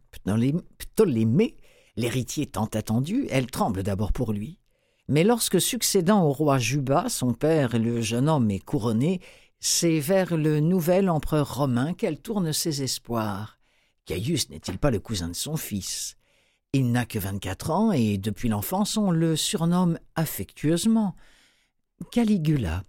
Ptolémée, 0.78 1.58
l'héritier 1.95 2.45
tant 2.45 2.66
attendu, 2.66 3.28
elle 3.30 3.47
tremble 3.47 3.82
d'abord 3.84 4.12
pour 4.12 4.32
lui. 4.32 4.60
Mais 5.08 5.24
lorsque, 5.24 5.60
succédant 5.60 6.24
au 6.24 6.32
roi 6.32 6.60
Juba, 6.60 7.10
son 7.10 7.34
père, 7.34 7.78
le 7.78 8.02
jeune 8.02 8.30
homme 8.30 8.52
est 8.52 8.64
couronné, 8.64 9.20
c'est 9.60 9.99
vers 9.99 10.38
le 10.38 10.60
nouvel 10.60 11.10
empereur 11.10 11.56
romain 11.56 11.93
qu'elle 11.93 12.22
tourne 12.22 12.54
ses 12.54 12.84
espoirs. 12.84 13.60
Caius 14.06 14.49
n'est-il 14.49 14.78
pas 14.78 14.91
le 14.91 14.99
cousin 14.99 15.30
de 15.30 15.36
son 15.36 15.58
fils? 15.58 16.16
Il 16.74 16.91
n'a 16.91 17.06
que 17.06 17.20
vingt-quatre 17.20 17.72
ans 17.72 17.91
et 17.91 18.18
depuis 18.18 18.49
l'enfance 18.49 18.95
on 18.97 19.12
le 19.12 19.36
surnomme 19.36 19.99
affectueusement 20.16 21.16
Caligula. 22.12 22.84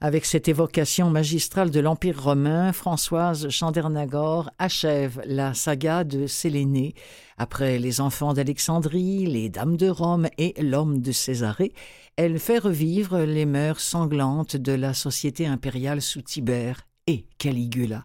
Avec 0.00 0.24
cette 0.24 0.48
évocation 0.48 1.10
magistrale 1.10 1.70
de 1.70 1.80
l'Empire 1.80 2.22
romain, 2.22 2.72
Françoise 2.72 3.48
Chandernagor 3.48 4.50
achève 4.58 5.22
la 5.26 5.54
saga 5.54 6.04
de 6.04 6.26
Sélénée. 6.26 6.94
Après 7.38 7.78
les 7.78 8.00
enfants 8.00 8.34
d'Alexandrie, 8.34 9.26
les 9.26 9.48
dames 9.48 9.76
de 9.76 9.88
Rome 9.88 10.28
et 10.38 10.54
l'homme 10.62 11.00
de 11.00 11.12
Césarée, 11.12 11.72
elle 12.16 12.38
fait 12.38 12.58
revivre 12.58 13.18
les 13.18 13.46
mœurs 13.46 13.80
sanglantes 13.80 14.56
de 14.56 14.72
la 14.72 14.94
société 14.94 15.46
impériale 15.46 16.00
sous 16.00 16.22
Tibère 16.22 16.86
et 17.06 17.26
Caligula. 17.38 18.04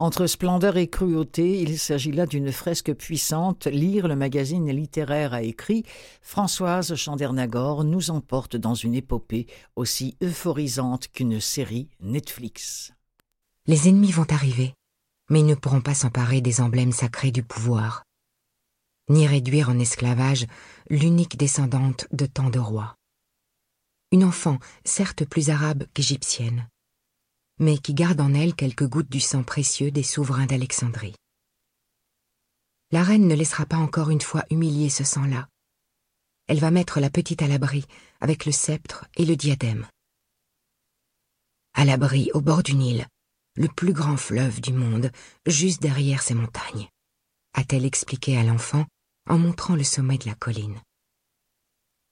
Entre 0.00 0.26
splendeur 0.26 0.76
et 0.76 0.88
cruauté, 0.88 1.60
il 1.60 1.78
s'agit 1.78 2.10
là 2.10 2.26
d'une 2.26 2.50
fresque 2.50 2.92
puissante. 2.94 3.66
Lire 3.66 4.08
le 4.08 4.16
magazine 4.16 4.70
littéraire 4.70 5.34
a 5.34 5.42
écrit 5.42 5.84
Françoise 6.20 6.94
Chandernagor 6.94 7.84
nous 7.84 8.10
emporte 8.10 8.56
dans 8.56 8.74
une 8.74 8.94
épopée 8.94 9.46
aussi 9.76 10.16
euphorisante 10.22 11.08
qu'une 11.08 11.40
série 11.40 11.88
Netflix. 12.00 12.92
Les 13.66 13.88
ennemis 13.88 14.10
vont 14.10 14.26
arriver, 14.30 14.74
mais 15.30 15.40
ils 15.40 15.46
ne 15.46 15.54
pourront 15.54 15.80
pas 15.80 15.94
s'emparer 15.94 16.40
des 16.40 16.60
emblèmes 16.60 16.92
sacrés 16.92 17.30
du 17.30 17.42
pouvoir, 17.42 18.02
ni 19.08 19.26
réduire 19.26 19.68
en 19.68 19.78
esclavage 19.78 20.46
l'unique 20.90 21.36
descendante 21.36 22.06
de 22.12 22.26
tant 22.26 22.50
de 22.50 22.58
rois. 22.58 22.96
Une 24.12 24.24
enfant, 24.24 24.58
certes 24.84 25.24
plus 25.24 25.50
arabe 25.50 25.84
qu'égyptienne, 25.94 26.68
mais 27.58 27.78
qui 27.78 27.94
garde 27.94 28.20
en 28.20 28.34
elle 28.34 28.54
quelques 28.54 28.86
gouttes 28.86 29.10
du 29.10 29.20
sang 29.20 29.42
précieux 29.42 29.90
des 29.90 30.02
souverains 30.02 30.46
d'Alexandrie. 30.46 31.14
La 32.90 33.02
reine 33.02 33.26
ne 33.26 33.34
laissera 33.34 33.66
pas 33.66 33.76
encore 33.76 34.10
une 34.10 34.20
fois 34.20 34.44
humilier 34.50 34.88
ce 34.88 35.04
sang-là. 35.04 35.48
Elle 36.46 36.60
va 36.60 36.70
mettre 36.70 37.00
la 37.00 37.10
petite 37.10 37.42
à 37.42 37.48
l'abri, 37.48 37.84
avec 38.20 38.44
le 38.46 38.52
sceptre 38.52 39.06
et 39.16 39.24
le 39.24 39.36
diadème. 39.36 39.86
À 41.74 41.84
l'abri, 41.84 42.30
au 42.34 42.40
bord 42.40 42.62
du 42.62 42.74
Nil, 42.74 43.06
le 43.56 43.68
plus 43.68 43.92
grand 43.92 44.16
fleuve 44.16 44.60
du 44.60 44.72
monde, 44.72 45.10
juste 45.46 45.80
derrière 45.80 46.22
ces 46.22 46.34
montagnes, 46.34 46.88
a-t-elle 47.54 47.84
expliqué 47.84 48.36
à 48.36 48.42
l'enfant 48.42 48.86
en 49.28 49.38
montrant 49.38 49.76
le 49.76 49.84
sommet 49.84 50.18
de 50.18 50.26
la 50.26 50.34
colline. 50.34 50.80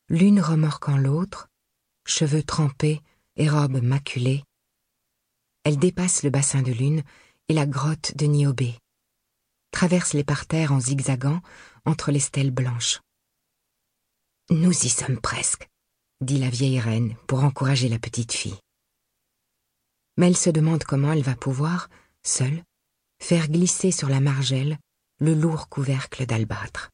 L'une 0.08 0.40
remorquant 0.40 0.96
l'autre, 0.96 1.48
cheveux 2.06 2.42
trempés 2.42 3.02
et 3.36 3.48
robe 3.48 3.82
maculée, 3.82 4.44
elle 5.64 5.78
dépasse 5.78 6.22
le 6.22 6.30
bassin 6.30 6.62
de 6.62 6.72
lune 6.72 7.02
et 7.48 7.54
la 7.54 7.66
grotte 7.66 8.16
de 8.16 8.26
Niobé, 8.26 8.74
traverse 9.70 10.12
les 10.12 10.24
parterres 10.24 10.72
en 10.72 10.80
zigzagant 10.80 11.40
entre 11.84 12.10
les 12.10 12.20
stèles 12.20 12.50
blanches. 12.50 13.00
Nous 14.50 14.72
y 14.72 14.88
sommes 14.88 15.20
presque, 15.20 15.68
dit 16.20 16.38
la 16.38 16.50
vieille 16.50 16.80
reine 16.80 17.16
pour 17.26 17.44
encourager 17.44 17.88
la 17.88 17.98
petite 17.98 18.32
fille. 18.32 18.58
Mais 20.16 20.26
elle 20.28 20.36
se 20.36 20.50
demande 20.50 20.84
comment 20.84 21.12
elle 21.12 21.22
va 21.22 21.36
pouvoir, 21.36 21.88
seule, 22.22 22.62
faire 23.20 23.48
glisser 23.48 23.92
sur 23.92 24.08
la 24.08 24.20
margelle 24.20 24.78
le 25.18 25.34
lourd 25.34 25.68
couvercle 25.68 26.26
d'albâtre. 26.26 26.90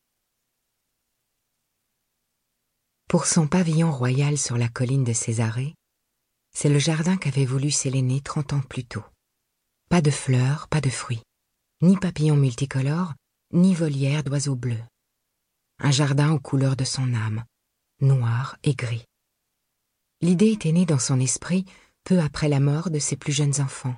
Pour 3.08 3.24
son 3.24 3.48
pavillon 3.48 3.90
royal 3.90 4.36
sur 4.36 4.58
la 4.58 4.68
colline 4.68 5.04
de 5.04 5.14
Césarée, 5.14 5.74
c'est 6.60 6.68
le 6.68 6.80
jardin 6.80 7.16
qu'avait 7.16 7.44
voulu 7.44 7.70
Sélénée 7.70 8.20
trente 8.20 8.52
ans 8.52 8.62
plus 8.68 8.84
tôt. 8.84 9.04
Pas 9.88 10.00
de 10.00 10.10
fleurs, 10.10 10.66
pas 10.66 10.80
de 10.80 10.90
fruits, 10.90 11.22
ni 11.82 11.96
papillons 11.96 12.34
multicolores, 12.34 13.14
ni 13.52 13.74
volières 13.74 14.24
d'oiseaux 14.24 14.56
bleus. 14.56 14.82
Un 15.78 15.92
jardin 15.92 16.32
aux 16.32 16.40
couleurs 16.40 16.74
de 16.74 16.82
son 16.82 17.14
âme, 17.14 17.44
noir 18.00 18.56
et 18.64 18.74
gris. 18.74 19.04
L'idée 20.20 20.50
était 20.50 20.72
née 20.72 20.84
dans 20.84 20.98
son 20.98 21.20
esprit 21.20 21.64
peu 22.02 22.18
après 22.18 22.48
la 22.48 22.58
mort 22.58 22.90
de 22.90 22.98
ses 22.98 23.14
plus 23.14 23.32
jeunes 23.32 23.60
enfants, 23.60 23.94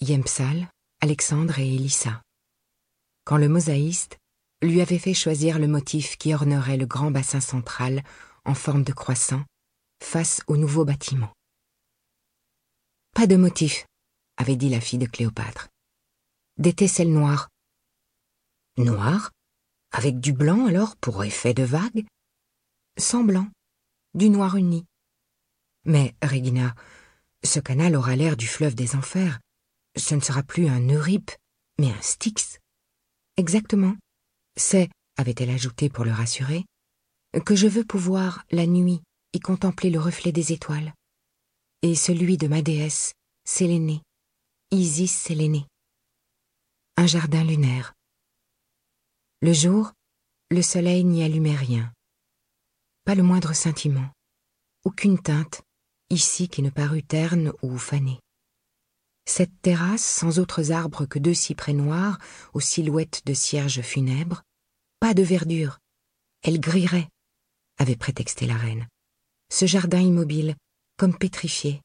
Yempsal, 0.00 0.68
Alexandre 1.00 1.58
et 1.58 1.74
Elissa. 1.74 2.22
Quand 3.24 3.36
le 3.36 3.48
mosaïste 3.48 4.16
lui 4.62 4.80
avait 4.80 5.00
fait 5.00 5.12
choisir 5.12 5.58
le 5.58 5.66
motif 5.66 6.16
qui 6.18 6.34
ornerait 6.34 6.76
le 6.76 6.86
grand 6.86 7.10
bassin 7.10 7.40
central 7.40 8.04
en 8.44 8.54
forme 8.54 8.84
de 8.84 8.92
croissant 8.92 9.42
face 10.00 10.40
au 10.46 10.56
nouveau 10.56 10.84
bâtiment. 10.84 11.32
Pas 13.14 13.26
de 13.26 13.36
motif, 13.36 13.86
avait 14.36 14.56
dit 14.56 14.68
la 14.68 14.80
fille 14.80 14.98
de 14.98 15.06
Cléopâtre. 15.06 15.68
Des 16.58 16.72
tesselles 16.72 17.12
noires. 17.12 17.48
Noires? 18.76 19.32
Avec 19.92 20.20
du 20.20 20.32
blanc 20.32 20.66
alors 20.66 20.96
pour 20.96 21.24
effet 21.24 21.52
de 21.52 21.64
vague? 21.64 22.06
Sans 22.96 23.24
blanc, 23.24 23.48
du 24.14 24.30
noir 24.30 24.56
uni. 24.56 24.86
Mais, 25.84 26.14
Regina, 26.22 26.74
ce 27.42 27.58
canal 27.58 27.96
aura 27.96 28.14
l'air 28.14 28.36
du 28.36 28.46
fleuve 28.46 28.74
des 28.74 28.94
enfers. 28.94 29.40
Ce 29.96 30.14
ne 30.14 30.20
sera 30.20 30.42
plus 30.42 30.68
un 30.68 30.88
Eurip, 30.88 31.32
mais 31.78 31.90
un 31.90 32.02
Styx. 32.02 32.58
Exactement. 33.36 33.96
C'est, 34.56 34.88
avait-elle 35.16 35.50
ajouté 35.50 35.88
pour 35.88 36.04
le 36.04 36.12
rassurer, 36.12 36.64
que 37.44 37.56
je 37.56 37.66
veux 37.66 37.84
pouvoir, 37.84 38.44
la 38.50 38.66
nuit, 38.66 39.02
y 39.32 39.40
contempler 39.40 39.90
le 39.90 39.98
reflet 39.98 40.32
des 40.32 40.52
étoiles 40.52 40.92
et 41.82 41.94
celui 41.94 42.36
de 42.36 42.46
ma 42.46 42.60
déesse, 42.60 43.14
Sélénée, 43.44 44.02
Isis 44.70 45.12
Sélénée. 45.12 45.66
Un 46.96 47.06
jardin 47.06 47.42
lunaire. 47.42 47.94
Le 49.40 49.54
jour, 49.54 49.92
le 50.50 50.60
soleil 50.60 51.04
n'y 51.04 51.22
allumait 51.22 51.56
rien. 51.56 51.90
Pas 53.04 53.14
le 53.14 53.22
moindre 53.22 53.54
sentiment, 53.54 54.10
aucune 54.84 55.18
teinte, 55.18 55.62
ici 56.10 56.48
qui 56.48 56.60
ne 56.60 56.68
parut 56.68 57.02
terne 57.02 57.52
ou 57.62 57.78
fanée. 57.78 58.20
Cette 59.24 59.62
terrasse, 59.62 60.04
sans 60.04 60.38
autres 60.38 60.72
arbres 60.72 61.06
que 61.06 61.18
deux 61.18 61.34
cyprès 61.34 61.72
noirs 61.72 62.18
aux 62.52 62.60
silhouettes 62.60 63.22
de 63.24 63.32
cierges 63.32 63.80
funèbres, 63.80 64.42
pas 64.98 65.14
de 65.14 65.22
verdure, 65.22 65.78
elle 66.42 66.60
grillerait, 66.60 67.08
avait 67.78 67.96
prétexté 67.96 68.46
la 68.46 68.56
reine. 68.56 68.86
Ce 69.50 69.64
jardin 69.64 70.00
immobile, 70.00 70.56
comme 71.00 71.16
pétrifié. 71.16 71.80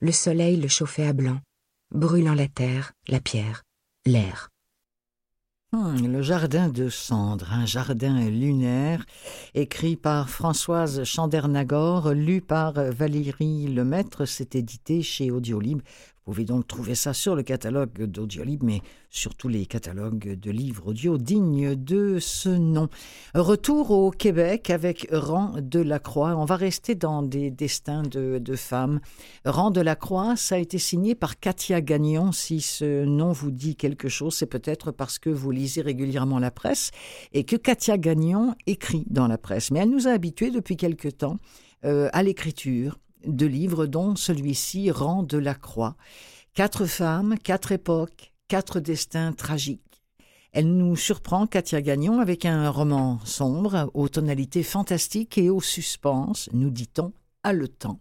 Le 0.00 0.12
soleil 0.12 0.56
le 0.56 0.66
chauffait 0.66 1.06
à 1.06 1.12
blanc, 1.12 1.40
brûlant 1.94 2.32
la 2.32 2.48
terre, 2.48 2.92
la 3.06 3.20
pierre, 3.20 3.64
l'air. 4.06 4.48
Hmm, 5.72 6.06
le 6.06 6.22
jardin 6.22 6.70
de 6.70 6.88
cendres, 6.88 7.52
un 7.52 7.66
jardin 7.66 8.18
lunaire, 8.30 9.04
écrit 9.52 9.96
par 9.96 10.30
Françoise 10.30 11.04
Chandernagor, 11.04 12.14
lu 12.14 12.40
par 12.40 12.72
Valérie 12.72 13.66
Lemaître, 13.66 14.24
c'est 14.24 14.54
édité 14.54 15.02
chez 15.02 15.30
Audiolib. 15.30 15.82
Vous 16.26 16.32
pouvez 16.32 16.44
donc 16.44 16.68
trouver 16.68 16.94
ça 16.94 17.14
sur 17.14 17.34
le 17.34 17.42
catalogue 17.42 18.04
d'Audiolib, 18.04 18.62
mais 18.62 18.82
surtout 19.08 19.48
les 19.48 19.64
catalogues 19.64 20.38
de 20.38 20.50
livres 20.50 20.88
audio 20.88 21.16
dignes 21.16 21.74
de 21.74 22.18
ce 22.20 22.50
nom. 22.50 22.88
Retour 23.34 23.90
au 23.90 24.10
Québec 24.10 24.68
avec 24.68 25.08
Rang 25.10 25.54
de 25.62 25.80
la 25.80 25.98
Croix. 25.98 26.36
On 26.36 26.44
va 26.44 26.56
rester 26.56 26.94
dans 26.94 27.22
des 27.22 27.50
destins 27.50 28.02
de, 28.02 28.38
de 28.38 28.54
femmes. 28.54 29.00
Rang 29.46 29.70
de 29.70 29.80
la 29.80 29.96
Croix, 29.96 30.36
ça 30.36 30.56
a 30.56 30.58
été 30.58 30.78
signé 30.78 31.14
par 31.14 31.40
Katia 31.40 31.80
Gagnon. 31.80 32.32
Si 32.32 32.60
ce 32.60 33.04
nom 33.06 33.32
vous 33.32 33.50
dit 33.50 33.74
quelque 33.74 34.10
chose, 34.10 34.34
c'est 34.34 34.46
peut-être 34.46 34.92
parce 34.92 35.18
que 35.18 35.30
vous 35.30 35.50
lisez 35.50 35.80
régulièrement 35.80 36.38
la 36.38 36.50
presse 36.50 36.90
et 37.32 37.44
que 37.44 37.56
Katia 37.56 37.96
Gagnon 37.96 38.54
écrit 38.66 39.06
dans 39.08 39.26
la 39.26 39.38
presse. 39.38 39.70
Mais 39.70 39.80
elle 39.80 39.90
nous 39.90 40.06
a 40.06 40.12
habitués 40.12 40.50
depuis 40.50 40.76
quelque 40.76 41.08
temps 41.08 41.38
euh, 41.86 42.10
à 42.12 42.22
l'écriture 42.22 42.98
de 43.26 43.46
livres 43.46 43.86
dont 43.86 44.16
celui-ci 44.16 44.90
rend 44.90 45.22
de 45.22 45.38
la 45.38 45.54
croix. 45.54 45.96
Quatre 46.54 46.86
femmes, 46.86 47.36
quatre 47.38 47.72
époques, 47.72 48.32
quatre 48.48 48.80
destins 48.80 49.32
tragiques. 49.32 50.02
Elle 50.52 50.76
nous 50.76 50.96
surprend, 50.96 51.46
Katia 51.46 51.80
Gagnon, 51.80 52.20
avec 52.20 52.44
un 52.44 52.70
roman 52.70 53.20
sombre, 53.24 53.90
aux 53.94 54.08
tonalités 54.08 54.64
fantastiques 54.64 55.38
et 55.38 55.48
au 55.48 55.60
suspense, 55.60 56.48
nous 56.52 56.70
dit-on, 56.70 57.12
haletant. 57.44 58.00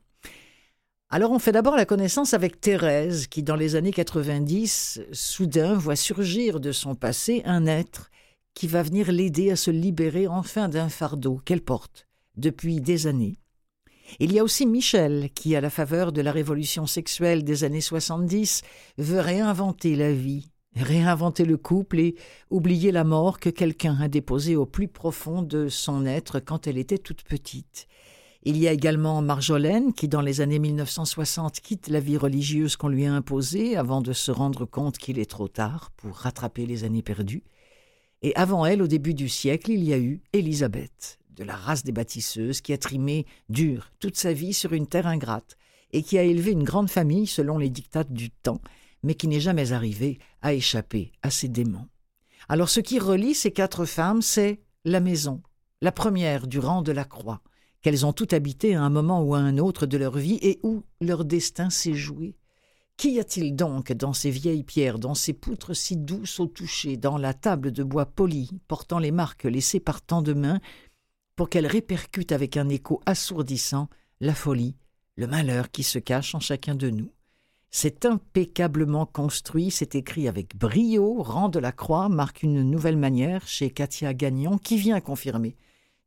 Alors 1.11 1.31
on 1.31 1.39
fait 1.39 1.51
d'abord 1.51 1.75
la 1.75 1.85
connaissance 1.85 2.33
avec 2.33 2.61
Thérèse, 2.61 3.27
qui 3.27 3.43
dans 3.43 3.55
les 3.55 3.75
années 3.75 3.91
90, 3.91 5.01
soudain 5.11 5.73
voit 5.73 5.95
surgir 5.95 6.59
de 6.59 6.71
son 6.71 6.95
passé 6.95 7.41
un 7.45 7.65
être 7.65 8.09
qui 8.53 8.67
va 8.67 8.83
venir 8.83 9.11
l'aider 9.11 9.51
à 9.51 9.55
se 9.55 9.71
libérer 9.71 10.27
enfin 10.27 10.69
d'un 10.69 10.89
fardeau 10.89 11.39
qu'elle 11.45 11.61
porte 11.61 12.07
depuis 12.35 12.81
des 12.81 13.07
années 13.07 13.37
il 14.19 14.33
y 14.33 14.39
a 14.39 14.43
aussi 14.43 14.65
Michel, 14.65 15.29
qui, 15.35 15.55
à 15.55 15.61
la 15.61 15.69
faveur 15.69 16.11
de 16.11 16.21
la 16.21 16.31
révolution 16.31 16.85
sexuelle 16.87 17.43
des 17.43 17.63
années 17.63 17.81
70, 17.81 18.61
veut 18.97 19.19
réinventer 19.19 19.95
la 19.95 20.11
vie 20.11 20.49
réinventer 20.75 21.45
le 21.45 21.57
couple 21.57 21.99
et 21.99 22.15
oublier 22.49 22.91
la 22.91 23.03
mort 23.03 23.39
que 23.39 23.49
quelqu'un 23.49 23.97
a 23.99 24.07
déposée 24.07 24.55
au 24.55 24.65
plus 24.65 24.87
profond 24.87 25.41
de 25.41 25.67
son 25.67 26.05
être 26.05 26.39
quand 26.39 26.67
elle 26.67 26.77
était 26.77 26.97
toute 26.97 27.23
petite. 27.23 27.87
Il 28.43 28.57
y 28.57 28.67
a 28.69 28.71
également 28.71 29.21
Marjolaine 29.21 29.93
qui, 29.93 30.07
dans 30.07 30.21
les 30.21 30.39
années 30.39 30.59
1960, 30.59 31.59
quitte 31.59 31.89
la 31.89 31.99
vie 31.99 32.17
religieuse 32.17 32.77
qu'on 32.77 32.87
lui 32.87 33.05
a 33.05 33.13
imposée 33.13 33.75
avant 33.75 34.01
de 34.01 34.13
se 34.13 34.31
rendre 34.31 34.65
compte 34.65 34.97
qu'il 34.97 35.19
est 35.19 35.29
trop 35.29 35.49
tard 35.49 35.91
pour 35.97 36.15
rattraper 36.15 36.65
les 36.65 36.85
années 36.85 37.01
perdues. 37.01 37.43
Et 38.21 38.33
avant 38.35 38.65
elle, 38.65 38.81
au 38.81 38.87
début 38.87 39.13
du 39.13 39.27
siècle, 39.27 39.71
il 39.71 39.83
y 39.83 39.93
a 39.93 39.97
eu 39.97 40.21
Élisabeth, 40.31 41.19
de 41.39 41.45
la 41.45 41.55
race 41.55 41.83
des 41.83 41.93
bâtisseuses, 41.93 42.59
qui 42.61 42.73
a 42.73 42.77
trimé 42.77 43.25
dur 43.47 43.91
toute 43.99 44.17
sa 44.17 44.33
vie 44.33 44.53
sur 44.53 44.73
une 44.73 44.87
terre 44.87 45.07
ingrate 45.07 45.57
et 45.91 46.03
qui 46.03 46.17
a 46.17 46.23
élevé 46.23 46.51
une 46.51 46.65
grande 46.65 46.89
famille 46.89 47.27
selon 47.27 47.57
les 47.57 47.69
dictates 47.69 48.11
du 48.11 48.29
temps, 48.29 48.61
mais 49.03 49.15
qui 49.15 49.27
n'est 49.27 49.39
jamais 49.39 49.71
arrivée 49.71 50.19
à 50.41 50.53
échapper 50.53 51.13
à 51.23 51.31
ses 51.31 51.47
démons. 51.47 51.87
Alors 52.49 52.69
ce 52.69 52.81
qui 52.81 52.99
relie 52.99 53.33
ces 53.33 53.51
quatre 53.51 53.85
femmes, 53.85 54.21
c'est 54.21 54.59
la 54.83 54.99
maison, 54.99 55.41
la 55.81 55.93
première 55.93 56.45
du 56.45 56.59
rang 56.59 56.81
de 56.81 56.91
la 56.91 57.05
croix, 57.05 57.41
qu'elles 57.81 58.05
ont 58.05 58.13
toutes 58.13 58.33
habité 58.33 58.75
à 58.75 58.83
un 58.83 58.89
moment 58.89 59.23
ou 59.23 59.33
à 59.33 59.39
un 59.39 59.57
autre 59.57 59.85
de 59.85 59.97
leur 59.97 60.17
vie 60.17 60.39
et 60.41 60.59
où 60.63 60.83
leur 60.99 61.23
destin 61.23 61.69
s'est 61.69 61.93
joué. 61.93 62.35
Qu'y 62.97 63.17
a-t-il 63.17 63.55
donc 63.55 63.93
dans 63.93 64.11
ces 64.11 64.29
vieilles 64.29 64.65
pierres, 64.65 64.99
dans 64.99 65.15
ces 65.15 65.31
poutres 65.31 65.73
si 65.73 65.95
douces 65.95 66.41
au 66.41 66.47
toucher, 66.47 66.97
dans 66.97 67.17
la 67.17 67.33
table 67.33 67.71
de 67.71 67.81
bois 67.81 68.05
poli, 68.05 68.51
portant 68.67 68.99
les 68.99 69.11
marques 69.11 69.45
laissées 69.45 69.79
par 69.79 70.01
tant 70.01 70.21
de 70.21 70.33
mains, 70.33 70.59
pour 71.39 71.47
qu'elles 71.47 71.67
répercutent 71.67 72.33
avec 72.33 72.57
un 72.57 72.67
écho 72.67 72.99
assourdissant 73.05 73.87
la 74.19 74.35
folie, 74.35 74.75
le 75.15 75.25
malheur 75.25 75.71
qui 75.71 75.83
se 75.83 75.97
cache 75.97 76.35
en 76.35 76.41
chacun 76.41 76.75
de 76.75 76.89
nous 76.89 77.13
c'est 77.71 78.05
impeccablement 78.05 79.05
construit, 79.05 79.71
c'est 79.71 79.95
écrit 79.95 80.27
avec 80.27 80.57
brio, 80.57 81.23
rang 81.23 81.47
de 81.47 81.59
la 81.59 81.71
croix 81.71 82.09
marque 82.09 82.43
une 82.43 82.63
nouvelle 82.63 82.97
manière 82.97 83.47
chez 83.47 83.69
Katia 83.69 84.13
Gagnon 84.13 84.57
qui 84.57 84.75
vient 84.75 84.99
confirmer 84.99 85.55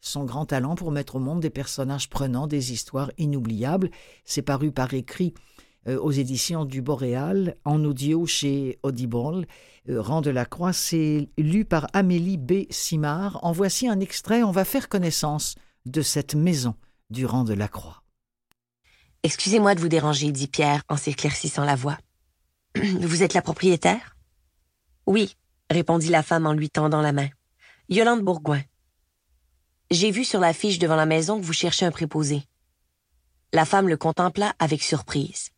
son 0.03 0.25
grand 0.25 0.45
talent 0.45 0.75
pour 0.75 0.91
mettre 0.91 1.17
au 1.17 1.19
monde 1.19 1.41
des 1.41 1.49
personnages 1.49 2.11
prenants, 2.11 2.47
des 2.47 2.73
histoires 2.73 3.11
inoubliables. 3.17 3.91
C'est 4.27 4.43
paru 4.43 4.71
par 4.71 4.93
écrit 4.93 5.33
aux 5.87 6.11
éditions 6.11 6.65
du 6.65 6.83
Boréal, 6.83 7.57
en 7.65 7.85
audio 7.85 8.27
chez 8.27 8.79
Audible. 8.83 9.47
Euh, 9.89 10.01
rang 10.01 10.21
de 10.21 10.31
la 10.31 10.45
Croix, 10.45 10.73
c'est 10.73 11.29
lu 11.39 11.65
par 11.65 11.89
Amélie 11.93 12.39
B. 12.39 12.65
Simard. 12.71 13.41
En 13.45 13.53
voici 13.53 13.89
un 13.89 13.99
extrait, 13.99 14.43
on 14.43 14.53
va 14.53 14.65
faire 14.65 14.89
connaissance 14.89 15.57
de 15.87 16.03
cette 16.03 16.35
maison 16.35 16.75
du 17.11 17.27
rang 17.27 17.45
de 17.45 17.55
la 17.55 17.69
Croix. 17.69 18.03
Excusez-moi 19.25 19.75
de 19.75 19.81
vous 19.81 19.89
déranger, 19.89 20.33
dit 20.33 20.49
Pierre 20.49 20.83
en 20.89 20.97
s'éclaircissant 20.97 21.65
la 21.65 21.77
voix. 21.77 21.99
Vous 22.77 23.23
êtes 23.23 23.35
la 23.35 23.43
propriétaire? 23.43 24.17
Oui, 25.07 25.37
répondit 25.71 26.09
la 26.09 26.23
femme 26.23 26.47
en 26.47 26.53
lui 26.53 26.71
tendant 26.71 27.01
la 27.01 27.13
main. 27.13 27.29
Yolande 27.89 28.23
Bourgoin. 28.23 28.63
J'ai 29.91 30.11
vu 30.11 30.25
sur 30.25 30.41
la 30.41 30.53
fiche 30.53 30.79
devant 30.79 30.97
la 30.97 31.07
maison 31.07 31.39
que 31.39 31.45
vous 31.45 31.53
cherchez 31.53 31.85
un 31.85 31.91
préposé. 31.91 32.43
La 33.53 33.65
femme 33.65 33.89
le 33.89 33.97
contempla 33.97 34.55
avec 34.59 34.83
surprise. 34.83 35.51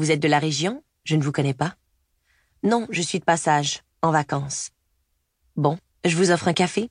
Vous 0.00 0.10
êtes 0.10 0.20
de 0.20 0.28
la 0.28 0.38
région? 0.38 0.82
Je 1.04 1.14
ne 1.14 1.22
vous 1.22 1.30
connais 1.30 1.52
pas. 1.52 1.74
Non, 2.62 2.86
je 2.88 3.02
suis 3.02 3.18
de 3.18 3.24
passage, 3.24 3.82
en 4.00 4.10
vacances. 4.10 4.70
Bon, 5.56 5.76
je 6.06 6.16
vous 6.16 6.30
offre 6.30 6.48
un 6.48 6.54
café? 6.54 6.88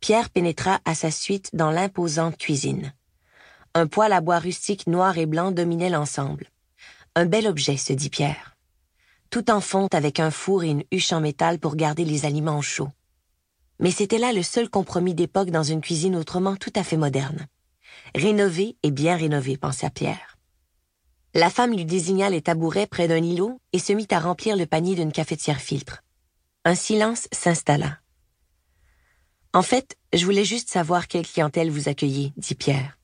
Pierre 0.00 0.30
pénétra 0.30 0.80
à 0.86 0.94
sa 0.94 1.10
suite 1.10 1.50
dans 1.52 1.70
l'imposante 1.70 2.38
cuisine. 2.38 2.94
Un 3.74 3.86
poêle 3.86 4.14
à 4.14 4.22
bois 4.22 4.38
rustique 4.38 4.86
noir 4.86 5.18
et 5.18 5.26
blanc 5.26 5.52
dominait 5.52 5.90
l'ensemble. 5.90 6.46
Un 7.14 7.26
bel 7.26 7.46
objet, 7.46 7.76
se 7.76 7.92
dit 7.92 8.08
Pierre. 8.08 8.56
Tout 9.28 9.50
en 9.50 9.60
fonte 9.60 9.94
avec 9.94 10.18
un 10.18 10.30
four 10.30 10.64
et 10.64 10.70
une 10.70 10.84
huche 10.90 11.12
en 11.12 11.20
métal 11.20 11.58
pour 11.58 11.76
garder 11.76 12.06
les 12.06 12.24
aliments 12.24 12.62
chauds. 12.62 12.92
Mais 13.78 13.90
c'était 13.90 14.16
là 14.16 14.32
le 14.32 14.42
seul 14.42 14.70
compromis 14.70 15.14
d'époque 15.14 15.50
dans 15.50 15.64
une 15.64 15.82
cuisine 15.82 16.16
autrement 16.16 16.56
tout 16.56 16.72
à 16.76 16.82
fait 16.82 16.96
moderne. 16.96 17.46
Rénové 18.14 18.78
et 18.82 18.90
bien 18.90 19.16
rénové, 19.16 19.58
pensa 19.58 19.90
Pierre. 19.90 20.35
La 21.36 21.50
femme 21.50 21.76
lui 21.76 21.84
désigna 21.84 22.30
les 22.30 22.40
tabourets 22.40 22.86
près 22.86 23.08
d'un 23.08 23.22
îlot 23.22 23.60
et 23.74 23.78
se 23.78 23.92
mit 23.92 24.06
à 24.10 24.20
remplir 24.20 24.56
le 24.56 24.64
panier 24.64 24.94
d'une 24.94 25.12
cafetière 25.12 25.60
filtre. 25.60 26.02
Un 26.64 26.74
silence 26.74 27.28
s'installa. 27.30 28.00
En 29.52 29.60
fait, 29.60 29.98
je 30.14 30.24
voulais 30.24 30.46
juste 30.46 30.70
savoir 30.70 31.08
quelle 31.08 31.26
clientèle 31.26 31.70
vous 31.70 31.90
accueillez, 31.90 32.32
dit 32.38 32.54
Pierre. 32.54 32.98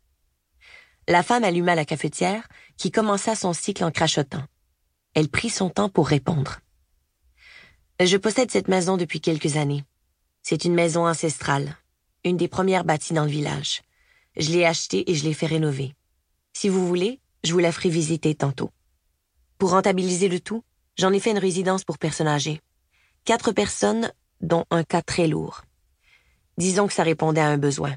La 1.09 1.23
femme 1.23 1.45
alluma 1.45 1.75
la 1.75 1.85
cafetière, 1.85 2.49
qui 2.79 2.91
commença 2.91 3.35
son 3.35 3.53
cycle 3.53 3.85
en 3.85 3.91
crachotant. 3.91 4.47
Elle 5.13 5.29
prit 5.29 5.51
son 5.51 5.69
temps 5.69 5.91
pour 5.91 6.09
répondre. 6.09 6.61
Je 8.01 8.17
possède 8.17 8.51
cette 8.51 8.69
maison 8.69 8.97
depuis 8.97 9.21
quelques 9.21 9.59
années. 9.59 9.85
C'est 10.43 10.65
une 10.65 10.75
maison 10.75 11.07
ancestrale, 11.07 11.77
une 12.25 12.39
des 12.39 12.49
premières 12.49 12.87
bâties 12.87 13.13
dans 13.13 13.25
le 13.25 13.31
village. 13.31 13.83
Je 14.39 14.53
l'ai 14.53 14.65
achetée 14.65 15.11
et 15.11 15.15
je 15.15 15.25
l'ai 15.25 15.35
fait 15.35 15.45
rénover. 15.45 15.95
Si 16.55 16.71
vous 16.71 16.87
voulez, 16.87 17.21
je 17.45 17.53
vous 17.53 17.59
la 17.59 17.73
ferai 17.73 17.89
visiter 17.89 18.35
tantôt. 18.35 18.71
Pour 19.59 19.71
rentabiliser 19.71 20.29
le 20.29 20.41
tout, 20.41 20.65
j'en 20.97 21.13
ai 21.13 21.21
fait 21.21 21.31
une 21.31 21.39
résidence 21.39 21.85
pour 21.85 21.99
personnes 21.99 22.29
âgées. 22.29 22.61
Quatre 23.25 23.53
personnes, 23.53 24.13
dont 24.41 24.65
un 24.71 24.85
cas 24.85 25.03
très 25.03 25.29
lourd. 25.29 25.63
Disons 26.59 26.87
que 26.87 26.93
ça 26.93 27.03
répondait 27.03 27.41
à 27.41 27.49
un 27.49 27.59
besoin. 27.59 27.95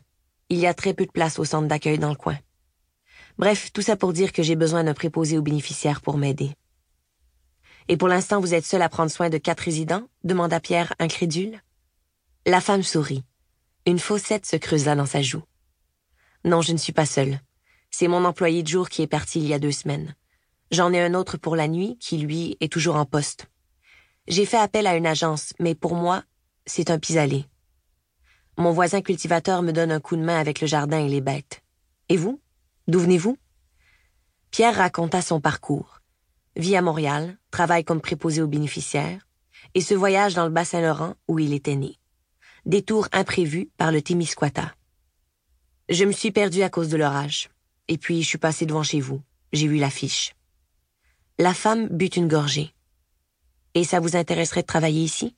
Il 0.50 0.60
y 0.60 0.68
a 0.68 0.74
très 0.74 0.94
peu 0.94 1.06
de 1.06 1.12
place 1.12 1.40
au 1.40 1.46
centre 1.46 1.68
d'accueil 1.68 1.98
dans 1.98 2.10
le 2.10 2.16
coin. 2.16 2.38
Bref, 3.38 3.72
tout 3.74 3.82
ça 3.82 3.96
pour 3.96 4.14
dire 4.14 4.32
que 4.32 4.44
j'ai 4.44 4.56
besoin 4.56 4.84
d'un 4.84 4.94
préposé 4.94 5.38
aux 5.38 5.42
bénéficiaires 5.42 6.02
pour 6.02 6.18
m'aider. 6.18 6.54
Et 7.88 7.98
pour 7.98 8.08
l'instant, 8.08 8.40
vous 8.40 8.54
êtes 8.54 8.66
seul 8.66 8.82
à 8.82 8.90
prendre 8.90 9.12
soin 9.12 9.30
de 9.30 9.38
quatre 9.38 9.60
résidents? 9.62 10.08
demanda 10.24 10.60
Pierre, 10.60 10.94
incrédule. 11.00 11.62
La 12.46 12.62
femme 12.62 12.84
sourit. 12.84 13.24
Une 13.86 14.00
fossette 14.00 14.46
se 14.46 14.56
creusa 14.56 14.96
dans 14.96 15.06
sa 15.06 15.22
joue. 15.22 15.44
Non, 16.44 16.62
je 16.62 16.74
ne 16.74 16.78
suis 16.78 16.94
pas 16.94 17.06
seule. 17.06 17.40
C'est 17.98 18.10
mon 18.10 18.26
employé 18.26 18.62
de 18.62 18.68
jour 18.68 18.90
qui 18.90 19.04
est 19.04 19.08
parti 19.08 19.40
il 19.40 19.48
y 19.48 19.54
a 19.54 19.58
deux 19.58 19.72
semaines. 19.72 20.16
J'en 20.70 20.92
ai 20.92 21.00
un 21.00 21.14
autre 21.14 21.38
pour 21.38 21.56
la 21.56 21.70
nuit 21.70 21.98
qui, 22.02 22.18
lui, 22.18 22.58
est 22.60 22.70
toujours 22.70 22.98
en 22.98 23.06
poste. 23.06 23.48
J'ai 24.28 24.46
fait 24.46 24.58
appel 24.58 24.86
à 24.86 24.98
une 24.98 25.08
agence, 25.08 25.54
mais 25.60 25.76
pour 25.76 25.96
moi, 25.96 26.26
c'est 26.66 26.90
un 26.90 27.00
pis-aller. 27.00 27.46
Mon 28.58 28.74
voisin 28.74 29.02
cultivateur 29.02 29.62
me 29.62 29.72
donne 29.72 29.94
un 29.94 30.02
coup 30.02 30.18
de 30.18 30.24
main 30.24 30.38
avec 30.38 30.60
le 30.60 30.68
jardin 30.68 31.00
et 31.00 31.08
les 31.08 31.22
bêtes. 31.22 31.64
Et 32.10 32.18
vous? 32.18 32.42
D'où 32.90 33.00
venez-vous? 33.00 33.38
Pierre 34.52 34.76
raconta 34.76 35.22
son 35.22 35.40
parcours. 35.40 36.02
Vie 36.58 36.76
à 36.76 36.82
Montréal, 36.82 37.38
travaille 37.50 37.86
comme 37.86 38.02
préposé 38.02 38.42
aux 38.42 38.48
bénéficiaires, 38.48 39.26
et 39.74 39.80
ce 39.80 39.94
voyage 39.94 40.34
dans 40.34 40.44
le 40.44 40.52
Bas-Saint-Laurent 40.52 41.16
où 41.30 41.40
il 41.40 41.54
était 41.54 41.78
né. 41.78 41.98
Détour 42.66 43.08
imprévu 43.14 43.70
par 43.78 43.94
le 43.94 44.02
Témiscouata. 44.02 44.76
Je 45.88 46.04
me 46.04 46.12
suis 46.12 46.32
perdu 46.32 46.62
à 46.62 46.70
cause 46.70 46.90
de 46.90 46.98
l'orage. 46.98 47.50
Et 47.88 47.98
puis, 47.98 48.24
je 48.24 48.28
suis 48.28 48.38
passé 48.38 48.66
devant 48.66 48.84
chez 48.84 49.00
vous. 49.00 49.22
J'ai 49.54 49.68
vu 49.68 49.78
l'affiche. 49.78 50.34
La 51.38 51.54
femme 51.54 51.88
but 51.90 52.16
une 52.16 52.28
gorgée. 52.28 52.74
Et 53.74 53.84
ça 53.84 54.00
vous 54.00 54.16
intéresserait 54.16 54.62
de 54.62 54.68
travailler 54.68 55.04
ici? 55.04 55.36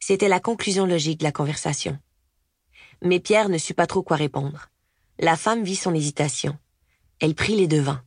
C'était 0.00 0.28
la 0.28 0.40
conclusion 0.40 0.86
logique 0.86 1.18
de 1.18 1.24
la 1.24 1.32
conversation. 1.32 1.98
Mais 3.02 3.20
Pierre 3.20 3.48
ne 3.48 3.58
sut 3.58 3.74
pas 3.74 3.86
trop 3.86 4.02
quoi 4.02 4.16
répondre. 4.16 4.68
La 5.18 5.36
femme 5.36 5.62
vit 5.62 5.76
son 5.76 5.94
hésitation. 5.94 6.58
Elle 7.20 7.34
prit 7.34 7.56
les 7.56 7.68
devants. 7.68 8.00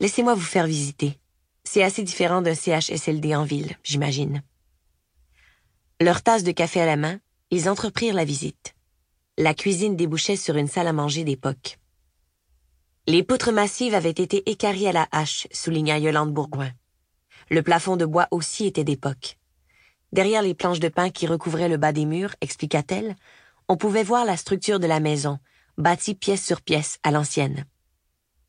Laissez-moi 0.00 0.34
vous 0.34 0.40
faire 0.40 0.66
visiter. 0.66 1.18
C'est 1.64 1.82
assez 1.82 2.02
différent 2.02 2.40
d'un 2.40 2.54
CHSLD 2.54 3.34
en 3.34 3.44
ville, 3.44 3.76
j'imagine. 3.82 4.42
Leur 6.00 6.22
tasse 6.22 6.44
de 6.44 6.52
café 6.52 6.80
à 6.80 6.86
la 6.86 6.96
main, 6.96 7.18
ils 7.50 7.68
entreprirent 7.68 8.14
la 8.14 8.24
visite. 8.24 8.74
La 9.36 9.54
cuisine 9.54 9.96
débouchait 9.96 10.36
sur 10.36 10.56
une 10.56 10.68
salle 10.68 10.86
à 10.86 10.92
manger 10.92 11.24
d'époque. 11.24 11.78
Les 13.08 13.22
poutres 13.22 13.52
massives 13.52 13.94
avaient 13.94 14.10
été 14.10 14.50
écarées 14.50 14.86
à 14.86 14.92
la 14.92 15.08
hache, 15.12 15.48
souligna 15.50 15.98
Yolande 15.98 16.34
Bourgoin. 16.34 16.70
Le 17.48 17.62
plafond 17.62 17.96
de 17.96 18.04
bois 18.04 18.28
aussi 18.30 18.66
était 18.66 18.84
d'époque. 18.84 19.38
Derrière 20.12 20.42
les 20.42 20.52
planches 20.52 20.78
de 20.78 20.90
pin 20.90 21.08
qui 21.08 21.26
recouvraient 21.26 21.70
le 21.70 21.78
bas 21.78 21.92
des 21.92 22.04
murs, 22.04 22.34
expliqua-t-elle, 22.42 23.16
on 23.66 23.78
pouvait 23.78 24.02
voir 24.02 24.26
la 24.26 24.36
structure 24.36 24.78
de 24.78 24.86
la 24.86 25.00
maison, 25.00 25.38
bâti 25.78 26.14
pièce 26.14 26.44
sur 26.44 26.60
pièce 26.60 26.98
à 27.02 27.10
l'ancienne. 27.10 27.64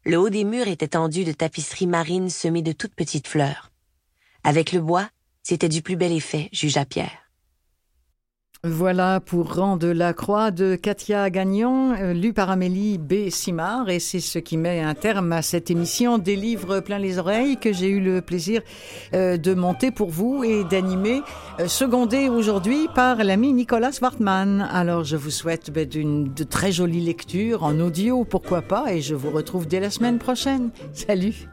Le 0.04 0.18
haut 0.18 0.30
des 0.30 0.44
murs 0.44 0.68
était 0.68 0.90
tendu 0.90 1.24
de 1.24 1.32
tapisseries 1.32 1.88
marines 1.88 2.30
semées 2.30 2.62
de 2.62 2.74
toutes 2.74 2.96
petites 2.96 3.30
fleurs. 3.30 3.72
Avec 4.44 4.74
le 4.74 4.82
bois, 4.82 5.10
c'était 5.42 5.70
du 5.70 5.82
plus 5.82 5.96
bel 5.96 6.12
effet, 6.12 6.50
jugea 6.52 6.84
Pierre. 6.84 7.29
Voilà 8.66 9.22
pour 9.22 9.56
Rang 9.56 9.78
de 9.78 9.88
la 9.88 10.12
Croix 10.12 10.52
de 10.52 10.76
Katia 10.76 11.30
Gagnon, 11.30 11.94
euh, 11.94 12.12
lu 12.12 12.34
par 12.34 12.50
Amélie 12.50 12.98
B. 12.98 13.30
Simard, 13.30 13.90
et 13.90 14.00
c'est 14.00 14.20
ce 14.20 14.38
qui 14.38 14.58
met 14.58 14.82
un 14.82 14.96
terme 14.96 15.32
à 15.32 15.42
cette 15.42 15.72
émission 15.72 16.18
des 16.18 16.36
livres 16.36 16.82
plein 16.82 17.00
les 17.00 17.20
oreilles 17.20 17.56
que 17.56 17.72
j'ai 17.72 17.88
eu 17.88 18.02
le 18.02 18.20
plaisir 18.20 18.62
euh, 19.14 19.38
de 19.38 19.54
monter 19.54 19.92
pour 19.92 20.10
vous 20.10 20.44
et 20.44 20.66
d'animer, 20.66 21.22
euh, 21.62 21.70
secondé 21.70 22.28
aujourd'hui 22.28 22.90
par 22.94 23.24
l'ami 23.24 23.54
Nicolas 23.54 23.98
Wartman. 24.02 24.68
Alors 24.70 25.06
je 25.06 25.16
vous 25.16 25.32
souhaite 25.32 25.72
ben, 25.72 25.88
de 25.88 26.44
très 26.44 26.74
jolies 26.74 27.06
lectures 27.06 27.64
en 27.64 27.80
audio, 27.80 28.26
pourquoi 28.26 28.62
pas, 28.62 28.94
et 28.94 29.00
je 29.00 29.16
vous 29.16 29.30
retrouve 29.30 29.68
dès 29.68 29.80
la 29.80 29.90
semaine 29.90 30.20
prochaine. 30.20 30.72
Salut. 30.92 31.48